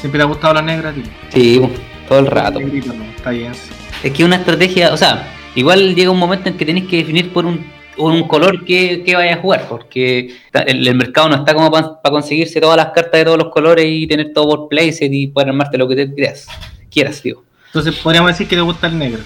Siempre 0.00 0.18
te 0.18 0.22
ha 0.22 0.26
gustado 0.26 0.54
la 0.54 0.62
negra, 0.62 0.92
tío. 0.92 1.04
Sí, 1.28 1.60
todo 2.08 2.20
el 2.20 2.26
rato. 2.26 2.58
Negrito, 2.58 2.92
no, 2.92 3.04
está 3.04 3.30
bien. 3.30 3.54
sí. 3.54 3.70
Es 4.02 4.12
que 4.12 4.24
una 4.24 4.36
estrategia, 4.36 4.92
o 4.94 4.96
sea, 4.96 5.30
igual 5.54 5.94
llega 5.94 6.10
un 6.10 6.18
momento 6.18 6.48
en 6.48 6.56
que 6.56 6.64
tenéis 6.64 6.88
que 6.88 6.96
definir 6.98 7.32
por 7.32 7.44
un, 7.44 7.66
un 7.98 8.26
color 8.26 8.64
que, 8.64 9.02
que 9.04 9.14
vaya 9.14 9.34
a 9.34 9.36
jugar, 9.40 9.66
porque 9.68 10.34
el, 10.52 10.88
el 10.88 10.94
mercado 10.94 11.28
no 11.28 11.36
está 11.36 11.52
como 11.52 11.70
para 11.70 11.98
conseguirse 12.04 12.60
todas 12.60 12.78
las 12.78 12.86
cartas 12.86 13.12
de 13.12 13.24
todos 13.26 13.38
los 13.38 13.48
colores 13.48 13.84
y 13.86 14.06
tener 14.06 14.32
todo 14.32 14.48
por 14.48 14.68
playset 14.68 15.12
y 15.12 15.26
poder 15.26 15.50
armarte 15.50 15.76
lo 15.76 15.86
que 15.86 15.96
te 15.96 16.14
quieras, 16.14 16.46
quieras, 16.90 17.22
digo. 17.22 17.44
Entonces 17.66 17.94
podríamos 17.96 18.30
decir 18.32 18.48
que 18.48 18.56
te 18.56 18.62
gusta 18.62 18.86
el 18.86 18.98
negro. 18.98 19.20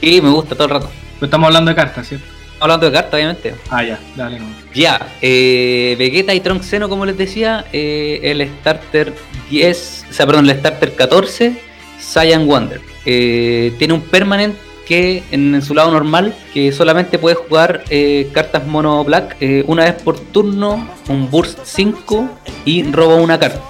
Y 0.00 0.20
me 0.20 0.30
gusta 0.30 0.54
todo 0.54 0.64
el 0.64 0.70
rato. 0.70 0.90
Pero 1.14 1.26
estamos 1.26 1.46
hablando 1.46 1.70
de 1.70 1.74
cartas, 1.76 2.08
¿cierto? 2.08 2.26
Hablando 2.60 2.86
de 2.86 2.92
cartas, 2.92 3.14
obviamente. 3.14 3.54
Ah, 3.70 3.84
ya, 3.84 3.98
dale, 4.16 4.40
no. 4.40 4.46
Ya, 4.74 5.06
eh, 5.22 5.94
Vegeta 5.98 6.34
y 6.34 6.40
Trunks 6.40 6.66
Xeno, 6.66 6.88
como 6.88 7.06
les 7.06 7.16
decía, 7.16 7.64
eh, 7.72 8.20
el 8.22 8.48
starter 8.60 9.14
10, 9.50 10.06
o 10.10 10.12
sea, 10.12 10.26
perdón, 10.26 10.48
el 10.50 10.58
starter 10.58 10.94
14, 10.94 11.60
Saiyan 12.00 12.46
Wonder. 12.46 12.80
Eh, 13.04 13.72
tiene 13.78 13.94
un 13.94 14.02
permanent 14.02 14.56
que 14.86 15.22
en, 15.30 15.54
en 15.54 15.62
su 15.62 15.74
lado 15.74 15.90
normal, 15.90 16.34
que 16.52 16.72
solamente 16.72 17.18
puede 17.18 17.36
jugar 17.36 17.84
eh, 17.90 18.30
cartas 18.32 18.66
mono 18.66 19.04
black 19.04 19.36
una 19.66 19.84
vez 19.84 20.02
por 20.02 20.18
turno, 20.18 20.88
un 21.08 21.30
burst 21.30 21.60
5 21.64 22.28
y 22.64 22.90
roba 22.90 23.16
una 23.16 23.38
carta. 23.38 23.60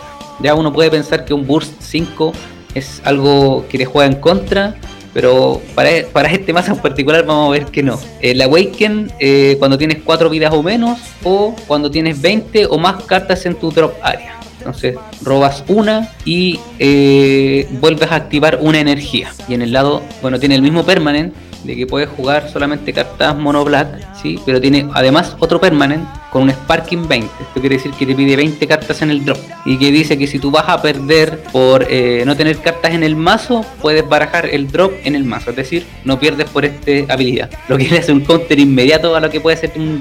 Ya 0.40 0.54
uno 0.54 0.72
puede 0.72 0.90
pensar 0.90 1.24
que 1.24 1.34
un 1.34 1.46
burst 1.46 1.74
5 1.80 2.32
es 2.74 3.02
algo 3.04 3.66
que 3.68 3.78
te 3.78 3.84
juega 3.84 4.10
en 4.10 4.20
contra, 4.20 4.76
pero 5.18 5.60
para, 5.74 6.30
este 6.30 6.52
mazo 6.52 6.74
en 6.74 6.78
particular 6.78 7.26
vamos 7.26 7.48
a 7.48 7.50
ver 7.50 7.64
que 7.72 7.82
no. 7.82 7.98
El 8.20 8.40
Awaken 8.40 9.10
eh, 9.18 9.56
cuando 9.58 9.76
tienes 9.76 9.98
4 10.04 10.30
vidas 10.30 10.54
o 10.54 10.62
menos, 10.62 10.96
o 11.24 11.56
cuando 11.66 11.90
tienes 11.90 12.22
20 12.22 12.66
o 12.66 12.78
más 12.78 13.02
cartas 13.02 13.44
en 13.44 13.56
tu 13.56 13.72
drop 13.72 13.94
area. 14.00 14.38
Entonces 14.58 14.94
robas 15.20 15.64
una 15.66 16.12
y 16.24 16.60
eh, 16.78 17.66
vuelves 17.80 18.12
a 18.12 18.14
activar 18.14 18.60
una 18.62 18.78
energía. 18.78 19.32
Y 19.48 19.54
en 19.54 19.62
el 19.62 19.72
lado, 19.72 20.04
bueno, 20.22 20.38
tiene 20.38 20.54
el 20.54 20.62
mismo 20.62 20.84
permanent 20.84 21.34
de 21.64 21.76
que 21.76 21.86
puedes 21.86 22.08
jugar 22.08 22.48
solamente 22.50 22.92
cartas 22.92 23.36
mono 23.36 23.64
black, 23.64 24.14
¿sí? 24.20 24.38
pero 24.44 24.60
tiene 24.60 24.88
además 24.94 25.36
otro 25.38 25.60
permanent 25.60 26.06
con 26.30 26.42
un 26.42 26.50
Sparking 26.50 27.08
20. 27.08 27.26
Esto 27.40 27.60
quiere 27.60 27.76
decir 27.76 27.92
que 27.92 28.06
te 28.06 28.14
pide 28.14 28.36
20 28.36 28.66
cartas 28.66 29.02
en 29.02 29.10
el 29.10 29.24
drop. 29.24 29.38
Y 29.64 29.78
que 29.78 29.90
dice 29.90 30.18
que 30.18 30.26
si 30.26 30.38
tú 30.38 30.50
vas 30.50 30.68
a 30.68 30.80
perder 30.80 31.42
por 31.52 31.86
eh, 31.88 32.22
no 32.26 32.36
tener 32.36 32.58
cartas 32.58 32.92
en 32.92 33.02
el 33.02 33.16
mazo, 33.16 33.64
puedes 33.80 34.06
barajar 34.08 34.46
el 34.46 34.70
drop 34.70 34.92
en 35.04 35.14
el 35.14 35.24
mazo. 35.24 35.50
Es 35.50 35.56
decir, 35.56 35.86
no 36.04 36.18
pierdes 36.18 36.48
por 36.50 36.64
esta 36.64 37.12
habilidad. 37.12 37.50
Lo 37.68 37.76
que 37.76 37.88
le 37.88 37.98
hace 37.98 38.12
un 38.12 38.20
counter 38.20 38.58
inmediato 38.58 39.14
a 39.16 39.20
lo 39.20 39.30
que 39.30 39.40
puede 39.40 39.56
ser 39.56 39.72
un, 39.76 40.00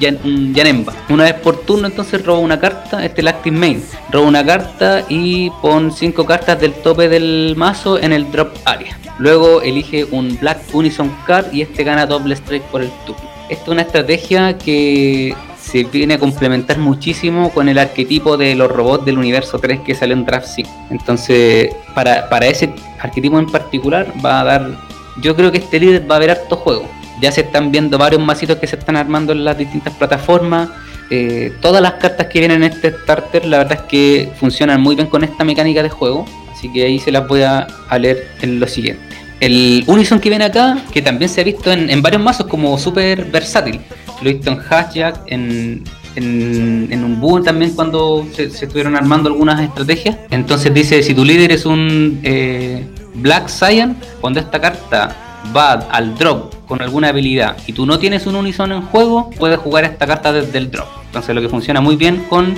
Yanemba. 0.53 0.93
Una 1.09 1.23
vez 1.23 1.35
por 1.35 1.61
turno, 1.61 1.87
entonces 1.87 2.23
roba 2.25 2.39
una 2.39 2.59
carta. 2.59 3.03
Este 3.03 3.13
es 3.13 3.19
el 3.19 3.27
Active 3.29 3.57
Main. 3.57 3.83
Roba 4.11 4.27
una 4.27 4.45
carta 4.45 5.05
y 5.09 5.49
pon 5.61 5.91
5 5.91 6.25
cartas 6.25 6.59
del 6.59 6.73
tope 6.73 7.09
del 7.09 7.53
mazo 7.55 7.99
en 7.99 8.13
el 8.13 8.29
drop 8.31 8.55
area. 8.65 8.97
Luego 9.19 9.61
elige 9.61 10.05
un 10.11 10.37
Black 10.39 10.59
Unison 10.73 11.11
Card 11.25 11.46
y 11.51 11.61
este 11.61 11.83
gana 11.83 12.05
doble 12.05 12.35
strike 12.35 12.63
por 12.63 12.81
el 12.81 12.91
turno. 13.05 13.21
Esta 13.49 13.63
es 13.63 13.69
una 13.69 13.81
estrategia 13.83 14.57
que 14.57 15.33
se 15.59 15.83
viene 15.83 16.15
a 16.15 16.19
complementar 16.19 16.77
muchísimo 16.77 17.51
con 17.51 17.69
el 17.69 17.77
arquetipo 17.77 18.37
de 18.37 18.55
los 18.55 18.71
robots 18.71 19.05
del 19.05 19.17
universo 19.17 19.59
3 19.59 19.81
que 19.81 19.95
salió 19.95 20.15
en 20.15 20.25
Draft 20.25 20.47
5. 20.47 20.69
Entonces, 20.91 21.75
para, 21.93 22.29
para 22.29 22.47
ese 22.47 22.73
arquetipo 22.99 23.37
en 23.39 23.47
particular 23.47 24.13
va 24.25 24.41
a 24.41 24.43
dar... 24.43 24.77
Yo 25.21 25.35
creo 25.35 25.51
que 25.51 25.57
este 25.57 25.79
líder 25.79 26.09
va 26.09 26.15
a 26.15 26.17
haber 26.17 26.31
harto 26.31 26.55
juego. 26.55 26.87
Ya 27.21 27.31
se 27.31 27.41
están 27.41 27.71
viendo 27.71 27.97
varios 27.97 28.21
masitos 28.21 28.57
que 28.57 28.67
se 28.67 28.75
están 28.75 28.95
armando 28.95 29.33
en 29.33 29.43
las 29.43 29.57
distintas 29.57 29.93
plataformas. 29.95 30.69
Eh, 31.09 31.53
todas 31.61 31.81
las 31.81 31.93
cartas 31.93 32.27
que 32.27 32.39
vienen 32.39 32.63
en 32.63 32.73
este 32.73 32.91
starter, 32.91 33.45
la 33.45 33.59
verdad 33.59 33.79
es 33.81 33.87
que 33.89 34.31
funcionan 34.39 34.81
muy 34.81 34.95
bien 34.95 35.07
con 35.07 35.23
esta 35.23 35.43
mecánica 35.43 35.81
de 35.81 35.89
juego. 35.89 36.25
Así 36.51 36.71
que 36.71 36.83
ahí 36.83 36.99
se 36.99 37.11
las 37.11 37.27
voy 37.27 37.43
a, 37.43 37.67
leer 37.99 38.27
en 38.41 38.59
lo 38.59 38.67
siguiente. 38.67 39.06
El 39.39 39.83
Unison 39.88 40.19
que 40.19 40.29
viene 40.29 40.45
acá, 40.45 40.83
que 40.91 41.01
también 41.01 41.29
se 41.29 41.41
ha 41.41 41.43
visto 41.43 41.71
en, 41.71 42.01
varios 42.01 42.21
mazos 42.21 42.47
como 42.47 42.77
súper 42.77 43.25
versátil 43.25 43.79
lo 44.21 44.29
he 44.29 44.33
visto 44.33 44.49
en 44.49 44.57
Hashtag, 44.57 45.21
en, 45.27 45.83
en, 46.15 47.03
un 47.03 47.19
boom 47.19 47.43
también 47.43 47.71
cuando 47.71 48.25
se, 48.33 48.45
estuvieron 48.45 48.95
armando 48.95 49.29
algunas 49.29 49.61
estrategias. 49.61 50.17
Entonces 50.31 50.73
dice, 50.73 51.03
si 51.03 51.13
tu 51.13 51.23
líder 51.23 51.51
es 51.51 51.65
un 51.65 52.19
eh, 52.23 52.85
Black 53.15 53.47
Cyan, 53.47 53.97
cuando 54.21 54.39
esta 54.39 54.59
carta 54.59 55.15
va 55.55 55.73
al 55.73 56.17
drop 56.17 56.53
con 56.65 56.81
alguna 56.81 57.09
habilidad 57.09 57.55
y 57.67 57.73
tú 57.73 57.85
no 57.85 57.99
tienes 57.99 58.25
un 58.25 58.35
Unison 58.35 58.71
en 58.71 58.81
juego, 58.81 59.29
puedes 59.38 59.59
jugar 59.59 59.85
esta 59.85 60.05
carta 60.07 60.33
desde 60.33 60.57
el 60.57 60.71
drop. 60.71 60.88
Entonces 61.05 61.33
lo 61.35 61.41
que 61.41 61.49
funciona 61.49 61.79
muy 61.79 61.95
bien 61.95 62.25
con 62.29 62.55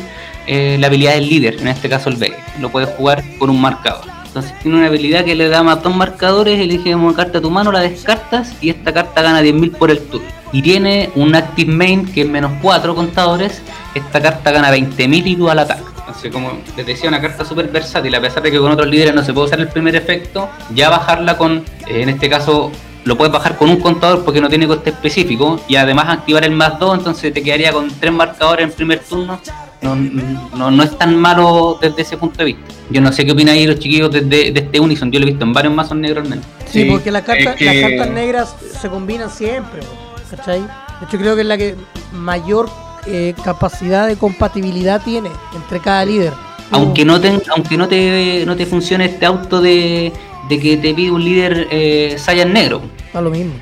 eh, 0.48 0.78
la 0.80 0.88
habilidad 0.88 1.14
del 1.14 1.30
líder, 1.30 1.58
en 1.60 1.68
este 1.68 1.90
caso 1.90 2.10
el 2.10 2.16
B. 2.16 2.34
Lo 2.60 2.70
puedes 2.70 2.90
jugar 2.90 3.24
con 3.38 3.50
un 3.50 3.62
marcador. 3.62 4.19
Entonces 4.30 4.58
tiene 4.60 4.78
una 4.78 4.88
habilidad 4.88 5.26
que 5.26 5.36
le 5.36 5.50
da 5.50 5.62
más 5.64 5.84
dos 5.84 5.96
marcadores, 5.96 6.60
elige 6.60 6.96
una 6.96 7.14
carta 7.14 7.40
a 7.40 7.42
tu 7.42 7.52
mano, 7.52 7.72
la 7.72 7.82
descartas 7.82 8.54
y 8.62 8.70
esta 8.70 8.94
carta 8.94 9.22
gana 9.22 9.42
10.000 9.42 9.72
por 9.76 9.92
el 9.92 10.00
turno 10.00 10.40
y 10.52 10.62
tiene 10.62 11.10
un 11.16 11.36
active 11.36 11.72
main 11.72 12.06
que 12.06 12.22
es 12.22 12.30
menos 12.30 12.52
4 12.62 12.96
contadores, 12.96 13.62
esta 13.94 14.22
carta 14.22 14.52
gana 14.52 14.72
20.000 14.72 15.38
y 15.38 15.50
al 15.50 15.60
ataque. 15.60 15.84
Entonces, 16.00 16.32
como 16.32 16.52
les 16.76 16.86
decía, 16.86 17.10
una 17.10 17.22
carta 17.22 17.46
súper 17.46 17.68
versátil, 17.68 18.14
a 18.16 18.22
pesar 18.22 18.42
de 18.42 18.52
que 18.52 18.60
con 18.60 18.72
otros 18.72 18.88
líderes 18.88 19.14
no 19.14 19.24
se 19.24 19.34
puede 19.34 19.48
usar 19.48 19.60
el 19.60 19.68
primer 19.68 19.96
efecto, 19.96 20.50
ya 20.74 20.90
bajarla 20.90 21.38
con, 21.38 21.64
eh, 21.88 22.02
en 22.02 22.10
este 22.10 22.30
caso, 22.30 22.72
lo 23.06 23.18
puedes 23.18 23.32
bajar 23.32 23.58
con 23.58 23.70
un 23.70 23.80
contador 23.80 24.26
porque 24.26 24.42
no 24.42 24.50
tiene 24.50 24.68
coste 24.68 24.90
específico 24.90 25.60
y 25.68 25.76
además 25.76 26.06
activar 26.10 26.44
el 26.44 26.52
más 26.52 26.80
2, 26.80 27.00
entonces 27.00 27.34
te 27.34 27.44
quedaría 27.44 27.72
con 27.72 27.90
tres 27.92 28.12
marcadores 28.12 28.66
en 28.66 28.72
primer 28.72 29.00
turno. 29.00 29.40
No, 29.82 29.96
no, 29.96 30.72
no, 30.72 30.84
es 30.84 30.98
tan 30.98 31.16
malo 31.16 31.78
desde 31.82 32.02
ese 32.02 32.18
punto 32.18 32.40
de 32.40 32.46
vista. 32.46 32.62
Yo 32.90 33.00
no 33.00 33.14
sé 33.14 33.26
qué 33.26 33.32
opinan 33.32 33.56
ahí 33.56 33.66
los 33.66 33.80
chiquillos 33.80 34.12
de, 34.12 34.22
de, 34.22 34.52
este 34.54 34.80
Unison, 34.80 35.10
yo 35.10 35.20
lo 35.20 35.26
he 35.26 35.30
visto 35.30 35.46
en 35.46 35.54
varios 35.54 35.74
mazos 35.74 35.98
negros 35.98 36.24
al 36.24 36.30
menos. 36.30 36.46
Sí, 36.70 36.86
porque 36.86 37.12
las 37.12 37.24
cartas, 37.24 37.60
las 37.62 37.76
cartas 37.76 38.10
negras 38.10 38.56
se 38.82 38.90
combinan 38.90 39.30
siempre. 39.30 39.82
¿cachai? 40.30 40.62
De 40.62 41.06
hecho, 41.06 41.18
creo 41.18 41.36
que 41.36 41.42
es 41.42 41.48
la 41.48 41.58
que 41.58 41.76
mayor 42.12 42.70
eh, 43.06 43.34
capacidad 43.44 44.08
de 44.08 44.18
compatibilidad 44.18 45.02
tiene 45.02 45.30
entre 45.56 45.80
cada 45.80 46.06
líder. 46.06 46.34
Aunque 46.72 47.06
no 47.06 47.20
te, 47.20 47.42
aunque 47.56 47.78
no 47.78 47.88
te, 47.88 48.44
no 48.46 48.56
te 48.56 48.66
funcione 48.66 49.06
este 49.06 49.26
auto 49.26 49.62
de, 49.62 50.12
que 50.50 50.78
te 50.78 50.94
pide 50.94 51.12
un 51.12 51.24
líder 51.24 51.68
eh, 51.72 52.16
Saiyan 52.18 52.54
negro. 52.54 52.82
Da 53.14 53.22
lo 53.22 53.32
mismo. 53.32 53.54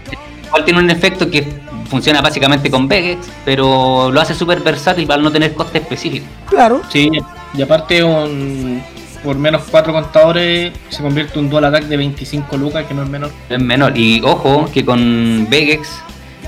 Igual 0.47 0.65
tiene 0.65 0.79
un 0.79 0.89
efecto 0.89 1.29
que 1.29 1.47
funciona 1.89 2.21
básicamente 2.21 2.69
con 2.69 2.87
Vegex, 2.87 3.27
pero 3.45 4.11
lo 4.11 4.21
hace 4.21 4.33
súper 4.33 4.61
versátil 4.61 5.07
para 5.07 5.21
no 5.21 5.31
tener 5.31 5.53
coste 5.53 5.79
específico. 5.79 6.25
Claro. 6.49 6.81
Sí, 6.89 7.09
y 7.53 7.61
aparte 7.61 8.03
un, 8.03 8.81
por 9.23 9.37
menos 9.37 9.63
4 9.69 9.93
contadores 9.93 10.73
se 10.89 11.01
convierte 11.01 11.39
en 11.39 11.45
un 11.45 11.51
dual 11.51 11.65
attack 11.65 11.85
de 11.85 11.97
25 11.97 12.57
lucas, 12.57 12.85
que 12.85 12.93
no 12.93 13.03
es 13.03 13.09
menor. 13.09 13.31
Es 13.49 13.59
menor. 13.59 13.97
Y 13.97 14.21
ojo, 14.23 14.69
que 14.73 14.85
con 14.85 15.47
Vegex 15.49 16.01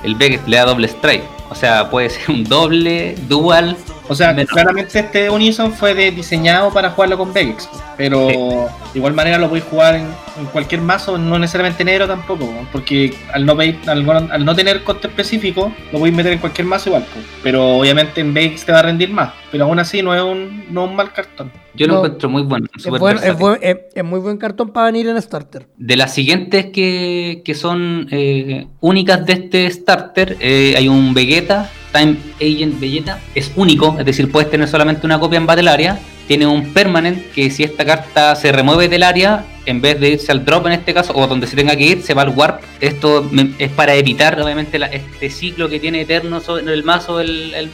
el 0.04 0.16
Vegas 0.16 0.42
le 0.48 0.58
da 0.58 0.66
doble 0.66 0.88
strike. 0.88 1.24
O 1.50 1.56
sea, 1.56 1.90
puede 1.90 2.10
ser 2.10 2.30
un 2.30 2.44
doble, 2.44 3.16
dual. 3.28 3.76
O 4.10 4.16
sea, 4.16 4.36
claramente 4.48 5.00
este 5.00 5.30
Unison 5.30 5.72
fue 5.72 5.94
diseñado 6.10 6.74
para 6.74 6.90
jugarlo 6.90 7.16
con 7.16 7.32
Vegas, 7.32 7.70
pero 7.96 8.68
de 8.92 8.98
igual 8.98 9.14
manera 9.14 9.38
lo 9.38 9.50
podéis 9.50 9.66
jugar 9.66 9.96
en, 9.96 10.08
cualquier 10.52 10.82
mazo, 10.82 11.18
no 11.20 11.38
necesariamente 11.38 11.86
negro 11.86 12.08
tampoco, 12.08 12.50
porque 12.72 13.14
al 13.34 13.46
no, 13.46 13.56
al, 13.60 14.46
no 14.46 14.56
tener 14.56 14.84
coste 14.84 15.10
específico, 15.10 15.72
lo 15.92 16.00
podéis 16.00 16.16
meter 16.16 16.34
en 16.34 16.40
cualquier 16.40 16.66
mazo 16.66 16.90
igual, 16.90 17.06
pero 17.44 17.78
obviamente 17.78 18.22
en 18.22 18.34
Vegas 18.34 18.66
te 18.66 18.72
va 18.72 18.80
a 18.80 18.84
rendir 18.84 19.12
más, 19.12 19.32
pero 19.52 19.66
aún 19.66 19.78
así 19.78 20.02
no 20.02 20.16
es 20.16 20.24
un, 20.24 20.66
no 20.72 20.86
un 20.86 20.96
mal 20.96 21.14
cartón. 21.14 21.52
Yo 21.76 21.86
lo 21.86 21.98
encuentro 21.98 22.30
muy 22.30 22.42
bueno. 22.42 22.68
Es, 22.74 24.04
muy 24.04 24.20
buen 24.20 24.38
cartón 24.38 24.72
para 24.72 24.88
venir 24.88 25.08
en 25.08 25.22
starter. 25.22 25.68
De 25.78 25.96
las 25.96 26.14
siguientes 26.14 26.68
que, 26.74 27.54
son 27.54 28.08
eh, 28.10 28.66
únicas 28.82 29.24
de 29.26 29.34
este 29.34 29.70
starter, 29.70 30.36
eh, 30.40 30.74
hay 30.76 30.88
un 30.88 31.14
Vegeta, 31.14 31.70
Time 31.92 32.18
Agent 32.36 32.80
Vegeta. 32.80 33.20
Es 33.36 33.52
único, 33.56 33.96
es 34.00 34.06
decir, 34.06 34.32
puedes 34.32 34.50
tener 34.50 34.68
solamente 34.68 35.06
una 35.06 35.20
copia 35.20 35.38
en 35.38 35.46
Battle 35.46 35.70
Area. 35.70 36.00
Tiene 36.28 36.46
un 36.46 36.74
permanent 36.74 37.32
que 37.34 37.50
si 37.50 37.64
esta 37.64 37.84
carta 37.86 38.36
se 38.36 38.52
remueve 38.52 38.88
del 38.88 39.04
área, 39.04 39.46
en 39.66 39.82
vez 39.82 40.00
de 40.00 40.10
irse 40.10 40.32
al 40.32 40.46
drop 40.46 40.68
en 40.68 40.74
este 40.74 40.94
caso, 40.94 41.14
o 41.16 41.28
donde 41.28 41.48
se 41.48 41.56
tenga 41.56 41.76
que 41.76 41.86
ir, 41.86 42.02
se 42.04 42.14
va 42.14 42.22
al 42.22 42.30
warp. 42.30 42.62
Esto 42.80 43.28
es 43.58 43.72
para 43.72 43.96
evitar, 43.96 44.40
obviamente, 44.40 44.80
este 44.92 45.30
ciclo 45.30 45.70
que 45.70 45.80
tiene 45.80 46.02
eterno 46.02 46.42
en 46.60 46.70
el 46.70 46.84
mazo 46.84 47.20
el, 47.20 47.70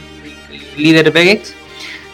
líder 0.76 1.10
Vegex 1.10 1.54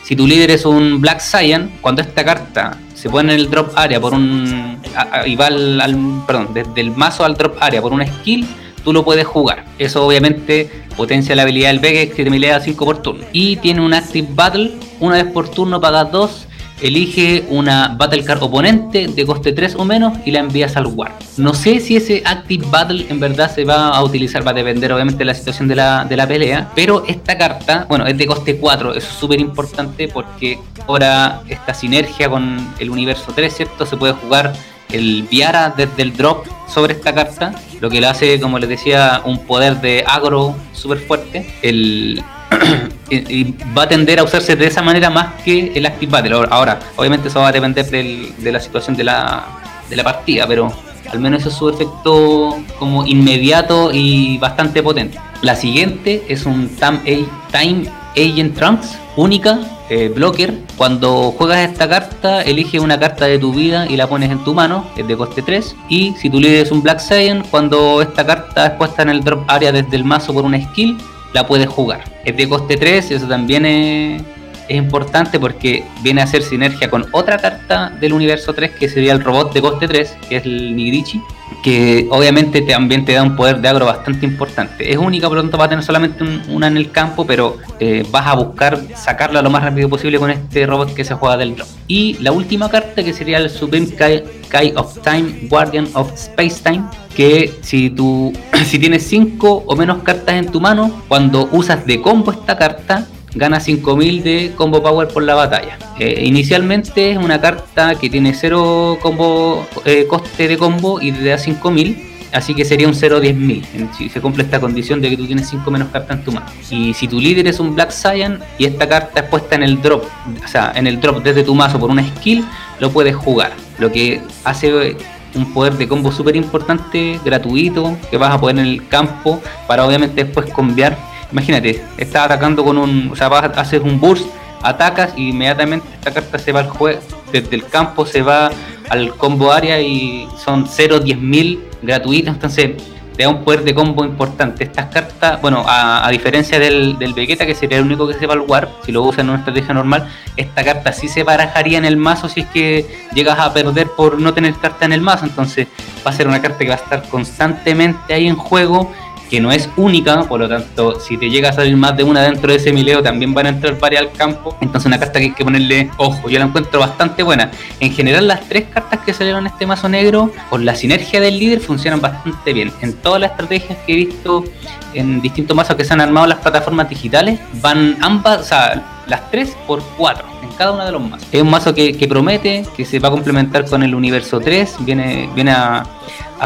si 0.02 0.16
tu 0.16 0.26
líder 0.26 0.50
es 0.50 0.64
un 0.64 1.00
Black 1.00 1.20
Cyan, 1.20 1.70
cuando 1.80 2.02
esta 2.02 2.24
carta 2.24 2.76
se 2.94 3.08
pone 3.08 3.32
en 3.32 3.40
el 3.40 3.48
drop 3.50 3.72
area 3.76 4.00
por 4.00 4.14
un. 4.14 4.78
y 5.24 5.36
va 5.36 5.46
al, 5.46 6.22
Perdón, 6.26 6.48
desde 6.52 6.80
el 6.80 6.90
mazo 6.90 7.24
al 7.24 7.34
drop 7.34 7.56
area 7.60 7.80
por 7.80 7.92
una 7.92 8.06
skill, 8.06 8.46
tú 8.84 8.92
lo 8.92 9.04
puedes 9.04 9.26
jugar. 9.26 9.64
Eso 9.78 10.06
obviamente 10.06 10.70
potencia 10.96 11.34
la 11.34 11.42
habilidad 11.42 11.68
del 11.68 11.80
Vegex 11.80 12.14
que 12.14 12.24
te 12.24 12.30
milea 12.30 12.60
5 12.60 12.84
por 12.84 13.02
turno. 13.02 13.24
Y 13.32 13.56
tiene 13.56 13.80
un 13.80 13.94
Active 13.94 14.28
Battle, 14.30 14.72
una 15.00 15.22
vez 15.22 15.32
por 15.32 15.48
turno 15.48 15.80
pagas 15.80 16.10
2 16.12 16.48
elige 16.82 17.44
una 17.48 17.94
Battle 17.96 18.24
Card 18.24 18.42
oponente 18.42 19.06
de 19.06 19.24
coste 19.24 19.52
3 19.52 19.76
o 19.76 19.84
menos 19.84 20.18
y 20.26 20.32
la 20.32 20.40
envías 20.40 20.76
al 20.76 20.86
War. 20.86 21.12
No 21.36 21.54
sé 21.54 21.80
si 21.80 21.96
ese 21.96 22.22
Active 22.24 22.66
Battle 22.70 23.06
en 23.08 23.20
verdad 23.20 23.54
se 23.54 23.64
va 23.64 23.88
a 23.88 24.02
utilizar, 24.02 24.46
va 24.46 24.50
a 24.50 24.54
depender 24.54 24.92
obviamente 24.92 25.20
de 25.20 25.26
la 25.26 25.34
situación 25.34 25.68
de 25.68 25.76
la, 25.76 26.04
de 26.04 26.16
la 26.16 26.26
pelea, 26.26 26.70
pero 26.74 27.04
esta 27.06 27.38
carta, 27.38 27.86
bueno, 27.88 28.06
es 28.06 28.18
de 28.18 28.26
coste 28.26 28.56
4, 28.56 28.94
es 28.94 29.04
súper 29.04 29.40
importante 29.40 30.08
porque 30.08 30.58
ahora 30.86 31.42
esta 31.48 31.72
sinergia 31.72 32.28
con 32.28 32.74
el 32.78 32.90
universo 32.90 33.32
3, 33.34 33.54
¿cierto? 33.54 33.86
Se 33.86 33.96
puede 33.96 34.14
jugar 34.14 34.52
el 34.92 35.24
Viara 35.30 35.74
desde 35.76 36.02
el 36.02 36.16
drop 36.16 36.46
sobre 36.68 36.94
esta 36.94 37.14
carta, 37.14 37.54
lo 37.80 37.90
que 37.90 38.00
le 38.00 38.06
hace, 38.06 38.40
como 38.40 38.58
les 38.58 38.68
decía, 38.68 39.22
un 39.24 39.38
poder 39.46 39.80
de 39.80 40.04
agro 40.06 40.54
súper 40.72 40.98
fuerte. 40.98 41.46
El 41.62 42.22
y, 43.10 43.52
va 43.76 43.82
a 43.84 43.88
tender 43.88 44.18
a 44.20 44.24
usarse 44.24 44.56
de 44.56 44.66
esa 44.66 44.82
manera 44.82 45.10
más 45.10 45.42
que 45.42 45.72
el 45.74 45.86
Active 45.86 46.10
Battle. 46.10 46.46
Ahora, 46.50 46.78
obviamente 46.96 47.28
eso 47.28 47.40
va 47.40 47.48
a 47.48 47.52
depender 47.52 47.86
de 47.90 48.52
la 48.52 48.60
situación 48.60 48.96
de 48.96 49.04
la, 49.04 49.44
de 49.88 49.96
la 49.96 50.04
partida, 50.04 50.46
pero 50.46 50.72
al 51.10 51.20
menos 51.20 51.44
es 51.44 51.52
su 51.52 51.68
efecto 51.68 52.58
como 52.78 53.06
inmediato 53.06 53.90
y 53.92 54.38
bastante 54.38 54.82
potente. 54.82 55.18
La 55.42 55.56
siguiente 55.56 56.22
es 56.28 56.46
un 56.46 56.68
Time 56.68 57.90
Agent 58.16 58.56
Trunks, 58.56 58.96
única, 59.16 59.58
eh, 59.92 60.08
blocker. 60.08 60.54
Cuando 60.78 61.32
juegas 61.32 61.68
esta 61.68 61.86
carta, 61.86 62.40
elige 62.40 62.80
una 62.80 62.98
carta 62.98 63.26
de 63.26 63.38
tu 63.38 63.52
vida 63.52 63.86
y 63.86 63.96
la 63.96 64.08
pones 64.08 64.30
en 64.30 64.42
tu 64.42 64.54
mano, 64.54 64.86
es 64.96 65.06
de 65.06 65.16
coste 65.18 65.42
3. 65.42 65.76
Y 65.90 66.14
si 66.14 66.30
tu 66.30 66.40
líder 66.40 66.62
es 66.62 66.72
un 66.72 66.82
Black 66.82 66.98
Saiyan, 66.98 67.42
cuando 67.50 68.00
esta 68.00 68.24
carta 68.24 68.68
es 68.68 68.72
puesta 68.72 69.02
en 69.02 69.10
el 69.10 69.22
drop 69.22 69.44
area 69.48 69.70
desde 69.70 69.94
el 69.94 70.04
mazo 70.04 70.32
por 70.32 70.46
una 70.46 70.58
skill, 70.58 70.96
la 71.34 71.46
puedes 71.46 71.68
jugar. 71.68 72.04
Es 72.24 72.34
de 72.34 72.48
coste 72.48 72.78
3, 72.78 73.10
eso 73.10 73.28
también 73.28 73.66
es, 73.66 74.22
importante 74.70 75.38
porque 75.38 75.84
viene 76.00 76.22
a 76.22 76.24
hacer 76.24 76.40
sinergia 76.42 76.88
con 76.88 77.04
otra 77.12 77.36
carta 77.36 77.90
del 78.00 78.14
universo 78.14 78.54
3 78.54 78.70
que 78.70 78.88
sería 78.88 79.12
el 79.12 79.22
robot 79.22 79.52
de 79.52 79.60
coste 79.60 79.86
3, 79.86 80.16
que 80.26 80.36
es 80.36 80.46
el 80.46 80.74
Nigrichi. 80.74 81.20
Que 81.62 82.06
obviamente 82.10 82.62
también 82.62 83.04
te 83.04 83.12
da 83.12 83.22
un 83.22 83.36
poder 83.36 83.60
de 83.60 83.68
agro 83.68 83.86
bastante 83.86 84.26
importante. 84.26 84.90
Es 84.90 84.98
única, 84.98 85.28
por 85.28 85.36
lo 85.36 85.42
tanto 85.42 85.58
va 85.58 85.66
a 85.66 85.68
tener 85.68 85.84
solamente 85.84 86.24
una 86.48 86.68
en 86.68 86.76
el 86.76 86.90
campo, 86.90 87.26
pero 87.26 87.58
eh, 87.80 88.06
vas 88.10 88.26
a 88.26 88.34
buscar 88.34 88.78
sacarla 88.94 89.42
lo 89.42 89.50
más 89.50 89.62
rápido 89.62 89.88
posible 89.88 90.18
con 90.18 90.30
este 90.30 90.66
robot 90.66 90.94
que 90.94 91.04
se 91.04 91.14
juega 91.14 91.36
del 91.36 91.56
drop. 91.56 91.68
Y 91.88 92.16
la 92.20 92.32
última 92.32 92.70
carta 92.70 93.02
que 93.02 93.12
sería 93.12 93.38
el 93.38 93.50
Supreme 93.50 93.88
Kai, 93.88 94.72
of 94.76 94.98
Time, 95.02 95.48
Guardian 95.48 95.88
of 95.94 96.12
Space 96.14 96.62
Time, 96.62 96.84
que 97.14 97.52
si 97.62 97.90
tú 97.90 98.32
si 98.66 98.78
tienes 98.78 99.06
5 99.06 99.64
o 99.66 99.76
menos 99.76 100.02
cartas 100.02 100.36
en 100.36 100.46
tu 100.46 100.60
mano, 100.60 101.02
cuando 101.08 101.48
usas 101.52 101.86
de 101.86 102.00
combo 102.00 102.32
esta 102.32 102.56
carta, 102.56 103.06
gana 103.34 103.60
5000 103.60 104.22
de 104.22 104.52
combo 104.56 104.82
power 104.82 105.08
por 105.08 105.22
la 105.22 105.34
batalla. 105.34 105.78
Eh, 105.98 106.24
inicialmente 106.24 107.12
es 107.12 107.18
una 107.18 107.40
carta 107.40 107.94
que 107.94 108.10
tiene 108.10 108.34
0 108.34 108.98
combo, 109.00 109.66
eh, 109.84 110.06
coste 110.06 110.48
de 110.48 110.58
combo 110.58 111.00
y 111.00 111.12
te 111.12 111.24
da 111.24 111.38
5000. 111.38 112.10
Así 112.32 112.54
que 112.54 112.64
sería 112.64 112.88
un 112.88 112.94
0 112.94 113.20
10000 113.20 113.66
si 113.96 114.08
se 114.08 114.20
cumple 114.22 114.42
esta 114.42 114.58
condición 114.58 115.02
de 115.02 115.10
que 115.10 115.18
tú 115.18 115.26
tienes 115.26 115.50
5 115.50 115.70
menos 115.70 115.88
cartas 115.88 116.18
en 116.18 116.24
tu 116.24 116.32
mano. 116.32 116.46
Y 116.70 116.94
si 116.94 117.06
tu 117.06 117.20
líder 117.20 117.46
es 117.46 117.60
un 117.60 117.74
Black 117.74 117.90
Saiyan 117.90 118.40
y 118.58 118.64
esta 118.64 118.88
carta 118.88 119.20
es 119.20 119.26
puesta 119.26 119.54
en 119.54 119.62
el 119.62 119.82
drop, 119.82 120.04
o 120.42 120.48
sea, 120.48 120.72
en 120.74 120.86
el 120.86 120.98
drop 120.98 121.22
desde 121.22 121.42
tu 121.42 121.54
mazo 121.54 121.78
por 121.78 121.90
una 121.90 122.02
skill, 122.02 122.42
lo 122.80 122.90
puedes 122.90 123.14
jugar. 123.14 123.52
Lo 123.78 123.92
que 123.92 124.22
hace 124.44 124.96
un 125.34 125.52
poder 125.52 125.74
de 125.74 125.86
combo 125.86 126.10
súper 126.10 126.36
importante, 126.36 127.20
gratuito, 127.22 127.98
que 128.10 128.16
vas 128.16 128.32
a 128.32 128.40
poner 128.40 128.64
en 128.64 128.72
el 128.72 128.88
campo 128.88 129.42
para 129.66 129.84
obviamente 129.84 130.24
después 130.24 130.50
cambiar 130.54 130.96
imagínate, 131.32 131.82
estás 131.96 132.26
atacando 132.26 132.64
con 132.64 132.78
un, 132.78 133.10
o 133.12 133.16
sea, 133.16 133.28
vas, 133.28 133.50
haces 133.56 133.80
un 133.80 133.98
burst, 133.98 134.26
atacas 134.62 135.12
y 135.16 135.30
inmediatamente 135.30 135.86
esta 135.94 136.12
carta 136.12 136.38
se 136.38 136.52
va 136.52 136.60
al 136.60 136.68
juego, 136.68 137.00
desde 137.32 137.56
el 137.56 137.66
campo 137.66 138.06
se 138.06 138.22
va 138.22 138.50
al 138.90 139.14
combo 139.16 139.52
área 139.52 139.80
y 139.80 140.28
son 140.44 140.66
0, 140.68 141.00
10 141.00 141.18
mil 141.18 141.64
gratuitos, 141.82 142.34
entonces 142.34 142.72
te 143.16 143.24
da 143.24 143.28
un 143.28 143.44
poder 143.44 143.62
de 143.62 143.74
combo 143.74 144.04
importante. 144.04 144.64
Estas 144.64 144.86
cartas, 144.86 145.40
bueno, 145.40 145.64
a, 145.66 146.08
diferencia 146.10 146.58
del, 146.58 146.98
del 146.98 147.12
Vegeta, 147.12 147.44
que 147.44 147.54
sería 147.54 147.78
el 147.78 147.84
único 147.84 148.08
que 148.08 148.14
se 148.14 148.26
va 148.26 148.34
al 148.34 148.40
Warp, 148.40 148.70
si 148.84 148.92
lo 148.92 149.02
usas 149.02 149.20
en 149.20 149.30
una 149.30 149.38
estrategia 149.38 149.74
normal, 149.74 150.08
esta 150.36 150.64
carta 150.64 150.92
sí 150.92 151.08
se 151.08 151.22
barajaría 151.22 151.78
en 151.78 151.84
el 151.84 151.96
mazo 151.96 152.28
si 152.28 152.40
es 152.40 152.46
que 152.46 152.86
llegas 153.14 153.38
a 153.38 153.52
perder 153.52 153.88
por 153.88 154.18
no 154.18 154.32
tener 154.32 154.54
carta 154.54 154.86
en 154.86 154.92
el 154.92 155.02
mazo, 155.02 155.26
entonces 155.26 155.68
va 156.06 156.10
a 156.10 156.14
ser 156.14 156.26
una 156.26 156.40
carta 156.40 156.58
que 156.58 156.68
va 156.68 156.74
a 156.74 156.78
estar 156.78 157.02
constantemente 157.08 158.14
ahí 158.14 158.28
en 158.28 158.36
juego 158.36 158.92
que 159.32 159.40
no 159.40 159.50
es 159.50 159.70
única, 159.78 160.24
por 160.24 160.40
lo 160.40 160.46
tanto, 160.46 161.00
si 161.00 161.16
te 161.16 161.30
llega 161.30 161.48
a 161.48 161.52
salir 161.54 161.74
más 161.74 161.96
de 161.96 162.04
una 162.04 162.20
dentro 162.20 162.52
de 162.52 162.58
ese 162.58 162.70
mileo, 162.70 163.02
también 163.02 163.32
van 163.32 163.46
a 163.46 163.48
entrar 163.48 163.78
varias 163.78 164.02
al 164.02 164.12
campo. 164.12 164.54
Entonces, 164.60 164.84
una 164.84 164.98
carta 164.98 165.18
que 165.20 165.24
hay 165.24 165.32
que 165.32 165.42
ponerle 165.42 165.90
ojo. 165.96 166.28
Yo 166.28 166.38
la 166.38 166.44
encuentro 166.44 166.78
bastante 166.78 167.22
buena. 167.22 167.50
En 167.80 167.94
general, 167.94 168.28
las 168.28 168.46
tres 168.46 168.64
cartas 168.70 169.00
que 169.00 169.14
salieron 169.14 169.46
en 169.46 169.52
este 169.54 169.64
mazo 169.64 169.88
negro, 169.88 170.30
por 170.50 170.60
la 170.60 170.74
sinergia 170.74 171.18
del 171.18 171.38
líder, 171.38 171.60
funcionan 171.60 172.02
bastante 172.02 172.52
bien. 172.52 172.70
En 172.82 172.92
todas 172.92 173.22
las 173.22 173.30
estrategias 173.30 173.78
que 173.86 173.94
he 173.94 173.96
visto 173.96 174.44
en 174.92 175.22
distintos 175.22 175.56
mazos 175.56 175.76
que 175.76 175.84
se 175.86 175.94
han 175.94 176.02
armado 176.02 176.26
las 176.26 176.40
plataformas 176.40 176.90
digitales, 176.90 177.40
van 177.62 177.96
ambas, 178.02 178.38
o 178.38 178.44
sea, 178.44 178.91
las 179.06 179.30
tres 179.30 179.56
por 179.66 179.82
cuatro 179.96 180.26
en 180.42 180.50
cada 180.50 180.72
uno 180.72 180.84
de 180.84 180.92
los 180.92 181.02
mazos. 181.02 181.28
Es 181.32 181.42
un 181.42 181.50
mazo 181.50 181.74
que, 181.74 182.06
promete, 182.08 182.64
que 182.76 182.84
se 182.84 182.98
va 182.98 183.08
a 183.08 183.10
complementar 183.10 183.68
con 183.68 183.82
el 183.82 183.94
universo 183.94 184.40
3, 184.40 184.76
viene, 184.80 185.28
viene 185.34 185.52
a 185.52 185.84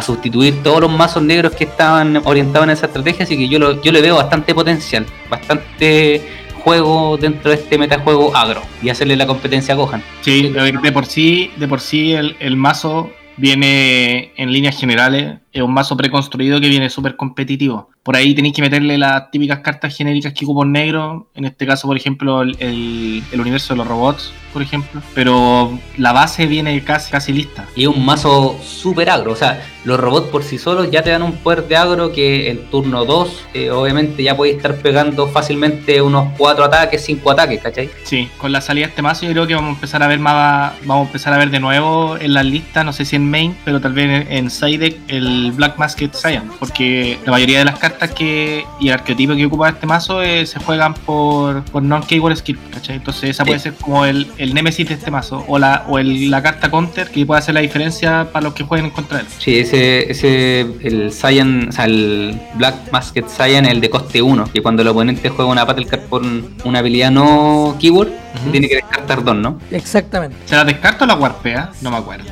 sustituir 0.02 0.62
todos 0.62 0.80
los 0.80 0.90
mazos 0.90 1.22
negros 1.22 1.54
que 1.54 1.64
estaban 1.64 2.20
orientados 2.24 2.64
en 2.64 2.70
esa 2.70 2.86
estrategia, 2.86 3.24
así 3.24 3.36
que 3.36 3.48
yo, 3.48 3.80
yo 3.80 3.92
le 3.92 4.02
veo 4.02 4.16
bastante 4.16 4.54
potencial, 4.54 5.07
bastante 5.30 6.22
juego 6.62 7.16
dentro 7.16 7.50
de 7.50 7.57
este 7.57 7.78
metajuego 7.78 8.36
agro 8.36 8.61
y 8.82 8.90
hacerle 8.90 9.16
la 9.16 9.26
competencia 9.26 9.74
a 9.74 9.76
Gohan. 9.76 10.02
Sí, 10.20 10.50
de 10.50 10.92
por 10.92 11.07
sí, 11.07 11.50
de 11.57 11.68
por 11.68 11.80
sí 11.80 12.12
el 12.12 12.57
mazo 12.57 13.11
viene 13.36 14.32
en 14.36 14.52
líneas 14.52 14.78
generales, 14.78 15.38
es 15.57 15.62
un 15.62 15.72
mazo 15.72 15.96
preconstruido 15.96 16.61
que 16.61 16.68
viene 16.68 16.90
súper 16.90 17.16
competitivo. 17.16 17.88
Por 18.02 18.14
ahí 18.14 18.34
tenéis 18.34 18.54
que 18.54 18.62
meterle 18.62 18.98
las 18.98 19.30
típicas 19.30 19.61
cartas 19.61 19.96
genéricas 19.96 20.32
que 20.32 20.44
ocupo 20.44 20.64
negro, 20.64 21.28
en 21.34 21.44
este 21.46 21.66
caso, 21.66 21.88
por 21.88 21.96
ejemplo, 21.96 22.42
el, 22.42 22.57
el, 22.61 23.40
universo 23.40 23.74
de 23.74 23.78
los 23.78 23.88
robots, 23.88 24.32
por 24.52 24.62
ejemplo, 24.62 25.02
pero 25.14 25.76
la 25.96 26.12
base 26.12 26.46
viene 26.46 26.84
casi, 26.84 27.11
casi 27.11 27.32
lista. 27.32 27.66
Y 27.74 27.82
es 27.82 27.88
un 27.88 28.04
mazo 28.04 28.57
súper 28.62 29.11
agro, 29.11 29.32
o 29.32 29.36
sea, 29.36 29.61
los 29.84 29.98
robots 29.98 30.28
por 30.28 30.44
sí 30.44 30.59
solos 30.59 30.90
ya 30.90 31.02
te 31.02 31.11
dan 31.11 31.22
un 31.22 31.32
poder 31.32 31.66
de 31.66 31.76
agro 31.76 32.12
que 32.12 32.50
en 32.50 32.70
turno 32.70 33.04
2, 33.04 33.46
eh, 33.54 33.70
obviamente, 33.70 34.22
ya 34.22 34.36
podéis 34.36 34.57
estar 34.57 34.76
pegando 34.76 35.26
fácilmente 35.26 36.00
unos 36.00 36.32
4 36.36 36.64
ataques, 36.64 37.04
5 37.04 37.30
ataques, 37.30 37.61
¿cachai? 37.61 37.90
Sí, 38.04 38.28
con 38.38 38.52
la 38.52 38.61
salida 38.61 38.86
de 38.86 38.90
este 38.90 39.02
mazo 39.02 39.26
yo 39.26 39.32
creo 39.32 39.46
que 39.46 39.54
vamos 39.54 39.70
a 39.70 39.74
empezar 39.74 40.02
a 40.02 40.07
ver 40.07 40.20
más, 40.20 40.74
vamos 40.84 41.07
a 41.07 41.07
empezar 41.09 41.32
a 41.32 41.38
ver 41.38 41.50
de 41.50 41.61
nuevo 41.61 42.16
en 42.18 42.34
las 42.34 42.44
listas, 42.44 42.84
no 42.84 42.92
sé 42.92 43.04
si 43.04 43.16
en 43.16 43.28
main, 43.28 43.57
pero 43.64 43.80
tal 43.80 43.94
vez 43.94 44.26
en, 44.28 44.32
en 44.32 44.50
side 44.50 44.96
el 45.09 45.45
Black 45.53 45.78
Masked 45.78 46.12
Saiyan, 46.12 46.51
porque 46.59 47.18
la 47.24 47.32
mayoría 47.32 47.59
de 47.59 47.64
las 47.64 47.78
cartas 47.78 48.11
que 48.12 48.64
y 48.80 48.88
el 48.88 48.94
arquetipo 48.94 49.34
que 49.34 49.47
ocupa 49.47 49.68
este 49.68 49.86
mazo 49.86 50.22
eh, 50.22 50.47
se 50.47 50.59
juegan 50.61 50.94
por, 50.94 51.62
por 51.64 51.82
non-keyword 51.82 52.36
skill, 52.36 52.59
¿cachai? 52.72 52.97
Entonces 52.97 53.30
esa 53.30 53.44
puede 53.44 53.59
ser 53.59 53.74
como 53.74 54.05
el, 54.05 54.26
el 54.38 54.55
nemesis 54.55 54.88
de 54.88 54.94
este 54.94 55.11
mazo, 55.11 55.44
o 55.49 55.59
la, 55.59 55.84
o 55.88 55.99
el, 55.99 56.30
la 56.30 56.42
carta 56.42 56.70
counter 56.70 57.11
que 57.11 57.24
puede 57.26 57.38
hacer 57.38 57.55
la 57.55 57.61
diferencia 57.61 58.28
para 58.32 58.44
los 58.44 58.55
que 58.55 58.64
jueguen 58.64 58.90
contra 58.90 59.20
él. 59.20 59.26
Sí, 59.38 59.59
ese, 59.59 60.11
ese 60.11 60.61
el 60.82 61.12
Saiyan, 61.12 61.68
o 61.68 61.72
sea, 61.72 61.84
el 61.86 62.38
Black 62.55 62.74
Masked 62.92 63.26
Saiyan, 63.28 63.66
el 63.66 63.80
de 63.80 63.90
coste 63.90 64.22
1, 64.22 64.51
que 64.53 64.62
cuando 64.62 64.82
el 64.82 64.88
oponente 64.88 65.28
juega 65.28 65.51
una 65.51 65.64
Battle 65.64 65.86
Card 65.86 66.03
por 66.03 66.22
una 66.64 66.78
habilidad 66.78 67.11
no 67.11 67.76
keyword, 67.80 68.26
tiene 68.51 68.68
que 68.68 68.76
descartar 68.76 69.24
dos, 69.24 69.37
¿no? 69.37 69.59
Exactamente. 69.70 70.37
¿Se 70.45 70.55
la 70.55 70.64
descarta 70.64 71.05
o 71.05 71.07
la 71.07 71.14
warpea? 71.14 71.70
No 71.80 71.91
me 71.91 71.97
acuerdo. 71.97 72.30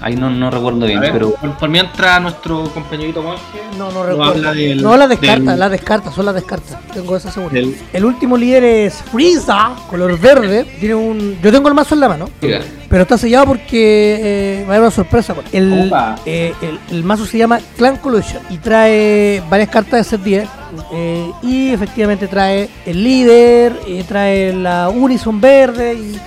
Ahí 0.00 0.16
no, 0.16 0.28
no 0.30 0.50
recuerdo 0.50 0.86
bien, 0.86 1.00
pero. 1.00 1.34
Por, 1.34 1.68
mientras 1.68 2.20
nuestro 2.20 2.64
compañerito 2.74 3.22
Monje. 3.22 3.42
No, 3.78 3.90
no 3.90 4.04
recuerdo. 4.04 4.54
no, 4.82 4.96
la 4.96 5.08
descarta, 5.08 5.56
la 5.56 5.68
descarta, 5.68 6.12
son 6.12 6.26
las 6.26 6.34
descartas. 6.34 6.78
Tengo 6.92 7.16
esa 7.16 7.30
seguridad. 7.30 7.68
El 7.92 8.04
último 8.04 8.36
líder 8.36 8.64
es 8.64 9.02
Frieza, 9.10 9.72
color 9.88 10.18
verde. 10.18 10.64
Tiene 10.78 10.94
un. 10.94 11.38
Yo 11.42 11.50
tengo 11.50 11.68
el 11.68 11.74
mazo 11.74 11.94
en 11.94 12.00
la 12.00 12.08
mano. 12.08 12.28
Pero 12.40 13.02
está 13.02 13.18
sellado 13.18 13.46
porque 13.46 14.60
eh, 14.60 14.64
va 14.68 14.74
a 14.74 14.76
haber 14.76 14.82
una 14.82 14.90
sorpresa. 14.90 15.34
El, 15.52 15.90
eh, 16.26 16.54
el, 16.62 16.78
el, 16.90 17.02
mazo 17.02 17.26
se 17.26 17.38
llama 17.38 17.58
Clan 17.76 17.96
Collusion 17.96 18.42
y 18.50 18.58
trae 18.58 19.42
varias 19.50 19.68
cartas 19.68 19.98
de 19.98 20.04
set 20.04 20.22
10 20.22 20.48
eh, 20.92 21.30
y 21.42 21.70
efectivamente 21.70 22.28
trae 22.28 22.68
el 22.86 23.02
líder, 23.02 23.78
eh, 23.86 24.04
trae 24.06 24.52
la 24.52 24.88
Unison 24.88 25.40
verde 25.40 25.94
y, 25.94 26.20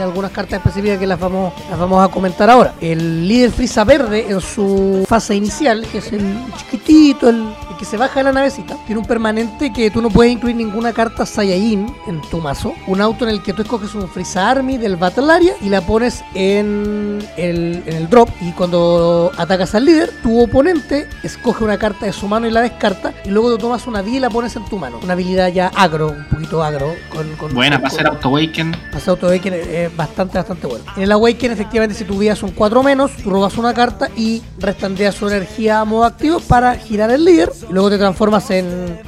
algunas 0.00 0.30
cartas 0.30 0.58
específicas 0.58 0.98
que 0.98 1.06
las 1.06 1.18
vamos, 1.18 1.52
las 1.70 1.78
vamos 1.78 2.04
a 2.04 2.10
comentar 2.10 2.50
ahora. 2.50 2.74
El 2.80 3.26
líder 3.26 3.50
Frisa 3.50 3.84
verde 3.84 4.26
en 4.28 4.40
su 4.40 5.04
fase 5.08 5.34
inicial, 5.34 5.86
que 5.90 5.98
es 5.98 6.12
el 6.12 6.36
chiquitito, 6.56 7.28
el, 7.28 7.44
que 7.78 7.84
se 7.84 7.96
baja 7.96 8.20
de 8.20 8.24
la 8.24 8.32
navecita, 8.32 8.76
tiene 8.86 9.00
un 9.00 9.06
permanente 9.06 9.72
que 9.72 9.90
tú 9.90 10.00
no 10.00 10.10
puedes 10.10 10.32
incluir 10.32 10.56
ninguna 10.56 10.92
carta 10.92 11.26
Saiyajin 11.26 11.94
en 12.06 12.20
tu 12.30 12.38
mazo. 12.38 12.74
Un 12.86 13.00
auto 13.00 13.24
en 13.24 13.30
el 13.30 13.42
que 13.42 13.52
tú 13.52 13.62
escoges 13.62 13.94
un 13.94 14.08
Frisa 14.08 14.50
Army 14.50 14.76
del 14.78 14.96
Battle 14.96 15.32
Area 15.32 15.54
y 15.60 15.68
la 15.68 15.80
pones 15.80 16.22
en 16.34 17.26
el, 17.36 17.82
en 17.86 17.96
el 17.96 18.08
drop. 18.08 18.28
Y 18.40 18.52
cuando 18.52 19.30
atacas 19.36 19.74
al 19.74 19.84
líder, 19.84 20.10
tu 20.22 20.40
oponente 20.40 21.08
escoge 21.22 21.64
una 21.64 21.78
carta 21.78 22.06
de 22.06 22.12
su 22.12 22.28
mano 22.28 22.46
y 22.46 22.50
la 22.50 22.60
descarta. 22.60 23.12
Y 23.24 23.30
luego 23.30 23.50
tú 23.52 23.58
tomas 23.58 23.86
una 23.86 23.93
vida 24.02 24.16
y 24.16 24.20
la 24.20 24.30
pones 24.30 24.54
en 24.56 24.64
tu 24.64 24.78
mano. 24.78 24.98
Una 25.02 25.12
habilidad 25.12 25.48
ya 25.48 25.68
agro, 25.68 26.08
un 26.08 26.24
poquito 26.28 26.62
agro. 26.62 26.94
Con, 27.10 27.54
Buena, 27.54 27.76
para 27.76 27.88
hacer 27.88 28.06
Auto 28.06 28.28
Awaken. 28.28 28.72
Para 28.72 28.96
hacer 28.96 29.10
Auto 29.10 29.26
Awaken 29.26 29.54
es 29.54 29.96
bastante, 29.96 30.38
bastante 30.38 30.66
bueno. 30.66 30.84
En 30.96 31.02
el 31.02 31.12
Awaken, 31.12 31.52
efectivamente, 31.52 31.94
si 31.94 32.04
tu 32.04 32.18
vida 32.18 32.36
son 32.36 32.50
4 32.50 32.82
menos, 32.82 33.16
tú 33.16 33.30
robas 33.30 33.56
una 33.56 33.74
carta 33.74 34.08
y 34.16 34.42
restandeas 34.58 35.14
su 35.14 35.28
energía 35.28 35.80
a 35.80 35.84
modo 35.84 36.04
activo 36.04 36.40
para 36.40 36.74
girar 36.76 37.10
el 37.10 37.24
líder. 37.24 37.50
Y 37.68 37.72
luego 37.72 37.90
te 37.90 37.98
transformas 37.98 38.50
en 38.50 38.98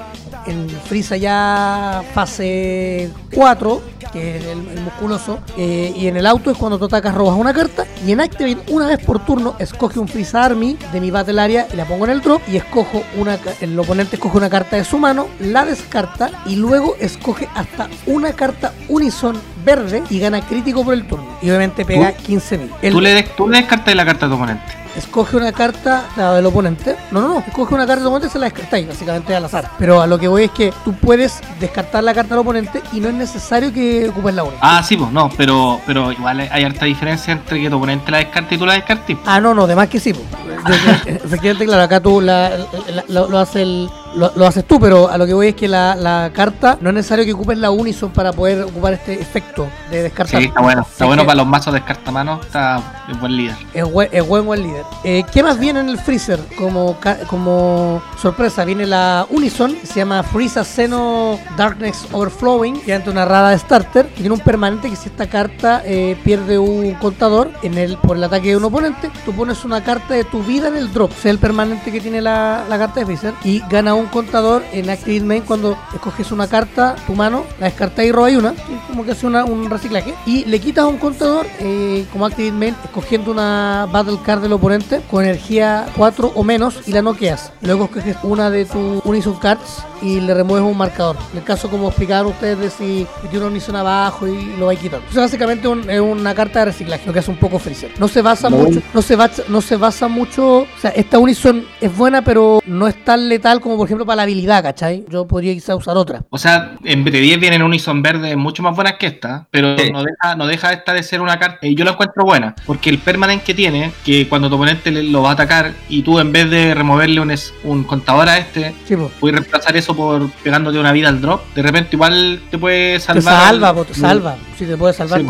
en 0.46 0.68
Freeza 0.70 1.16
ya 1.16 2.02
fase 2.14 3.10
4, 3.34 3.82
que 4.08 4.36
es 4.36 4.44
el, 4.46 4.58
musculoso, 4.82 5.40
eh, 5.56 5.92
y 5.96 6.06
en 6.08 6.16
el 6.16 6.26
auto 6.26 6.50
es 6.50 6.56
cuando 6.56 6.78
tú 6.78 6.86
atacas, 6.86 7.14
robas 7.14 7.36
una 7.36 7.52
carta, 7.52 7.86
y 8.06 8.12
en 8.12 8.20
Activate 8.20 8.72
una 8.72 8.86
vez 8.86 9.04
por 9.04 9.24
turno 9.24 9.56
escoge 9.58 9.98
un 9.98 10.08
Freeza 10.08 10.44
Army 10.44 10.76
de 10.92 11.00
mi 11.00 11.10
Battle 11.10 11.40
Area 11.40 11.66
y 11.72 11.76
la 11.76 11.84
pongo 11.84 12.04
en 12.04 12.12
el 12.12 12.20
drop, 12.20 12.42
y 12.48 12.56
escojo 12.56 13.02
una, 13.16 13.38
el 13.60 13.78
oponente 13.78 14.16
escoge 14.16 14.36
una 14.36 14.50
carta 14.50 14.76
de 14.76 14.84
su 14.84 14.98
mano, 14.98 15.28
la 15.40 15.64
descarta, 15.64 16.30
y 16.46 16.56
luego 16.56 16.96
escoge 17.00 17.48
hasta 17.54 17.88
una 18.06 18.32
carta 18.32 18.72
Unison 18.88 19.36
verde 19.64 20.02
y 20.10 20.18
gana 20.18 20.40
crítico 20.40 20.84
por 20.84 20.94
el 20.94 21.06
turno. 21.06 21.26
Y 21.42 21.48
obviamente 21.48 21.84
pega 21.84 22.16
15.000. 22.16 22.90
¿Tú 22.90 23.00
le, 23.00 23.22
tú 23.36 23.48
le 23.48 23.58
descartas 23.58 23.94
la 23.94 24.04
carta 24.04 24.26
a 24.26 24.28
tu 24.28 24.34
oponente 24.36 24.75
escoge 24.96 25.36
una 25.36 25.52
carta 25.52 26.04
la 26.16 26.34
del 26.34 26.46
oponente. 26.46 26.96
No, 27.10 27.20
no, 27.20 27.28
no, 27.28 27.38
escoge 27.40 27.74
una 27.74 27.86
carta 27.86 28.00
del 28.00 28.08
oponente 28.08 28.28
y 28.28 28.30
se 28.30 28.38
la 28.38 28.46
descartáis, 28.46 28.88
básicamente 28.88 29.34
al 29.34 29.44
azar. 29.44 29.70
Pero 29.78 30.00
a 30.00 30.06
lo 30.06 30.18
que 30.18 30.28
voy 30.28 30.44
es 30.44 30.50
que 30.50 30.72
tú 30.84 30.92
puedes 30.94 31.40
descartar 31.60 32.02
la 32.04 32.14
carta 32.14 32.34
del 32.34 32.40
oponente 32.40 32.82
y 32.92 33.00
no 33.00 33.08
es 33.08 33.14
necesario 33.14 33.72
que 33.72 34.08
ocupes 34.08 34.34
la 34.34 34.44
única. 34.44 34.58
Ah, 34.62 34.82
sí, 34.82 34.96
pues 34.96 35.10
no, 35.12 35.30
pero, 35.36 35.80
pero 35.86 36.12
igual 36.12 36.40
hay 36.40 36.64
harta 36.64 36.84
diferencia 36.84 37.32
entre 37.32 37.60
que 37.60 37.70
tu 37.70 37.76
oponente 37.76 38.10
la 38.10 38.18
descarte 38.18 38.54
y 38.54 38.58
tú 38.58 38.66
la 38.66 38.74
descartes. 38.74 39.16
Ah, 39.26 39.40
no, 39.40 39.54
no, 39.54 39.64
además 39.64 39.88
que 39.88 40.00
sí, 40.00 40.12
pues. 40.12 40.26
efectivamente, 41.06 41.66
claro, 41.66 41.82
acá 41.82 42.00
tú 42.00 42.20
lo, 42.20 43.38
hace 43.38 43.62
el, 43.62 43.90
lo, 44.14 44.46
haces 44.46 44.66
tú, 44.66 44.80
pero 44.80 45.08
a 45.08 45.18
lo 45.18 45.26
que 45.26 45.34
voy 45.34 45.48
es 45.48 45.54
que 45.54 45.68
la, 45.68 46.30
carta 46.34 46.78
no 46.80 46.90
es 46.90 46.94
necesario 46.94 47.24
que 47.24 47.32
ocupes 47.32 47.58
la 47.58 47.70
Unison 47.70 48.10
para 48.10 48.32
poder 48.32 48.62
ocupar 48.64 48.94
este 48.94 49.20
efecto 49.20 49.68
de 49.90 50.02
descartar. 50.02 50.40
Sí, 50.40 50.46
está 50.48 50.60
bueno. 50.60 50.86
Está 50.88 51.06
bueno 51.06 51.24
para 51.24 51.36
los 51.36 51.46
mazos 51.46 51.74
descartamanos, 51.74 52.44
está 52.44 52.82
es 53.08 53.20
buen 53.20 53.36
líder. 53.36 53.56
Es 53.72 53.90
buen, 53.90 54.08
es 54.10 54.26
buen, 54.26 54.44
buen 54.44 54.62
líder. 54.62 54.84
Eh, 55.04 55.24
¿Qué 55.32 55.42
más 55.42 55.58
viene 55.58 55.80
en 55.80 55.88
el 55.88 55.98
freezer? 55.98 56.40
Como, 56.56 56.96
como 57.28 58.02
sorpresa, 58.20 58.64
viene 58.64 58.86
la 58.86 59.26
Unison, 59.30 59.74
que 59.74 59.86
se 59.86 59.94
llama 59.94 60.22
Freeza 60.22 60.64
Seno 60.64 61.38
Darkness 61.56 62.06
Overflowing, 62.12 62.80
que 62.80 62.94
es 62.94 63.06
una 63.06 63.24
rara 63.24 63.50
de 63.50 63.58
starter, 63.58 64.08
que 64.08 64.20
tiene 64.20 64.32
un 64.32 64.40
permanente 64.40 64.90
que 64.90 64.96
si 64.96 65.08
esta 65.08 65.28
carta 65.28 65.82
eh, 65.84 66.18
pierde 66.24 66.58
un 66.58 66.94
contador 66.94 67.50
en 67.62 67.78
el, 67.78 67.96
por 67.98 68.16
el 68.16 68.24
ataque 68.24 68.48
de 68.48 68.56
un 68.56 68.64
oponente, 68.64 69.10
tú 69.24 69.32
pones 69.32 69.64
una 69.64 69.82
carta 69.84 70.14
de 70.14 70.24
tu 70.24 70.42
vida 70.42 70.68
en 70.68 70.76
el 70.76 70.92
drop, 70.92 71.12
sea 71.12 71.30
el 71.30 71.38
permanente 71.38 71.92
que 71.92 72.00
tiene 72.00 72.20
la, 72.20 72.64
la 72.68 72.78
carta 72.78 73.00
de 73.00 73.06
freezer, 73.06 73.34
y 73.44 73.62
gana 73.68 73.94
un 73.96 74.06
contador 74.06 74.62
en 74.72 74.90
Active 74.90 75.24
Main 75.24 75.42
cuando 75.42 75.76
escoges 75.94 76.32
una 76.32 76.48
carta, 76.48 76.96
tu 77.06 77.14
mano, 77.14 77.44
la 77.58 77.66
descartas 77.66 78.04
y 78.04 78.12
robas 78.12 78.34
una, 78.34 78.54
como 78.88 79.04
que 79.04 79.12
hace 79.12 79.26
una, 79.26 79.44
un 79.44 79.68
reciclaje, 79.70 80.14
y 80.26 80.44
le 80.44 80.60
quitas 80.60 80.84
un 80.86 80.98
contador 80.98 81.46
eh, 81.58 82.04
como 82.12 82.26
Active 82.26 82.52
Main 82.52 82.74
escogiendo 82.84 83.30
una 83.30 83.88
Battle 83.90 84.18
Card 84.24 84.42
del 84.42 84.52
oponente 84.52 85.00
con 85.10 85.24
energía 85.24 85.86
4 85.96 86.32
o 86.34 86.44
menos 86.44 86.80
y 86.86 86.92
la 86.92 87.02
noqueas. 87.02 87.52
Luego 87.60 87.84
escoges 87.84 88.16
una 88.22 88.50
de 88.50 88.64
tus 88.64 89.04
Unison 89.04 89.36
Cards 89.38 89.84
y 90.02 90.20
le 90.20 90.34
remueves 90.34 90.68
un 90.68 90.76
marcador. 90.76 91.16
En 91.32 91.38
el 91.38 91.44
caso 91.44 91.70
como 91.70 91.88
explicaron 91.88 92.32
ustedes 92.32 92.58
de 92.58 92.70
si 92.70 93.06
tiene 93.30 93.38
una 93.38 93.46
Unison 93.46 93.76
abajo 93.76 94.26
y 94.26 94.56
lo 94.56 94.66
vais 94.66 94.78
quitando. 94.78 95.06
Entonces 95.06 95.22
básicamente 95.22 95.68
es 95.94 96.00
una 96.00 96.34
carta 96.34 96.60
de 96.60 96.64
reciclaje, 96.66 97.06
lo 97.06 97.12
que 97.12 97.20
hace 97.20 97.30
un 97.30 97.38
poco 97.38 97.58
Freezer. 97.58 97.92
No 97.98 98.08
se 98.08 98.22
basa 98.22 98.50
mucho, 98.50 98.82
no 98.92 99.02
se 99.02 99.16
basa, 99.16 99.42
no 99.48 99.60
se 99.60 99.76
basa 99.76 100.08
mucho, 100.08 100.58
o 100.58 100.66
sea, 100.80 100.90
esta 100.90 101.18
Unison 101.18 101.64
es 101.80 101.96
buena 101.96 102.22
pero 102.22 102.60
no 102.66 102.86
es 102.86 103.04
tan 103.04 103.28
letal 103.28 103.60
como 103.60 103.76
por 103.76 103.85
ejemplo 103.86 104.06
para 104.06 104.16
la 104.16 104.22
habilidad, 104.22 104.62
¿cachai? 104.62 105.04
Yo 105.08 105.26
podría 105.26 105.54
quizá 105.54 105.74
usar 105.74 105.96
otra. 105.96 106.24
O 106.30 106.38
sea, 106.38 106.76
en 106.84 107.04
BT10 107.04 107.40
vienen 107.40 107.62
Unison 107.62 108.02
verde 108.02 108.36
mucho 108.36 108.62
más 108.62 108.74
buenas 108.74 108.94
que 108.94 109.06
esta, 109.06 109.46
pero 109.50 109.76
no, 109.92 110.02
deja, 110.02 110.36
no 110.36 110.46
deja 110.46 110.72
esta 110.72 110.92
de 110.92 111.02
ser 111.02 111.20
una 111.20 111.38
carta, 111.38 111.66
y 111.66 111.74
yo 111.74 111.84
la 111.84 111.92
encuentro 111.92 112.24
buena, 112.24 112.54
porque 112.66 112.90
el 112.90 112.98
permanente 112.98 113.44
que 113.44 113.54
tiene, 113.54 113.92
que 114.04 114.28
cuando 114.28 114.48
tu 114.48 114.56
oponente 114.56 114.90
lo 114.90 115.22
va 115.22 115.30
a 115.30 115.32
atacar 115.32 115.72
y 115.88 116.02
tú 116.02 116.18
en 116.18 116.32
vez 116.32 116.50
de 116.50 116.74
removerle 116.74 117.20
un, 117.20 117.34
un 117.64 117.84
contador 117.84 118.28
a 118.28 118.38
este, 118.38 118.74
puedes 119.20 119.36
reemplazar 119.36 119.76
eso 119.76 119.94
por 119.94 120.30
pegándote 120.42 120.78
una 120.78 120.92
vida 120.92 121.08
al 121.08 121.20
drop, 121.20 121.42
de 121.54 121.62
repente 121.62 121.90
igual 121.92 122.40
te 122.50 122.58
puede 122.58 123.00
salvar. 123.00 123.22
Te 123.22 123.30
salva, 123.30 123.84
te 123.84 123.94
salva, 123.94 124.36
sí, 124.58 124.64
te 124.66 124.76
puede 124.76 124.94
salvar 124.94 125.22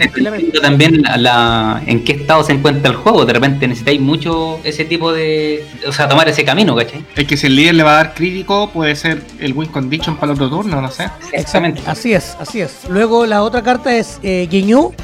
También 0.63 1.03
la, 1.17 1.83
en 1.87 2.05
qué 2.05 2.13
estado 2.13 2.45
se 2.45 2.53
encuentra 2.53 2.91
el 2.91 2.97
juego, 2.97 3.25
de 3.25 3.33
repente 3.33 3.67
necesitáis 3.69 4.01
mucho 4.01 4.61
ese 4.65 4.85
tipo 4.85 5.13
de, 5.13 5.65
o 5.87 5.93
sea, 5.93 6.09
tomar 6.09 6.29
ese 6.29 6.45
camino, 6.45 6.75
¿cachai? 6.75 7.05
Es 7.15 7.27
que 7.27 7.37
si 7.37 7.47
el 7.47 7.57
líder 7.57 7.75
le 7.75 7.83
va 7.83 7.93
a 7.93 7.97
dar 7.97 8.15
crítico, 8.15 8.46
puede 8.73 8.97
ser 8.97 9.23
el 9.39 9.53
win 9.53 9.71
condition 9.71 10.17
para 10.17 10.33
el 10.33 10.37
otro 10.37 10.49
turno, 10.49 10.81
no 10.81 10.91
sé. 10.91 11.11
Exactamente. 11.33 11.83
Así 11.87 12.15
es, 12.15 12.37
así 12.41 12.61
es. 12.61 12.89
Luego 12.89 13.27
la 13.27 13.43
otra 13.43 13.63
carta 13.63 13.95
es 13.95 14.19
eh, 14.23 14.49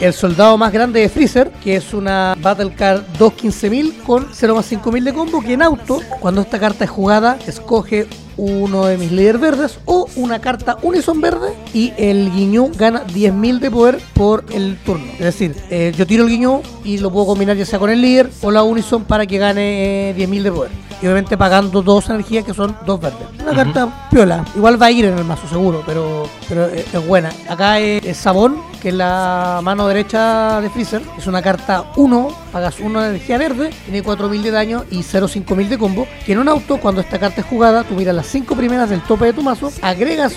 el 0.01 0.13
soldado 0.13 0.57
más 0.57 0.73
grande 0.73 1.01
de 1.01 1.09
Freezer, 1.09 1.51
que 1.63 1.77
es 1.77 1.93
una 1.93 2.35
Battle 2.41 2.73
Card 2.75 3.03
2 3.19 3.37
15000 3.37 3.99
con 4.07 4.29
0 4.33 4.55
más 4.55 4.67
5000 4.67 5.05
de 5.05 5.13
combo, 5.13 5.43
que 5.43 5.55
en 5.55 5.63
auto, 5.63 6.01
cuando 6.21 6.41
esta 6.41 6.59
carta 6.59 6.85
es 6.85 6.91
jugada, 6.91 7.39
escoge 7.47 8.07
uno 8.43 8.87
de 8.87 8.99
mis 8.99 9.13
líderes 9.13 9.41
verdes 9.41 9.79
o 9.85 10.09
una 10.17 10.41
carta 10.41 10.77
Unison 10.83 11.21
verde 11.21 11.55
y 11.73 11.93
el 11.97 12.33
guiño 12.33 12.71
gana 12.77 13.07
10.000 13.07 13.61
de 13.61 13.71
poder 13.71 14.01
por 14.15 14.45
el 14.51 14.77
turno. 14.85 15.07
Es 15.13 15.21
decir, 15.21 15.57
eh, 15.71 15.93
yo 15.97 16.07
tiro 16.07 16.25
el 16.25 16.31
guiño 16.31 16.61
y 16.85 16.99
lo 16.99 17.13
puedo 17.13 17.27
combinar 17.27 17.57
ya 17.57 17.65
sea 17.65 17.79
con 17.79 17.91
el 17.91 18.01
líder 18.01 18.31
o 18.43 18.51
la 18.51 18.65
Unison 18.65 19.05
para 19.05 19.27
que 19.27 19.39
gane 19.39 20.15
10.000 20.17 20.39
eh, 20.39 20.43
de 20.43 20.53
poder. 20.53 20.71
Y 21.01 21.07
obviamente 21.07 21.37
pagando 21.37 21.83
dos 21.83 22.09
energías 22.11 22.45
que 22.45 22.55
son 22.55 22.77
dos 22.87 23.01
verdes. 23.01 23.27
Una 23.41 23.55
carta 23.55 24.09
piola. 24.11 24.45
Igual 24.55 24.81
va 24.81 24.87
a 24.87 24.91
ir 24.91 25.05
en 25.05 25.19
el 25.19 25.25
mazo 25.25 25.49
seguro, 25.49 25.83
pero, 25.85 26.29
pero 26.49 26.67
es, 26.67 27.07
buena. 27.07 27.31
Acá 27.49 27.81
es, 27.81 28.17
Sabón, 28.17 28.57
que 28.83 28.89
es 28.89 28.95
la 28.95 29.61
mano 29.63 29.87
derecha 29.87 30.61
de 30.61 30.69
Freezer. 30.69 31.03
Es 31.17 31.29
una 31.29 31.41
carta 31.41 31.93
1, 31.95 32.37
pagas 32.51 32.81
1 32.81 33.01
de 33.01 33.09
energía 33.11 33.39
verde, 33.39 33.71
tiene 33.85 34.03
4.000 34.03 34.43
de 34.43 34.51
daño 34.51 34.85
y 34.91 34.99
0.5000 34.99 35.69
de 35.69 35.79
combo. 35.79 36.09
Que 36.27 36.33
en 36.33 36.41
un 36.41 36.49
auto, 36.49 36.79
cuando 36.79 37.01
esta 37.01 37.21
carta 37.21 37.43
es 37.43 37.47
jugada, 37.47 37.85
tú 37.85 37.95
miras 37.95 38.17
las 38.17 38.27
5 38.27 38.57
primeras 38.57 38.91
del 38.91 39.01
tope 39.03 39.27
de 39.27 39.35
tu 39.35 39.43
mazo, 39.43 39.73
agregas 39.83 40.35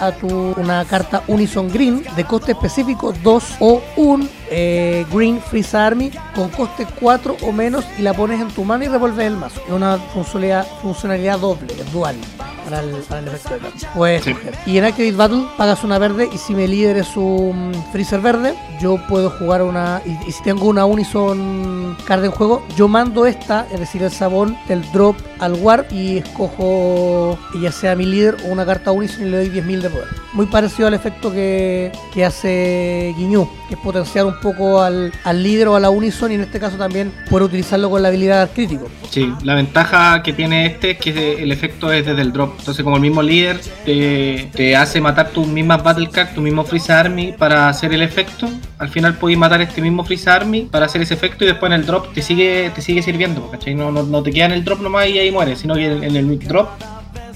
a 0.00 0.10
tu 0.10 0.28
una 0.56 0.84
carta 0.86 1.22
Unison 1.28 1.70
Green 1.70 2.04
de 2.16 2.24
coste 2.24 2.52
específico 2.52 3.14
2 3.22 3.44
o 3.60 3.80
un 3.94 4.28
eh, 4.50 5.06
Green 5.12 5.40
Freeze 5.40 5.76
Army 5.76 6.10
con 6.34 6.48
coste 6.50 6.86
4 7.00 7.36
o 7.42 7.52
menos 7.52 7.84
y 7.98 8.02
la 8.02 8.14
pones 8.14 8.40
en 8.40 8.48
tu 8.48 8.64
mano 8.64 8.84
y 8.84 8.88
revuelves 8.88 9.26
el 9.26 9.36
mazo. 9.36 9.60
Es 9.66 9.72
una 9.72 9.98
funcionalidad, 9.98 10.66
funcionalidad 10.82 11.38
doble, 11.38 11.72
es 11.72 11.92
dual 11.92 12.16
para 12.64 12.80
el, 12.80 12.90
para 13.08 13.20
el 13.20 13.28
efecto 13.28 13.54
de. 13.54 13.86
Puedes 13.94 14.24
Y 14.66 14.78
en 14.78 14.84
Activate 14.84 15.16
Battle 15.16 15.44
pagas 15.56 15.84
una 15.84 15.98
verde 15.98 16.28
y 16.32 16.38
si 16.38 16.54
mi 16.54 16.66
líder 16.66 16.96
es 16.96 17.16
un 17.16 17.72
Freezer 17.92 18.20
verde, 18.20 18.54
yo 18.80 18.98
puedo 19.08 19.30
jugar 19.30 19.62
una. 19.62 20.02
Y, 20.04 20.32
si 20.32 20.42
tengo 20.42 20.66
una 20.66 20.84
Unison 20.84 21.96
card 22.06 22.24
en 22.24 22.30
juego, 22.30 22.62
yo 22.76 22.88
mando 22.88 23.26
esta, 23.26 23.66
es 23.72 23.80
decir, 23.80 24.02
el 24.02 24.10
sabón 24.10 24.56
del 24.68 24.82
drop 24.92 25.16
al 25.38 25.54
War 25.54 25.86
y 25.90 26.18
escojo 26.18 27.38
ya 27.60 27.72
sea 27.72 27.94
mi 27.94 28.06
líder 28.06 28.36
o 28.44 28.48
una 28.48 28.66
carta 28.66 28.92
Unison 28.92 29.26
y 29.26 29.30
le 29.30 29.36
doy 29.48 29.48
10.000 29.48 29.80
de 29.80 29.90
poder. 29.90 30.08
Muy 30.32 30.46
parecido 30.46 30.88
al 30.88 30.94
efecto 30.94 31.30
que, 31.30 31.92
que 32.12 32.24
hace 32.24 33.14
Guiñú, 33.16 33.48
que 33.68 33.74
es 33.74 33.80
potenciar 33.80 34.26
un 34.26 34.33
poco 34.40 34.82
al, 34.82 35.12
al 35.24 35.42
líder 35.42 35.68
o 35.68 35.76
a 35.76 35.80
la 35.80 35.90
Unison 35.90 36.32
y 36.32 36.34
en 36.36 36.42
este 36.42 36.60
caso 36.60 36.76
también 36.76 37.12
puede 37.30 37.46
utilizarlo 37.46 37.90
con 37.90 38.02
la 38.02 38.08
habilidad 38.08 38.50
crítico. 38.52 38.88
Sí, 39.10 39.32
la 39.42 39.54
ventaja 39.54 40.22
que 40.22 40.32
tiene 40.32 40.66
este 40.66 40.92
es 40.92 40.98
que 40.98 41.42
el 41.42 41.52
efecto 41.52 41.92
es 41.92 42.06
desde 42.06 42.22
el 42.22 42.32
drop. 42.32 42.54
Entonces, 42.58 42.82
como 42.82 42.96
el 42.96 43.02
mismo 43.02 43.22
líder 43.22 43.60
te, 43.84 44.50
te 44.52 44.76
hace 44.76 45.00
matar 45.00 45.30
tus 45.30 45.46
mismas 45.46 45.82
Battle 45.82 46.10
Card, 46.10 46.34
tu 46.34 46.40
mismo 46.40 46.64
Freeze 46.64 46.92
Army 46.92 47.32
para 47.32 47.68
hacer 47.68 47.92
el 47.92 48.02
efecto, 48.02 48.48
al 48.78 48.88
final 48.88 49.14
puedes 49.14 49.38
matar 49.38 49.60
este 49.60 49.80
mismo 49.80 50.04
Freeze 50.04 50.28
Army 50.30 50.62
para 50.62 50.86
hacer 50.86 51.02
ese 51.02 51.14
efecto 51.14 51.44
y 51.44 51.48
después 51.48 51.70
en 51.70 51.80
el 51.80 51.86
drop 51.86 52.12
te 52.12 52.22
sigue, 52.22 52.70
te 52.74 52.82
sigue 52.82 53.02
sirviendo, 53.02 53.50
¿cachai? 53.50 53.74
No, 53.74 53.90
no, 53.90 54.22
te 54.22 54.32
queda 54.32 54.46
en 54.46 54.52
el 54.52 54.64
drop 54.64 54.80
nomás 54.80 55.08
y 55.08 55.18
ahí 55.18 55.30
mueres, 55.30 55.60
sino 55.60 55.74
que 55.74 55.86
en, 55.86 56.16
el 56.16 56.38
drop 56.38 56.68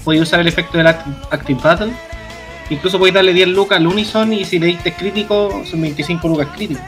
puedes 0.03 0.21
usar 0.21 0.39
el 0.39 0.47
efecto 0.47 0.77
del 0.77 0.87
Active 0.87 1.59
Battle. 1.63 1.93
Incluso 2.69 2.99
puedes 2.99 3.13
darle 3.13 3.33
10 3.33 3.49
lucas 3.49 3.77
al 3.77 3.87
Unison 3.87 4.31
y 4.33 4.45
si 4.45 4.59
le 4.59 4.67
diste 4.67 4.93
crítico, 4.93 5.63
son 5.65 5.81
25 5.81 6.27
lucas 6.27 6.47
críticos. 6.55 6.83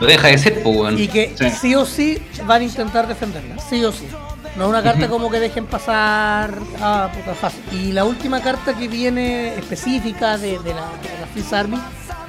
Lo 0.00 0.06
deja 0.06 0.28
de 0.28 0.38
ser, 0.38 0.62
pues, 0.62 0.98
Y 0.98 1.08
que 1.08 1.34
sí. 1.60 1.74
o 1.74 1.84
sí 1.84 2.18
van 2.46 2.62
a 2.62 2.64
intentar 2.64 3.08
defenderla, 3.08 3.58
sí 3.58 3.84
o 3.84 3.90
sí. 3.90 4.06
No 4.56 4.64
es 4.64 4.70
una 4.70 4.82
carta 4.82 5.08
como 5.08 5.30
que 5.30 5.40
dejen 5.40 5.66
pasar 5.66 6.52
a 6.80 7.10
puta 7.14 7.34
fácil. 7.34 7.62
Y 7.72 7.92
la 7.92 8.04
última 8.04 8.40
carta 8.40 8.76
que 8.76 8.88
viene 8.88 9.54
específica 9.54 10.36
de, 10.36 10.56
la, 10.56 10.62
de 10.64 10.72
la 10.72 11.58
Army 11.58 11.78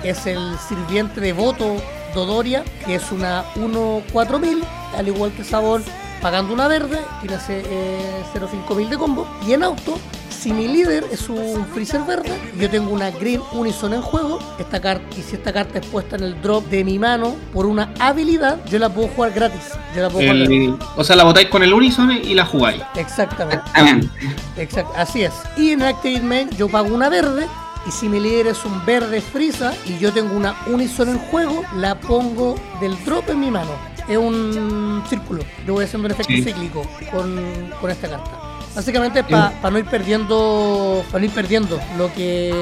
es 0.04 0.26
el 0.26 0.56
sirviente 0.68 1.22
de 1.22 1.34
voto 1.34 1.78
Dodoria, 2.14 2.64
que 2.86 2.96
es 2.96 3.12
una 3.12 3.46
1-4000, 3.56 4.64
al 4.98 5.08
igual 5.08 5.32
que 5.32 5.44
Sabor, 5.44 5.82
pagando 6.22 6.54
una 6.54 6.68
verde, 6.68 7.00
tiene 7.22 7.38
eh, 7.50 8.24
0.5000 8.34 8.90
de 8.90 8.98
combo. 8.98 9.28
Y 9.48 9.54
en 9.54 9.64
auto 9.64 10.00
si 10.40 10.54
mi 10.54 10.70
líder 10.70 11.06
es 11.12 11.28
un 11.28 11.66
freezer 11.74 12.02
verde, 12.04 12.32
yo 12.58 12.70
tengo 12.70 12.92
una 12.94 13.12
Green 13.12 13.42
Unison 13.52 13.94
en 13.94 14.02
juego, 14.02 14.40
esta 14.58 14.80
carta, 14.80 15.04
y 15.18 15.22
si 15.22 15.36
esta 15.36 15.52
carta 15.52 15.80
es 15.80 15.86
puesta 15.86 16.16
en 16.16 16.24
el 16.24 16.42
drop 16.42 16.66
de 16.70 16.86
mi 16.86 16.98
mano 16.98 17.36
por 17.52 17.66
una 17.66 17.94
habilidad, 18.00 18.64
yo 18.66 18.80
la 18.80 18.88
puedo 18.88 19.10
jugar 19.10 19.34
gratis. 19.34 19.72
O 20.96 21.04
sea, 21.04 21.18
la 21.18 21.26
botáis 21.26 21.50
con 21.50 21.62
el 21.62 21.74
Unison 21.74 22.12
y 22.12 22.34
la 22.36 22.46
jugáis. 22.46 22.82
Exactamente. 22.96 23.64
Exacto, 24.56 24.94
así 24.96 25.24
es. 25.24 25.34
Y 25.58 25.72
en 25.72 25.84
Activate 25.84 26.26
Main 26.26 26.50
yo 26.52 26.70
pago 26.70 26.94
una 26.94 27.10
verde 27.10 27.46
y 27.86 27.92
si 27.92 28.08
mi 28.08 28.22
líder 28.22 28.48
es 28.48 28.64
un 28.64 28.86
verde 28.86 29.20
frisa 29.20 29.74
y 29.86 29.98
yo 29.98 30.14
tengo 30.14 30.38
una 30.38 30.56
Unison 30.68 31.10
en 31.10 31.18
juego, 31.18 31.64
la 31.76 32.00
pongo 32.00 32.56
del 32.80 32.96
drop 33.04 33.30
en 33.30 33.42
mi 33.42 33.52
mano. 33.52 33.72
Es 34.08 34.18
un 34.18 35.04
círculo. 35.10 35.44
Yo 35.68 35.74
voy 35.74 35.84
haciendo 35.84 36.06
un 36.08 36.14
efecto 36.14 36.34
cíclico 36.34 36.82
con, 37.12 37.72
con 37.82 37.92
esta 37.92 38.08
carta. 38.08 38.39
Básicamente 38.76 39.24
para 39.24 39.72
no 39.72 39.80
ir 39.80 39.86
perdiendo, 39.86 41.04
para 41.08 41.20
no 41.20 41.26
ir 41.26 41.32
perdiendo 41.32 41.80
lo 41.98 42.14
que 42.14 42.54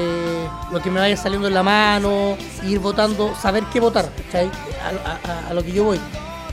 lo 0.72 0.80
que 0.80 0.90
me 0.90 1.00
vaya 1.00 1.16
saliendo 1.16 1.48
en 1.48 1.54
la 1.54 1.62
mano, 1.62 2.36
ir 2.66 2.78
votando, 2.78 3.34
saber 3.40 3.64
qué 3.72 3.80
votar, 3.80 4.10
A, 5.48 5.52
lo 5.52 5.62
que 5.62 5.72
yo 5.72 5.84
voy. 5.84 6.00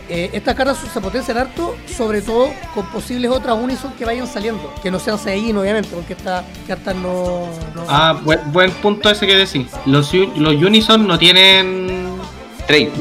Eh, 0.07 0.29
estas 0.33 0.53
cartas 0.53 0.77
se 0.93 1.01
potencian 1.01 1.37
harto, 1.37 1.75
sobre 1.87 2.21
todo 2.21 2.51
con 2.75 2.85
posibles 2.87 3.31
otras 3.31 3.57
Unison 3.57 3.91
que 3.93 4.05
vayan 4.05 4.27
saliendo, 4.27 4.71
que 4.83 4.91
no 4.91 4.99
sean 4.99 5.17
Seijin, 5.17 5.57
obviamente, 5.57 5.89
porque 5.91 6.13
estas 6.13 6.45
cartas 6.67 6.95
no, 6.95 7.47
Ah, 7.87 8.15
buen, 8.23 8.71
punto 8.83 9.09
ese 9.09 9.25
que 9.25 9.35
decís. 9.35 9.71
Los, 9.87 10.13
los 10.13 10.53
Unison 10.53 11.07
no 11.07 11.17
tienen 11.17 12.17
trade. 12.67 12.91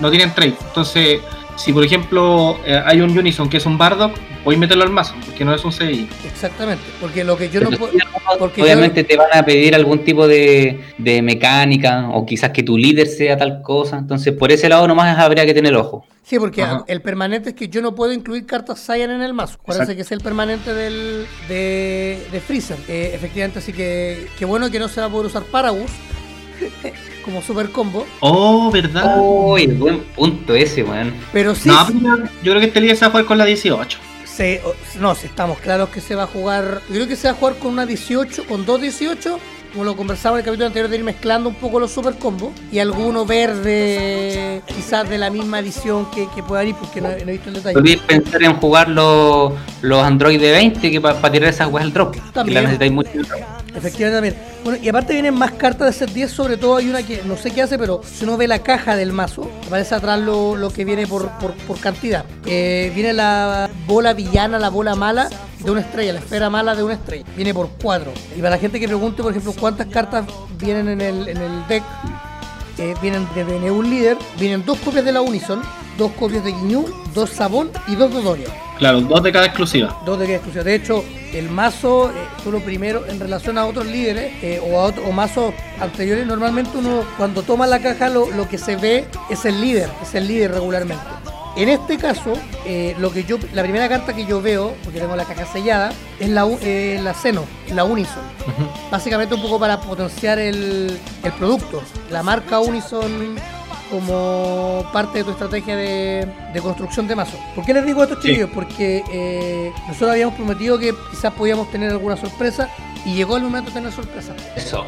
No 0.00 0.10
tienen 0.10 0.34
trade. 0.34 0.56
Entonces, 0.68 1.20
si 1.56 1.72
por 1.72 1.84
ejemplo 1.84 2.58
eh, 2.66 2.80
hay 2.84 3.00
un 3.00 3.16
Unison 3.16 3.48
que 3.48 3.58
es 3.58 3.66
un 3.66 3.78
Bardock, 3.78 4.16
voy 4.44 4.56
a 4.56 4.58
meterlo 4.58 4.84
al 4.84 4.90
mazo, 4.90 5.14
porque 5.24 5.44
no 5.44 5.54
es 5.54 5.64
un 5.64 5.72
CI. 5.72 6.08
Exactamente, 6.24 6.82
porque 7.00 7.24
lo 7.24 7.36
que 7.36 7.48
yo 7.48 7.60
no 7.60 7.70
puedo... 7.70 7.92
porque 8.38 8.62
obviamente 8.62 9.04
te 9.04 9.16
van 9.16 9.28
a 9.32 9.44
pedir 9.44 9.74
algún 9.74 10.04
tipo 10.04 10.26
de, 10.26 10.80
de 10.98 11.22
mecánica 11.22 12.08
o 12.10 12.26
quizás 12.26 12.50
que 12.50 12.62
tu 12.62 12.76
líder 12.76 13.06
sea 13.06 13.36
tal 13.36 13.62
cosa. 13.62 13.98
Entonces, 13.98 14.34
por 14.34 14.52
ese 14.52 14.68
lado 14.68 14.86
nomás 14.88 15.18
habría 15.18 15.46
que 15.46 15.54
tener 15.54 15.74
ojo. 15.76 16.04
Sí, 16.24 16.38
porque 16.38 16.62
Ajá. 16.62 16.84
el 16.88 17.02
permanente 17.02 17.50
es 17.50 17.54
que 17.54 17.68
yo 17.68 17.82
no 17.82 17.94
puedo 17.94 18.12
incluir 18.12 18.46
cartas 18.46 18.80
Saiyan 18.80 19.10
en 19.10 19.22
el 19.22 19.34
mazo. 19.34 19.58
Exacto. 19.66 19.94
que 19.94 20.00
es 20.00 20.12
el 20.12 20.20
permanente 20.20 20.72
del, 20.72 21.26
de, 21.48 22.26
de 22.32 22.40
Freezer. 22.40 22.78
Eh, 22.88 23.12
efectivamente, 23.14 23.58
así 23.58 23.72
que 23.72 24.26
qué 24.38 24.44
bueno 24.46 24.70
que 24.70 24.78
no 24.78 24.88
se 24.88 25.00
va 25.00 25.08
a 25.08 25.10
poder 25.10 25.26
usar 25.26 25.42
Paragus 25.44 25.90
como 27.24 27.42
super 27.42 27.70
combo. 27.70 28.06
Oh, 28.20 28.70
¿verdad? 28.70 29.16
Uy, 29.20 29.66
buen 29.66 30.00
punto 30.14 30.54
ese, 30.54 30.82
weón. 30.84 31.12
Pero 31.32 31.54
sí, 31.54 31.68
no, 31.68 31.86
pero 31.86 32.28
yo 32.42 32.52
creo 32.52 32.60
que 32.60 32.66
este 32.66 32.80
líder 32.80 32.96
se 32.96 33.02
va 33.02 33.08
a 33.08 33.10
jugar 33.10 33.24
con 33.26 33.38
la 33.38 33.44
18. 33.44 33.98
se, 34.24 34.60
o- 34.64 34.74
no, 35.00 35.14
si 35.14 35.26
estamos 35.26 35.58
claros 35.58 35.88
que 35.88 36.00
se 36.00 36.14
va 36.14 36.24
a 36.24 36.26
jugar. 36.26 36.80
Yo 36.88 36.94
creo 36.96 37.08
que 37.08 37.16
se 37.16 37.28
va 37.28 37.34
a 37.34 37.36
jugar 37.36 37.54
con 37.56 37.72
una 37.72 37.86
18, 37.86 38.44
con 38.46 38.64
dos 38.66 38.80
18. 38.80 39.38
Como 39.72 39.84
lo 39.86 39.96
conversaba 39.96 40.36
en 40.36 40.40
el 40.40 40.44
capítulo 40.44 40.66
anterior 40.68 40.88
de 40.88 40.98
ir 40.98 41.02
mezclando 41.02 41.48
un 41.48 41.56
poco 41.56 41.80
los 41.80 41.90
super 41.90 42.14
combos. 42.16 42.52
Y 42.70 42.78
alguno 42.78 43.26
verde, 43.26 44.62
quizás 44.68 45.08
de 45.08 45.18
la 45.18 45.30
misma 45.30 45.58
edición 45.58 46.08
que, 46.12 46.28
que 46.32 46.44
pueda 46.44 46.62
ir, 46.62 46.76
porque 46.76 47.00
no, 47.00 47.08
no 47.08 47.14
he 47.16 47.24
visto 47.24 47.48
el 47.48 47.56
detalle. 47.56 47.74
Podríais 47.74 48.00
pensar 48.02 48.40
en 48.44 48.54
jugar 48.54 48.88
los, 48.88 49.52
los 49.82 50.00
Android 50.04 50.40
de 50.40 50.52
20 50.52 50.90
que 50.92 51.00
para 51.00 51.20
tirar 51.32 51.48
esas 51.50 51.72
weas 51.72 51.86
al 51.86 51.92
drop. 51.92 52.14
Que 52.14 52.20
También. 52.32 52.54
la 52.54 52.60
necesitáis 52.62 52.92
mucho. 52.92 53.10
Efectivamente. 53.74 54.38
Bueno, 54.62 54.78
y 54.82 54.88
aparte 54.88 55.12
vienen 55.12 55.34
más 55.34 55.52
cartas 55.52 55.86
de 55.88 56.06
set 56.06 56.14
10, 56.14 56.30
sobre 56.30 56.56
todo 56.56 56.76
hay 56.76 56.88
una 56.88 57.02
que 57.02 57.22
no 57.24 57.36
sé 57.36 57.50
qué 57.50 57.62
hace, 57.62 57.78
pero 57.78 58.00
si 58.04 58.24
uno 58.24 58.36
ve 58.36 58.46
la 58.46 58.60
caja 58.60 58.96
del 58.96 59.12
mazo, 59.12 59.50
aparece 59.66 59.94
atrás 59.94 60.20
lo, 60.20 60.56
lo 60.56 60.70
que 60.70 60.84
viene 60.84 61.06
por, 61.06 61.28
por, 61.38 61.80
cantidad. 61.80 62.24
Eh, 62.46 62.92
viene 62.94 63.12
la 63.12 63.68
bola 63.86 64.14
villana, 64.14 64.58
la 64.58 64.70
bola 64.70 64.94
mala 64.94 65.28
de 65.58 65.70
una 65.70 65.80
estrella, 65.80 66.12
la 66.12 66.20
esfera 66.20 66.48
mala 66.50 66.74
de 66.74 66.82
una 66.82 66.94
estrella. 66.94 67.24
Viene 67.36 67.52
por 67.52 67.70
cuatro. 67.82 68.12
Y 68.34 68.38
para 68.38 68.50
la 68.50 68.58
gente 68.58 68.78
que 68.78 68.86
pregunte, 68.86 69.22
por 69.22 69.32
ejemplo, 69.32 69.52
cuántas 69.58 69.88
cartas 69.88 70.24
vienen 70.58 70.88
en 70.88 71.00
el, 71.00 71.28
en 71.28 71.36
el 71.38 71.66
deck, 71.66 71.82
eh, 72.78 72.94
vienen 73.02 73.26
de 73.34 73.70
un 73.70 73.90
líder, 73.90 74.16
vienen 74.38 74.64
dos 74.64 74.78
copias 74.78 75.04
de 75.04 75.12
la 75.12 75.20
Unison, 75.20 75.62
dos 75.96 76.12
copias 76.12 76.44
de 76.44 76.52
Guiñú, 76.52 76.84
dos 77.14 77.30
Sabón 77.30 77.70
y 77.86 77.94
dos 77.96 78.12
Dodoria. 78.12 78.48
Claro, 78.78 79.00
dos 79.02 79.22
de 79.22 79.30
cada 79.32 79.46
exclusiva. 79.46 79.96
Dos 80.04 80.18
de 80.18 80.24
cada 80.26 80.36
exclusiva. 80.36 80.64
De 80.64 80.74
hecho, 80.74 81.04
el 81.32 81.48
mazo, 81.48 82.10
eh, 82.10 82.14
fue 82.42 82.50
lo 82.52 82.60
primero, 82.60 83.06
en 83.06 83.20
relación 83.20 83.56
a 83.58 83.66
otros 83.66 83.86
líderes 83.86 84.32
eh, 84.42 84.60
o 84.64 84.78
a 84.80 84.84
otro- 84.84 85.04
o 85.06 85.12
mazos 85.12 85.54
anteriores, 85.80 86.26
normalmente 86.26 86.76
uno 86.78 87.02
cuando 87.16 87.42
toma 87.42 87.66
la 87.68 87.78
caja 87.80 88.08
lo, 88.08 88.30
lo 88.32 88.48
que 88.48 88.58
se 88.58 88.74
ve 88.76 89.06
es 89.30 89.44
el 89.44 89.60
líder, 89.60 89.88
es 90.02 90.14
el 90.14 90.26
líder 90.26 90.52
regularmente. 90.52 91.04
En 91.56 91.68
este 91.68 91.98
caso, 91.98 92.32
eh, 92.66 92.96
lo 92.98 93.12
que 93.12 93.22
yo, 93.22 93.38
la 93.52 93.62
primera 93.62 93.88
carta 93.88 94.12
que 94.12 94.26
yo 94.26 94.42
veo, 94.42 94.74
porque 94.82 94.98
tengo 94.98 95.14
la 95.14 95.24
caja 95.24 95.46
sellada, 95.46 95.92
es 96.18 96.28
la, 96.28 96.44
eh, 96.62 96.98
la 97.00 97.14
Seno, 97.14 97.44
la 97.72 97.84
Unison. 97.84 98.24
Básicamente 98.90 99.36
un 99.36 99.42
poco 99.42 99.60
para 99.60 99.80
potenciar 99.80 100.40
el, 100.40 100.98
el 101.22 101.32
producto. 101.34 101.80
La 102.10 102.24
marca 102.24 102.58
Unison 102.58 103.36
como 103.90 104.84
parte 104.92 105.18
de 105.18 105.24
tu 105.24 105.30
estrategia 105.30 105.76
de, 105.76 106.28
de 106.52 106.60
construcción 106.60 107.06
de 107.06 107.16
mazo. 107.16 107.36
¿Por 107.54 107.64
qué 107.64 107.74
les 107.74 107.84
digo 107.86 108.02
esto, 108.02 108.16
Sí. 108.20 108.28
chiquillos? 108.28 108.50
Porque 108.54 109.02
eh, 109.10 109.72
nosotros 109.86 110.10
habíamos 110.10 110.34
prometido 110.34 110.78
que 110.78 110.94
quizás 111.10 111.32
podíamos 111.34 111.70
tener 111.70 111.90
alguna 111.90 112.16
sorpresa 112.16 112.68
y 113.04 113.14
llegó 113.14 113.36
el 113.36 113.42
momento 113.44 113.70
de 113.70 113.74
tener 113.74 113.92
sorpresa. 113.92 114.34
Eso. 114.56 114.84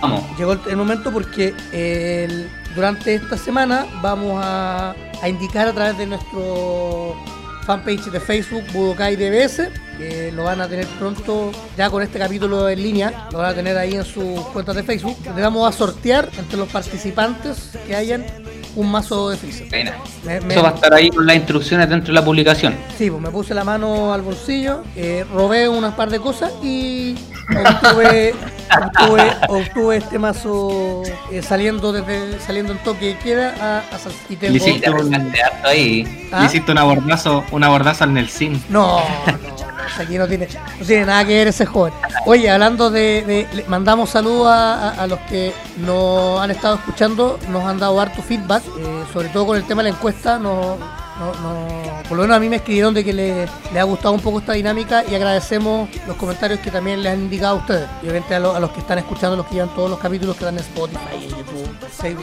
Vamos. 0.00 0.22
Llegó 0.38 0.52
el, 0.52 0.60
el 0.68 0.76
momento 0.76 1.12
porque 1.12 1.54
eh, 1.72 2.26
el- 2.28 2.50
durante 2.74 3.14
esta 3.14 3.36
semana 3.36 3.86
vamos 4.00 4.40
a, 4.42 4.94
a 5.22 5.28
indicar 5.28 5.68
a 5.68 5.72
través 5.72 5.98
de 5.98 6.06
nuestro 6.06 7.16
fanpage 7.64 8.10
de 8.10 8.20
Facebook 8.20 8.64
Budokai 8.72 9.16
DBS, 9.16 9.68
que 9.98 10.32
lo 10.32 10.44
van 10.44 10.60
a 10.60 10.68
tener 10.68 10.86
pronto 10.98 11.52
ya 11.76 11.90
con 11.90 12.02
este 12.02 12.18
capítulo 12.18 12.68
en 12.68 12.82
línea, 12.82 13.28
lo 13.32 13.38
van 13.38 13.50
a 13.50 13.54
tener 13.54 13.76
ahí 13.76 13.94
en 13.94 14.04
sus 14.04 14.40
cuentas 14.52 14.76
de 14.76 14.82
Facebook. 14.82 15.16
Le 15.34 15.42
vamos 15.42 15.68
a 15.68 15.76
sortear 15.76 16.28
entre 16.38 16.56
los 16.56 16.68
participantes 16.68 17.70
que 17.86 17.94
hayan 17.94 18.24
un 18.76 18.90
mazo 18.90 19.30
de 19.30 19.36
Freezer. 19.36 19.68
Me- 20.24 20.40
me- 20.40 20.54
Eso 20.54 20.62
va 20.62 20.70
a 20.70 20.74
estar 20.74 20.92
ahí 20.94 21.10
con 21.10 21.26
las 21.26 21.36
instrucciones 21.36 21.88
dentro 21.88 22.08
de 22.08 22.20
la 22.20 22.24
publicación. 22.24 22.74
Sí, 22.96 23.10
pues 23.10 23.22
me 23.22 23.30
puse 23.30 23.54
la 23.54 23.64
mano 23.64 24.12
al 24.12 24.22
bolsillo, 24.22 24.82
eh, 24.96 25.24
robé 25.32 25.68
unas 25.68 25.94
par 25.94 26.10
de 26.10 26.20
cosas 26.20 26.52
y 26.62 27.16
obtuve, 27.48 28.34
obtuve, 28.80 29.32
obtuve 29.48 29.96
este 29.96 30.18
mazo 30.18 31.02
eh, 31.30 31.42
saliendo 31.42 31.92
desde 31.92 32.38
saliendo 32.40 32.72
en 32.72 32.78
toque 32.78 33.06
de 33.06 33.18
queda 33.18 33.54
a, 33.60 33.94
a 33.94 33.98
Sal- 33.98 34.12
y 34.28 34.36
tengo- 34.36 34.52
Le 34.52 34.58
hiciste 34.58 34.80
Te 34.90 34.90
un- 34.90 35.32
ahí. 35.64 36.28
¿Ah? 36.32 36.40
Le 36.40 36.46
hiciste 36.46 36.72
un 36.72 36.78
abordazo, 36.78 37.44
un 37.50 37.64
abordazo 37.64 38.04
al 38.04 38.14
Nelsin. 38.14 38.62
No, 38.68 38.98
no, 39.00 39.32
no, 39.32 40.02
aquí 40.02 40.16
no 40.18 40.28
tiene, 40.28 40.46
no 40.78 40.86
tiene 40.86 41.06
nada 41.06 41.24
que 41.24 41.34
ver 41.34 41.48
ese 41.48 41.66
joven. 41.66 41.92
Oye, 42.26 42.48
hablando 42.50 42.90
de, 42.90 43.24
de- 43.26 43.48
le 43.54 43.64
mandamos 43.64 44.10
saludos 44.10 44.48
a, 44.48 44.90
a- 44.90 45.02
a 45.02 45.06
los 45.06 45.18
que 45.20 45.52
nos 45.78 46.40
han 46.40 46.50
estado 46.50 46.76
escuchando, 46.76 47.38
nos 47.48 47.64
han 47.64 47.78
dado 47.80 48.00
harto 48.00 48.22
feedback, 48.22 48.59
eh, 48.78 49.04
sobre 49.12 49.28
todo 49.28 49.46
con 49.46 49.56
el 49.56 49.64
tema 49.64 49.82
de 49.82 49.90
la 49.90 49.96
encuesta, 49.96 50.38
no, 50.38 50.76
no, 51.18 52.02
por 52.08 52.16
lo 52.16 52.22
menos 52.24 52.36
a 52.36 52.40
mí 52.40 52.48
me 52.48 52.56
escribieron 52.56 52.94
de 52.94 53.04
que 53.04 53.12
le, 53.12 53.46
le 53.72 53.80
ha 53.80 53.84
gustado 53.84 54.14
un 54.14 54.20
poco 54.20 54.38
esta 54.40 54.52
dinámica 54.52 55.04
y 55.08 55.14
agradecemos 55.14 55.88
los 56.06 56.16
comentarios 56.16 56.60
que 56.60 56.70
también 56.70 57.02
les 57.02 57.12
han 57.12 57.20
indicado 57.20 57.56
a 57.56 57.60
ustedes. 57.60 57.88
Y 58.02 58.06
obviamente 58.06 58.34
a, 58.34 58.40
lo- 58.40 58.54
a 58.54 58.60
los 58.60 58.70
que 58.70 58.80
están 58.80 58.98
escuchando, 58.98 59.36
los 59.36 59.46
que 59.46 59.54
llevan 59.54 59.74
todos 59.74 59.90
los 59.90 59.98
capítulos 59.98 60.36
que 60.36 60.44
dan 60.44 60.54
en 60.54 60.60
Spotify 60.60 61.00
en 61.24 61.30
YouTube. 61.30 61.76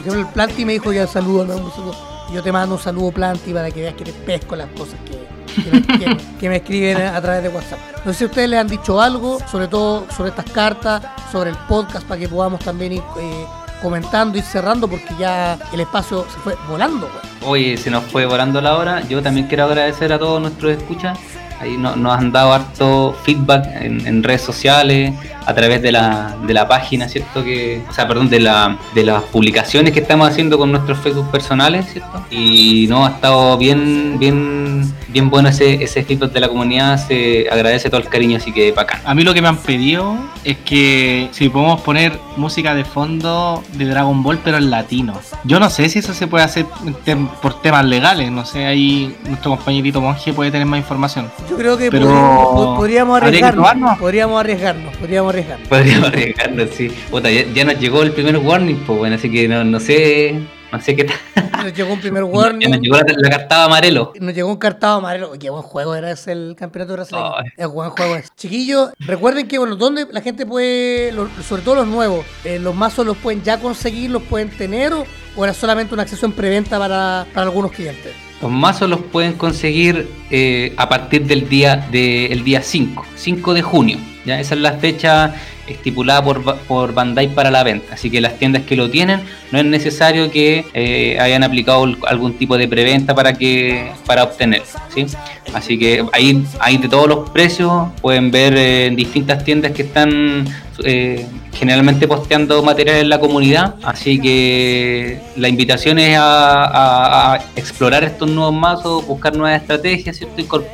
Por 0.04 0.16
el 0.16 0.26
Planty 0.26 0.64
me 0.64 0.72
dijo 0.74 0.92
ya 0.92 1.06
saludo, 1.06 1.44
me 1.44 1.54
mando 1.54 1.66
un 1.68 1.72
saludo. 1.74 1.96
Yo 2.32 2.42
te 2.42 2.52
mando 2.52 2.74
un 2.74 2.80
saludo 2.80 3.10
Planty 3.12 3.52
para 3.54 3.70
que 3.70 3.80
veas 3.82 3.94
que 3.94 4.04
te 4.04 4.12
pesco 4.12 4.54
las 4.56 4.68
cosas 4.70 4.96
que, 5.06 5.62
que 5.62 5.70
me, 5.70 5.82
que- 5.98 6.16
que 6.38 6.48
me 6.48 6.56
escriben 6.56 6.98
a 6.98 7.20
través 7.22 7.42
de 7.42 7.48
WhatsApp. 7.48 7.78
No 8.04 8.12
sé 8.12 8.18
si 8.18 8.24
ustedes 8.26 8.48
les 8.50 8.60
han 8.60 8.68
dicho 8.68 9.00
algo, 9.00 9.38
sobre 9.50 9.68
todo 9.68 10.06
sobre 10.14 10.30
estas 10.30 10.50
cartas, 10.50 11.02
sobre 11.32 11.50
el 11.50 11.56
podcast, 11.68 12.06
para 12.06 12.20
que 12.20 12.28
podamos 12.28 12.60
también 12.60 12.92
ir 12.94 13.02
eh, 13.18 13.46
comentando 13.82 14.38
y 14.38 14.42
cerrando, 14.42 14.88
porque 14.88 15.14
ya 15.18 15.58
el 15.72 15.80
espacio 15.80 16.24
se 16.32 16.38
fue 16.40 16.56
volando. 16.68 17.08
Oye, 17.46 17.76
se 17.76 17.90
nos 17.90 18.04
fue 18.04 18.26
volando 18.26 18.60
la 18.60 18.76
hora. 18.76 19.00
Yo 19.08 19.22
también 19.22 19.46
quiero 19.46 19.64
agradecer 19.64 20.12
a 20.12 20.18
todos 20.18 20.40
nuestros 20.40 20.72
escuchas. 20.76 21.18
Ahí 21.60 21.76
no- 21.76 21.96
nos 21.96 22.16
han 22.16 22.30
dado 22.32 22.52
harto 22.52 23.16
feedback 23.24 23.66
en 23.80 24.22
redes 24.22 24.42
sociales, 24.42 25.12
a 25.48 25.54
través 25.54 25.80
de 25.80 25.90
la, 25.92 26.36
de 26.46 26.52
la 26.52 26.68
página, 26.68 27.08
¿cierto? 27.08 27.42
Que, 27.42 27.80
o 27.88 27.92
sea, 27.94 28.06
perdón, 28.06 28.28
de, 28.28 28.38
la, 28.38 28.76
de 28.94 29.02
las 29.02 29.22
publicaciones 29.22 29.94
que 29.94 30.00
estamos 30.00 30.28
haciendo 30.28 30.58
con 30.58 30.70
nuestros 30.70 30.98
Facebook 30.98 31.30
personales, 31.30 31.86
¿cierto? 31.90 32.22
Y 32.30 32.84
no, 32.90 33.06
ha 33.06 33.10
estado 33.10 33.56
bien, 33.56 34.16
bien, 34.18 34.92
bien 35.08 35.30
bueno 35.30 35.48
ese, 35.48 35.82
ese 35.82 36.04
feedback 36.04 36.32
de 36.32 36.40
la 36.40 36.48
comunidad. 36.48 36.98
Se 36.98 37.48
agradece 37.50 37.88
todo 37.88 38.02
el 38.02 38.08
cariño, 38.08 38.36
así 38.36 38.52
que 38.52 38.72
bacán. 38.72 39.00
A 39.06 39.14
mí 39.14 39.22
lo 39.24 39.32
que 39.32 39.40
me 39.40 39.48
han 39.48 39.56
pedido 39.56 40.16
es 40.44 40.58
que 40.58 41.28
si 41.32 41.48
podemos 41.48 41.80
poner 41.80 42.12
música 42.36 42.74
de 42.74 42.84
fondo 42.84 43.62
de 43.72 43.86
Dragon 43.86 44.22
Ball, 44.22 44.38
pero 44.44 44.58
en 44.58 44.70
latino. 44.70 45.14
Yo 45.44 45.58
no 45.58 45.70
sé 45.70 45.88
si 45.88 46.00
eso 46.00 46.12
se 46.12 46.26
puede 46.26 46.44
hacer 46.44 46.66
tem- 47.06 47.26
por 47.40 47.62
temas 47.62 47.86
legales. 47.86 48.30
No 48.30 48.44
sé, 48.44 48.66
ahí 48.66 49.16
nuestro 49.26 49.52
compañerito 49.52 50.02
Monje 50.02 50.34
puede 50.34 50.50
tener 50.50 50.66
más 50.66 50.78
información. 50.78 51.30
Yo 51.48 51.56
creo 51.56 51.78
que 51.78 51.90
Pero 51.90 52.74
podríamos, 52.76 53.22
arriesgarnos, 53.22 53.98
podríamos 53.98 54.38
arriesgarnos, 54.40 54.94
podríamos 54.98 55.30
arriesgarnos. 55.30 55.37
Podríamos 55.68 56.08
arriesgarnos, 56.12 56.68
sí. 56.70 56.90
Puta, 57.10 57.30
ya, 57.30 57.42
ya 57.52 57.64
nos 57.64 57.78
llegó 57.78 58.02
el 58.02 58.12
primer 58.12 58.36
warning, 58.36 58.76
pues 58.86 58.98
bueno, 58.98 59.16
así 59.16 59.30
que 59.30 59.48
no, 59.48 59.64
no 59.64 59.80
sé, 59.80 60.38
no 60.72 60.80
sé 60.80 60.94
qué 60.96 61.04
tal. 61.04 61.16
Nos 61.64 61.74
llegó 61.74 61.92
un 61.92 62.00
primer 62.00 62.22
Ya 62.24 62.28
nos 62.28 62.36
warning. 62.38 62.80
llegó 62.80 62.96
la, 62.96 63.04
la 63.16 63.30
cartada 63.30 63.64
amarelo. 63.64 64.12
Nos 64.20 64.34
llegó 64.34 64.48
un 64.50 64.56
cartado 64.58 64.98
amarelo. 64.98 65.32
Qué 65.38 65.50
buen 65.50 65.62
juego 65.62 65.94
era 65.94 66.10
ese 66.10 66.32
el 66.32 66.54
campeonato 66.56 66.92
brasileño. 66.94 67.32
Ay. 67.36 67.46
Es 67.56 67.66
buen 67.68 67.90
juego 67.90 68.16
ese. 68.16 68.28
Chiquillos, 68.36 68.90
recuerden 69.00 69.48
que, 69.48 69.58
bueno, 69.58 69.76
donde 69.76 70.06
la 70.10 70.20
gente 70.20 70.46
puede, 70.46 71.12
lo- 71.12 71.28
sobre 71.46 71.62
todo 71.62 71.76
los 71.76 71.86
nuevos, 71.88 72.24
eh, 72.44 72.58
los 72.58 72.74
mazos 72.74 73.04
los 73.06 73.16
pueden 73.16 73.42
ya 73.42 73.58
conseguir, 73.58 74.10
los 74.10 74.22
pueden 74.22 74.50
tener 74.50 74.92
o, 74.92 75.04
o 75.36 75.44
era 75.44 75.52
solamente 75.54 75.94
un 75.94 76.00
acceso 76.00 76.26
en 76.26 76.32
preventa 76.32 76.78
para, 76.78 77.26
para 77.34 77.46
algunos 77.46 77.72
clientes. 77.72 78.12
Los 78.40 78.52
mazos 78.52 78.88
los 78.88 79.00
pueden 79.00 79.32
conseguir 79.32 80.08
eh, 80.30 80.72
a 80.76 80.88
partir 80.88 81.24
del 81.26 81.48
día 81.48 81.88
del 81.90 82.44
día 82.44 82.62
5, 82.62 83.04
5 83.16 83.52
de 83.54 83.62
junio. 83.62 83.98
¿Ya? 84.28 84.38
Esa 84.40 84.54
es 84.54 84.60
la 84.60 84.74
fecha 84.74 85.34
estipulada 85.66 86.22
por, 86.22 86.58
por 86.60 86.94
Bandai 86.94 87.34
para 87.34 87.50
la 87.50 87.62
venta. 87.62 87.94
Así 87.94 88.10
que 88.10 88.20
las 88.20 88.38
tiendas 88.38 88.62
que 88.62 88.76
lo 88.76 88.90
tienen 88.90 89.20
no 89.50 89.58
es 89.58 89.64
necesario 89.64 90.30
que 90.30 90.64
eh, 90.74 91.18
hayan 91.20 91.42
aplicado 91.42 91.86
algún 92.06 92.34
tipo 92.34 92.56
de 92.56 92.68
preventa 92.68 93.14
para 93.14 93.32
que 93.34 93.90
para 94.06 94.24
obtenerlo. 94.24 94.66
¿sí? 94.94 95.06
Así 95.52 95.78
que 95.78 96.04
ahí 96.12 96.44
hay 96.60 96.78
de 96.78 96.88
todos 96.88 97.08
los 97.08 97.30
precios. 97.30 97.88
Pueden 98.00 98.30
ver 98.30 98.56
eh, 98.56 98.86
en 98.86 98.96
distintas 98.96 99.44
tiendas 99.44 99.72
que 99.72 99.82
están 99.82 100.46
eh, 100.84 101.26
generalmente 101.52 102.06
posteando 102.06 102.62
material 102.62 102.96
en 102.98 103.08
la 103.08 103.18
comunidad. 103.18 103.74
Así 103.82 104.20
que 104.20 105.20
la 105.36 105.48
invitación 105.48 105.98
es 105.98 106.16
a, 106.16 106.64
a- 106.64 107.32
a 107.34 107.36
explorar 107.56 108.04
estos 108.04 108.30
nuevos 108.30 108.54
mazos, 108.54 109.06
buscar 109.06 109.36
nuevas 109.36 109.60
estrategias 109.60 110.20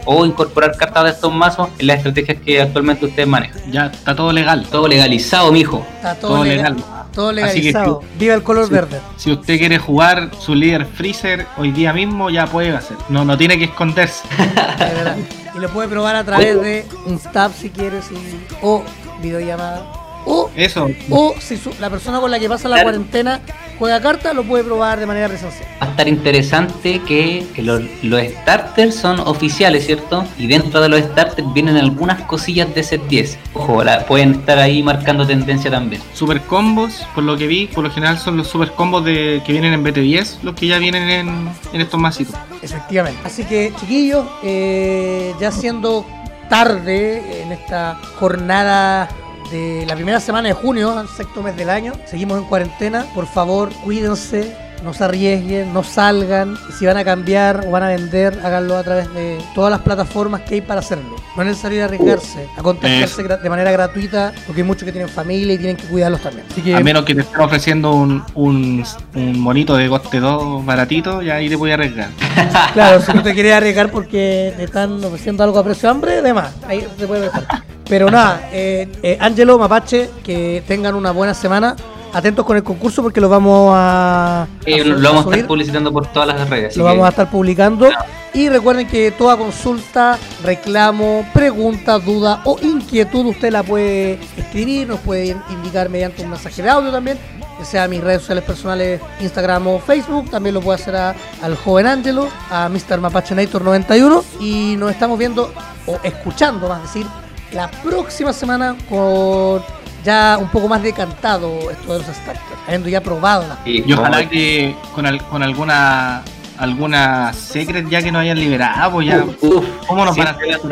o 0.04 0.26
incorporar 0.26 0.76
cartas 0.76 1.04
de 1.04 1.10
estos 1.10 1.32
mazos 1.32 1.68
en 1.78 1.86
las 1.86 1.98
estrategias 1.98 2.38
que 2.44 2.60
actualmente 2.60 3.06
ustedes 3.06 3.28
manejan. 3.28 3.60
Ya 3.72 3.86
está 3.86 4.14
todo 4.14 4.32
legal. 4.32 4.66
Todo 4.70 4.88
legalizado, 4.88 5.50
mijo. 5.52 5.86
Está 5.96 6.14
todo, 6.16 6.32
Todo 6.34 6.44
legal. 6.44 6.74
legal. 6.76 6.90
Todo 7.14 7.28
Así 7.30 7.36
que 7.38 7.44
legalizado. 7.66 8.02
Viva 8.18 8.34
el 8.34 8.42
color 8.42 8.68
verde. 8.68 8.98
Si 9.16 9.30
usted 9.30 9.56
quiere 9.58 9.78
jugar 9.78 10.30
su 10.40 10.52
líder 10.54 10.84
Freezer 10.84 11.46
hoy 11.56 11.70
día 11.70 11.92
mismo, 11.92 12.28
ya 12.28 12.46
puede 12.46 12.70
hacer. 12.70 12.96
No, 13.08 13.24
no 13.24 13.38
tiene 13.38 13.56
que 13.56 13.64
esconderse. 13.64 14.24
Y 15.56 15.60
lo 15.60 15.68
puede 15.68 15.86
probar 15.88 16.16
a 16.16 16.24
través 16.24 16.60
de 16.60 16.84
un 17.06 17.16
tab 17.18 17.52
si 17.52 17.70
quieres 17.70 18.06
y- 18.10 18.16
o 18.60 18.82
videollamada. 19.24 19.84
O, 20.26 20.50
Eso. 20.56 20.88
o 21.10 21.34
si 21.38 21.58
su- 21.58 21.74
la 21.80 21.90
persona 21.90 22.18
con 22.18 22.30
la 22.30 22.38
que 22.38 22.48
pasa 22.48 22.66
la 22.66 22.76
Claro. 22.76 22.86
cuarentena 22.92 23.40
juega 23.78 24.00
carta, 24.00 24.32
lo 24.32 24.42
puede 24.44 24.64
probar 24.64 24.98
de 24.98 25.04
manera 25.04 25.28
presencial. 25.28 25.68
Va 25.82 25.86
a 25.86 25.90
estar 25.90 26.08
interesante 26.08 27.02
que, 27.06 27.44
que 27.54 27.60
los, 27.60 27.82
los 28.02 28.22
starters 28.22 28.94
son 28.94 29.20
oficiales, 29.20 29.84
¿cierto? 29.84 30.24
Y 30.38 30.46
dentro 30.46 30.80
de 30.80 30.88
los 30.88 31.00
starters 31.00 31.52
vienen 31.52 31.76
algunas 31.76 32.22
cosillas 32.22 32.74
de 32.74 32.82
set 32.82 33.06
10. 33.06 33.38
Ojo, 33.52 33.84
la- 33.84 34.06
pueden 34.06 34.32
estar 34.36 34.58
ahí 34.58 34.82
marcando 34.82 35.26
tendencia 35.26 35.70
también. 35.70 36.00
Super 36.14 36.40
combos, 36.40 37.06
por 37.14 37.22
lo 37.24 37.36
que 37.36 37.46
vi, 37.46 37.66
por 37.66 37.84
lo 37.84 37.90
general 37.90 38.18
son 38.18 38.38
los 38.38 38.46
super 38.46 38.70
combos 38.72 39.04
de, 39.04 39.42
que 39.44 39.52
vienen 39.52 39.74
en 39.74 39.84
BT10, 39.84 40.38
los 40.42 40.54
que 40.54 40.68
ya 40.68 40.78
vienen 40.78 41.10
en, 41.10 41.48
en 41.74 41.80
estos 41.82 42.00
masitos. 42.00 42.34
Efectivamente. 42.62 43.20
Así 43.24 43.44
que, 43.44 43.74
chiquillos, 43.78 44.24
eh, 44.42 45.34
ya 45.38 45.50
siendo 45.52 46.06
tarde 46.48 47.42
en 47.42 47.52
esta 47.52 47.96
jornada 48.18 49.08
de 49.50 49.84
la 49.86 49.94
primera 49.94 50.20
semana 50.20 50.48
de 50.48 50.54
junio, 50.54 51.06
sexto 51.08 51.42
mes 51.42 51.56
del 51.56 51.70
año, 51.70 51.92
seguimos 52.06 52.38
en 52.38 52.44
cuarentena. 52.44 53.06
Por 53.14 53.26
favor, 53.26 53.72
cuídense. 53.84 54.63
No 54.84 54.92
se 54.92 55.02
arriesguen, 55.04 55.72
no 55.72 55.82
salgan. 55.82 56.56
Y 56.68 56.72
si 56.72 56.84
van 56.84 56.98
a 56.98 57.04
cambiar 57.04 57.64
o 57.66 57.70
van 57.70 57.82
a 57.84 57.88
vender, 57.88 58.38
háganlo 58.44 58.76
a 58.76 58.82
través 58.82 59.12
de 59.14 59.38
todas 59.54 59.70
las 59.70 59.80
plataformas 59.80 60.42
que 60.42 60.56
hay 60.56 60.60
para 60.60 60.80
hacerlo. 60.80 61.16
No 61.34 61.42
es 61.42 61.48
necesario 61.48 61.84
arriesgarse, 61.84 62.46
a 62.56 62.62
contagiarse 62.62 63.24
gra- 63.24 63.40
de 63.40 63.48
manera 63.50 63.72
gratuita, 63.72 64.32
porque 64.46 64.60
hay 64.60 64.66
muchos 64.66 64.84
que 64.84 64.92
tienen 64.92 65.08
familia 65.08 65.54
y 65.54 65.58
tienen 65.58 65.76
que 65.76 65.84
cuidarlos 65.84 66.20
también. 66.20 66.46
Así 66.50 66.60
que, 66.60 66.74
A 66.76 66.80
menos 66.80 67.04
que 67.04 67.14
te 67.14 67.22
estén 67.22 67.40
ofreciendo 67.40 67.92
un, 67.94 68.22
un, 68.34 68.84
un 69.14 69.40
monito 69.40 69.74
de 69.74 69.88
coste 69.88 70.20
2 70.20 70.64
baratito, 70.66 71.22
ya 71.22 71.36
ahí 71.36 71.48
te 71.48 71.56
voy 71.56 71.70
a 71.70 71.74
arriesgar. 71.74 72.10
Claro, 72.74 73.00
si 73.00 73.12
no 73.14 73.22
te 73.22 73.32
quieres 73.34 73.54
arriesgar 73.54 73.90
porque 73.90 74.52
te 74.56 74.64
están 74.64 75.02
ofreciendo 75.02 75.42
algo 75.44 75.58
a 75.58 75.64
precio 75.64 75.88
de 75.88 75.94
hambre, 75.94 76.22
demás, 76.22 76.52
ahí 76.68 76.86
se 76.98 77.06
puede 77.06 77.22
dejar. 77.22 77.44
Pero 77.88 78.10
nada, 78.10 78.48
eh, 78.52 78.88
eh, 79.02 79.16
Angelo, 79.20 79.58
Mapache, 79.58 80.10
que 80.22 80.62
tengan 80.68 80.94
una 80.94 81.10
buena 81.10 81.32
semana. 81.34 81.74
Atentos 82.14 82.46
con 82.46 82.56
el 82.56 82.62
concurso 82.62 83.02
porque 83.02 83.20
lo 83.20 83.28
vamos 83.28 83.72
a, 83.74 84.46
Eh, 84.64 84.84
lo 84.84 84.96
vamos 85.12 85.26
a 85.26 85.30
estar 85.30 85.46
publicitando 85.48 85.92
por 85.92 86.06
todas 86.06 86.28
las 86.28 86.48
redes. 86.48 86.76
lo 86.76 86.84
vamos 86.84 87.04
a 87.06 87.08
estar 87.08 87.28
publicando. 87.30 87.88
Y 88.32 88.48
recuerden 88.48 88.86
que 88.86 89.10
toda 89.12 89.36
consulta, 89.36 90.16
reclamo, 90.42 91.26
pregunta, 91.34 91.98
duda 91.98 92.40
o 92.44 92.56
inquietud 92.62 93.26
usted 93.26 93.50
la 93.52 93.62
puede 93.64 94.18
escribir, 94.36 94.88
nos 94.88 95.00
puede 95.00 95.36
indicar 95.50 95.88
mediante 95.88 96.22
un 96.22 96.30
mensaje 96.30 96.62
de 96.62 96.68
audio 96.70 96.90
también, 96.92 97.18
que 97.58 97.64
sea 97.64 97.84
a 97.84 97.88
mis 97.88 98.00
redes 98.00 98.20
sociales 98.22 98.44
personales, 98.44 99.00
Instagram 99.20 99.66
o 99.68 99.78
Facebook. 99.80 100.30
También 100.30 100.54
lo 100.54 100.60
puede 100.60 100.80
hacer 100.80 100.94
a- 100.96 101.14
al 101.42 101.56
joven 101.56 101.86
Angelo, 101.86 102.28
a 102.50 102.68
Mr. 102.68 103.00
Mapache 103.00 103.34
Nator 103.34 103.62
91. 103.62 104.24
Y 104.40 104.76
nos 104.78 104.90
estamos 104.92 105.18
viendo 105.18 105.52
o 105.86 105.98
escuchando, 106.04 106.68
más 106.68 106.82
decir, 106.82 107.06
la 107.52 107.68
próxima 107.70 108.32
semana 108.32 108.74
con 108.88 109.62
ya 110.04 110.36
un 110.40 110.48
poco 110.48 110.68
más 110.68 110.82
decantado 110.82 111.70
esto 111.70 111.92
de 111.92 111.98
los 112.00 112.06
starters, 112.16 112.40
habiendo 112.66 112.88
ya 112.88 113.00
probado 113.00 113.46
las 113.48 113.58
Sí, 113.64 113.82
Y 113.86 113.92
ojalá 113.92 114.28
que 114.28 114.74
con, 114.94 115.06
al- 115.06 115.22
con 115.26 115.42
alguna 115.42 116.22
alguna 116.56 117.32
secret 117.32 117.88
ya 117.88 118.00
que 118.00 118.12
nos 118.12 118.22
hayan 118.22 118.38
liberado, 118.38 118.92
pues 118.92 119.08
ya. 119.08 119.24
Uf, 119.40 119.64
¿Cómo 119.88 120.04
nos 120.04 120.16
van 120.16 120.28
a 120.28 120.34
siempre 120.34 120.54
hacer 120.54 120.66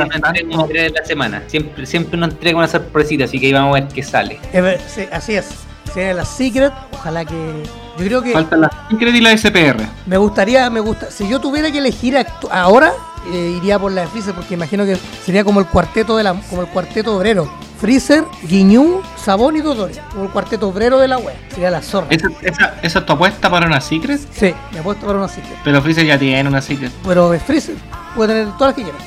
una 0.46 0.62
entrega 0.62 0.82
de 0.84 0.90
la 0.90 1.04
semana. 1.04 1.42
Siempre, 1.48 1.86
siempre 1.86 2.18
nos 2.18 2.30
entrega 2.30 2.56
una 2.58 2.68
sorpresita, 2.68 3.24
así 3.24 3.40
que 3.40 3.46
ahí 3.46 3.52
vamos 3.52 3.76
a 3.76 3.80
ver 3.80 3.88
qué 3.88 4.02
sale. 4.02 4.38
Sí, 4.86 5.02
así 5.10 5.34
es. 5.34 5.46
Si 5.92 5.98
viene 5.98 6.14
la 6.14 6.24
Secret, 6.24 6.72
ojalá 6.92 7.24
que. 7.24 7.62
Yo 7.98 8.04
creo 8.06 8.22
que 8.22 8.32
Faltan 8.32 8.62
las 8.62 8.70
secret 8.88 9.14
y 9.14 9.20
la 9.20 9.36
SPR. 9.36 9.82
me 10.06 10.16
gustaría, 10.16 10.70
me 10.70 10.80
gusta. 10.80 11.10
Si 11.10 11.28
yo 11.28 11.38
tuviera 11.40 11.70
que 11.70 11.78
elegir 11.78 12.16
ahora, 12.50 12.92
eh, 13.30 13.54
iría 13.58 13.78
por 13.78 13.92
la 13.92 14.02
de 14.02 14.06
Freezer, 14.06 14.34
porque 14.34 14.54
imagino 14.54 14.84
que 14.86 14.96
sería 15.26 15.44
como 15.44 15.60
el 15.60 15.66
cuarteto 15.66 16.16
de 16.16 16.22
la, 16.22 16.32
como 16.48 16.62
el 16.62 16.68
cuarteto 16.68 17.14
obrero. 17.16 17.50
Freezer, 17.82 18.24
Guiñú, 18.44 19.02
Sabón 19.16 19.56
y 19.56 19.60
Dodori. 19.60 19.94
El 20.16 20.28
cuarteto 20.28 20.68
obrero 20.68 21.00
de 21.00 21.08
la 21.08 21.18
web. 21.18 21.34
Sería 21.50 21.68
la 21.68 21.82
zorra. 21.82 22.06
¿Esa, 22.10 22.28
esa, 22.40 22.74
esa 22.80 22.98
es 23.00 23.06
tu 23.06 23.12
apuesta 23.12 23.50
para 23.50 23.66
una 23.66 23.80
secret? 23.80 24.20
Sí, 24.30 24.54
me 24.70 24.78
apuesto 24.78 25.04
para 25.04 25.18
una 25.18 25.26
Secret. 25.26 25.58
Pero 25.64 25.82
Freezer 25.82 26.06
ya 26.06 26.16
tiene 26.16 26.48
una 26.48 26.62
secret. 26.62 26.92
Pero 27.04 27.34
es 27.34 27.42
Freezer. 27.42 27.74
Puede 28.14 28.34
tener 28.34 28.56
todas 28.56 28.68
las 28.68 28.74
que 28.76 28.82
quiera. 28.84 28.98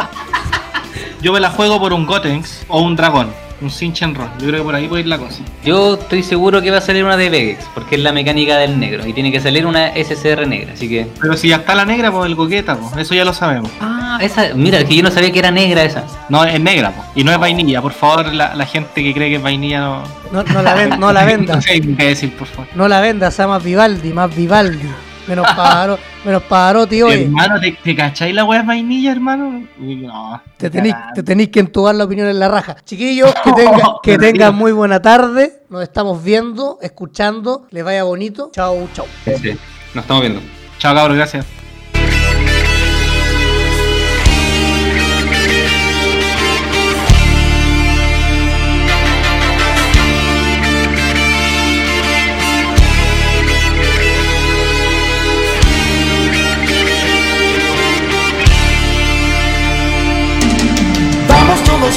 Yo 1.20 1.34
me 1.34 1.40
la 1.40 1.50
juego 1.50 1.78
por 1.78 1.92
un 1.92 2.06
Gotenks 2.06 2.64
o 2.68 2.80
un 2.80 2.96
dragón. 2.96 3.30
Un 3.60 3.70
Sinchenron. 3.70 4.28
Yo 4.40 4.48
creo 4.48 4.60
que 4.60 4.64
por 4.64 4.74
ahí 4.74 4.88
puede 4.88 5.02
ir 5.02 5.08
la 5.08 5.16
cosa. 5.18 5.42
Yo 5.64 5.94
estoy 5.94 6.22
seguro 6.22 6.60
que 6.60 6.70
va 6.70 6.78
a 6.78 6.80
salir 6.80 7.04
una 7.04 7.16
de 7.16 7.30
Vegex, 7.30 7.64
porque 7.74 7.94
es 7.94 8.02
la 8.02 8.12
mecánica 8.12 8.56
del 8.58 8.78
negro, 8.78 9.06
y 9.06 9.12
tiene 9.12 9.30
que 9.32 9.40
salir 9.40 9.64
una 9.64 9.92
SCR 9.94 10.46
negra, 10.46 10.72
así 10.74 10.88
que... 10.88 11.06
Pero 11.20 11.36
si 11.36 11.48
ya 11.48 11.56
está 11.56 11.74
la 11.74 11.84
negra, 11.84 12.10
pues 12.12 12.26
el 12.26 12.36
coqueta, 12.36 12.76
pues. 12.76 12.96
Eso 12.96 13.14
ya 13.14 13.24
lo 13.24 13.32
sabemos. 13.32 13.70
Ah, 13.80 14.18
esa, 14.20 14.54
mira, 14.54 14.78
es 14.80 14.84
que 14.86 14.96
yo 14.96 15.02
no 15.02 15.10
sabía 15.10 15.30
que 15.32 15.38
era 15.38 15.50
negra 15.50 15.82
esa. 15.84 16.04
No, 16.28 16.44
es 16.44 16.60
negra, 16.60 16.90
pues. 16.90 17.06
Y 17.14 17.24
no 17.24 17.32
es 17.32 17.38
vainilla. 17.38 17.80
Por 17.80 17.92
favor, 17.92 18.32
la, 18.34 18.54
la 18.54 18.66
gente 18.66 19.02
que 19.02 19.14
cree 19.14 19.30
que 19.30 19.36
es 19.36 19.42
vainilla 19.42 19.80
no. 19.80 20.02
No, 20.32 20.42
no 20.42 20.62
la, 20.62 20.74
ven- 20.74 20.98
no 21.00 21.12
la 21.12 21.24
venda. 21.24 21.54
No 21.68 21.74
imbécil, 21.74 22.30
por 22.32 22.46
favor. 22.48 22.66
No 22.74 22.88
la 22.88 23.00
venda, 23.00 23.30
sea 23.30 23.46
más 23.46 23.62
Vivaldi, 23.62 24.12
más 24.12 24.34
Vivaldi. 24.34 24.88
Menos 25.26 25.46
paro, 25.56 25.98
menos 26.24 26.42
Pavarotti 26.44 27.02
hoy. 27.02 27.22
Hermano, 27.24 27.60
¿te, 27.60 27.72
te 27.72 27.94
cacháis 27.94 28.34
la 28.34 28.44
weá 28.44 28.62
vainilla, 28.62 29.12
hermano? 29.12 29.66
No. 29.78 30.42
Te 30.56 30.70
tenéis, 30.70 30.94
te 31.14 31.22
tenéis 31.22 31.50
que 31.50 31.60
entubar 31.60 31.94
la 31.94 32.04
opinión 32.04 32.28
en 32.28 32.38
la 32.38 32.48
raja. 32.48 32.76
Chiquillos, 32.84 33.32
que, 33.44 33.52
tenga- 33.56 33.94
que 34.02 34.18
tengan 34.18 34.54
muy 34.54 34.72
buena 34.72 35.00
tarde. 35.02 35.62
Nos 35.68 35.82
estamos 35.82 36.22
viendo, 36.22 36.78
escuchando. 36.82 37.66
Les 37.70 37.84
vaya 37.84 38.04
bonito. 38.04 38.50
Chau, 38.52 38.88
chau. 38.94 39.06
Sí, 39.24 39.50
nos 39.94 40.04
estamos 40.04 40.22
viendo. 40.22 40.40
Chao, 40.78 40.94
cabros, 40.94 41.16
gracias. 41.16 41.46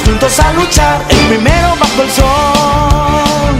juntos 0.08 0.40
a 0.40 0.52
luchar, 0.54 1.04
el 1.08 1.16
primero 1.28 1.68
bajo 1.78 2.02
el 2.02 2.10
sol. 2.10 3.54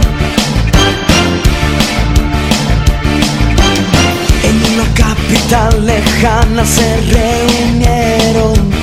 En 4.43 4.73
una 4.73 4.93
capital 4.93 5.85
lejana 5.85 6.65
se 6.65 6.97
reunieron 7.13 8.78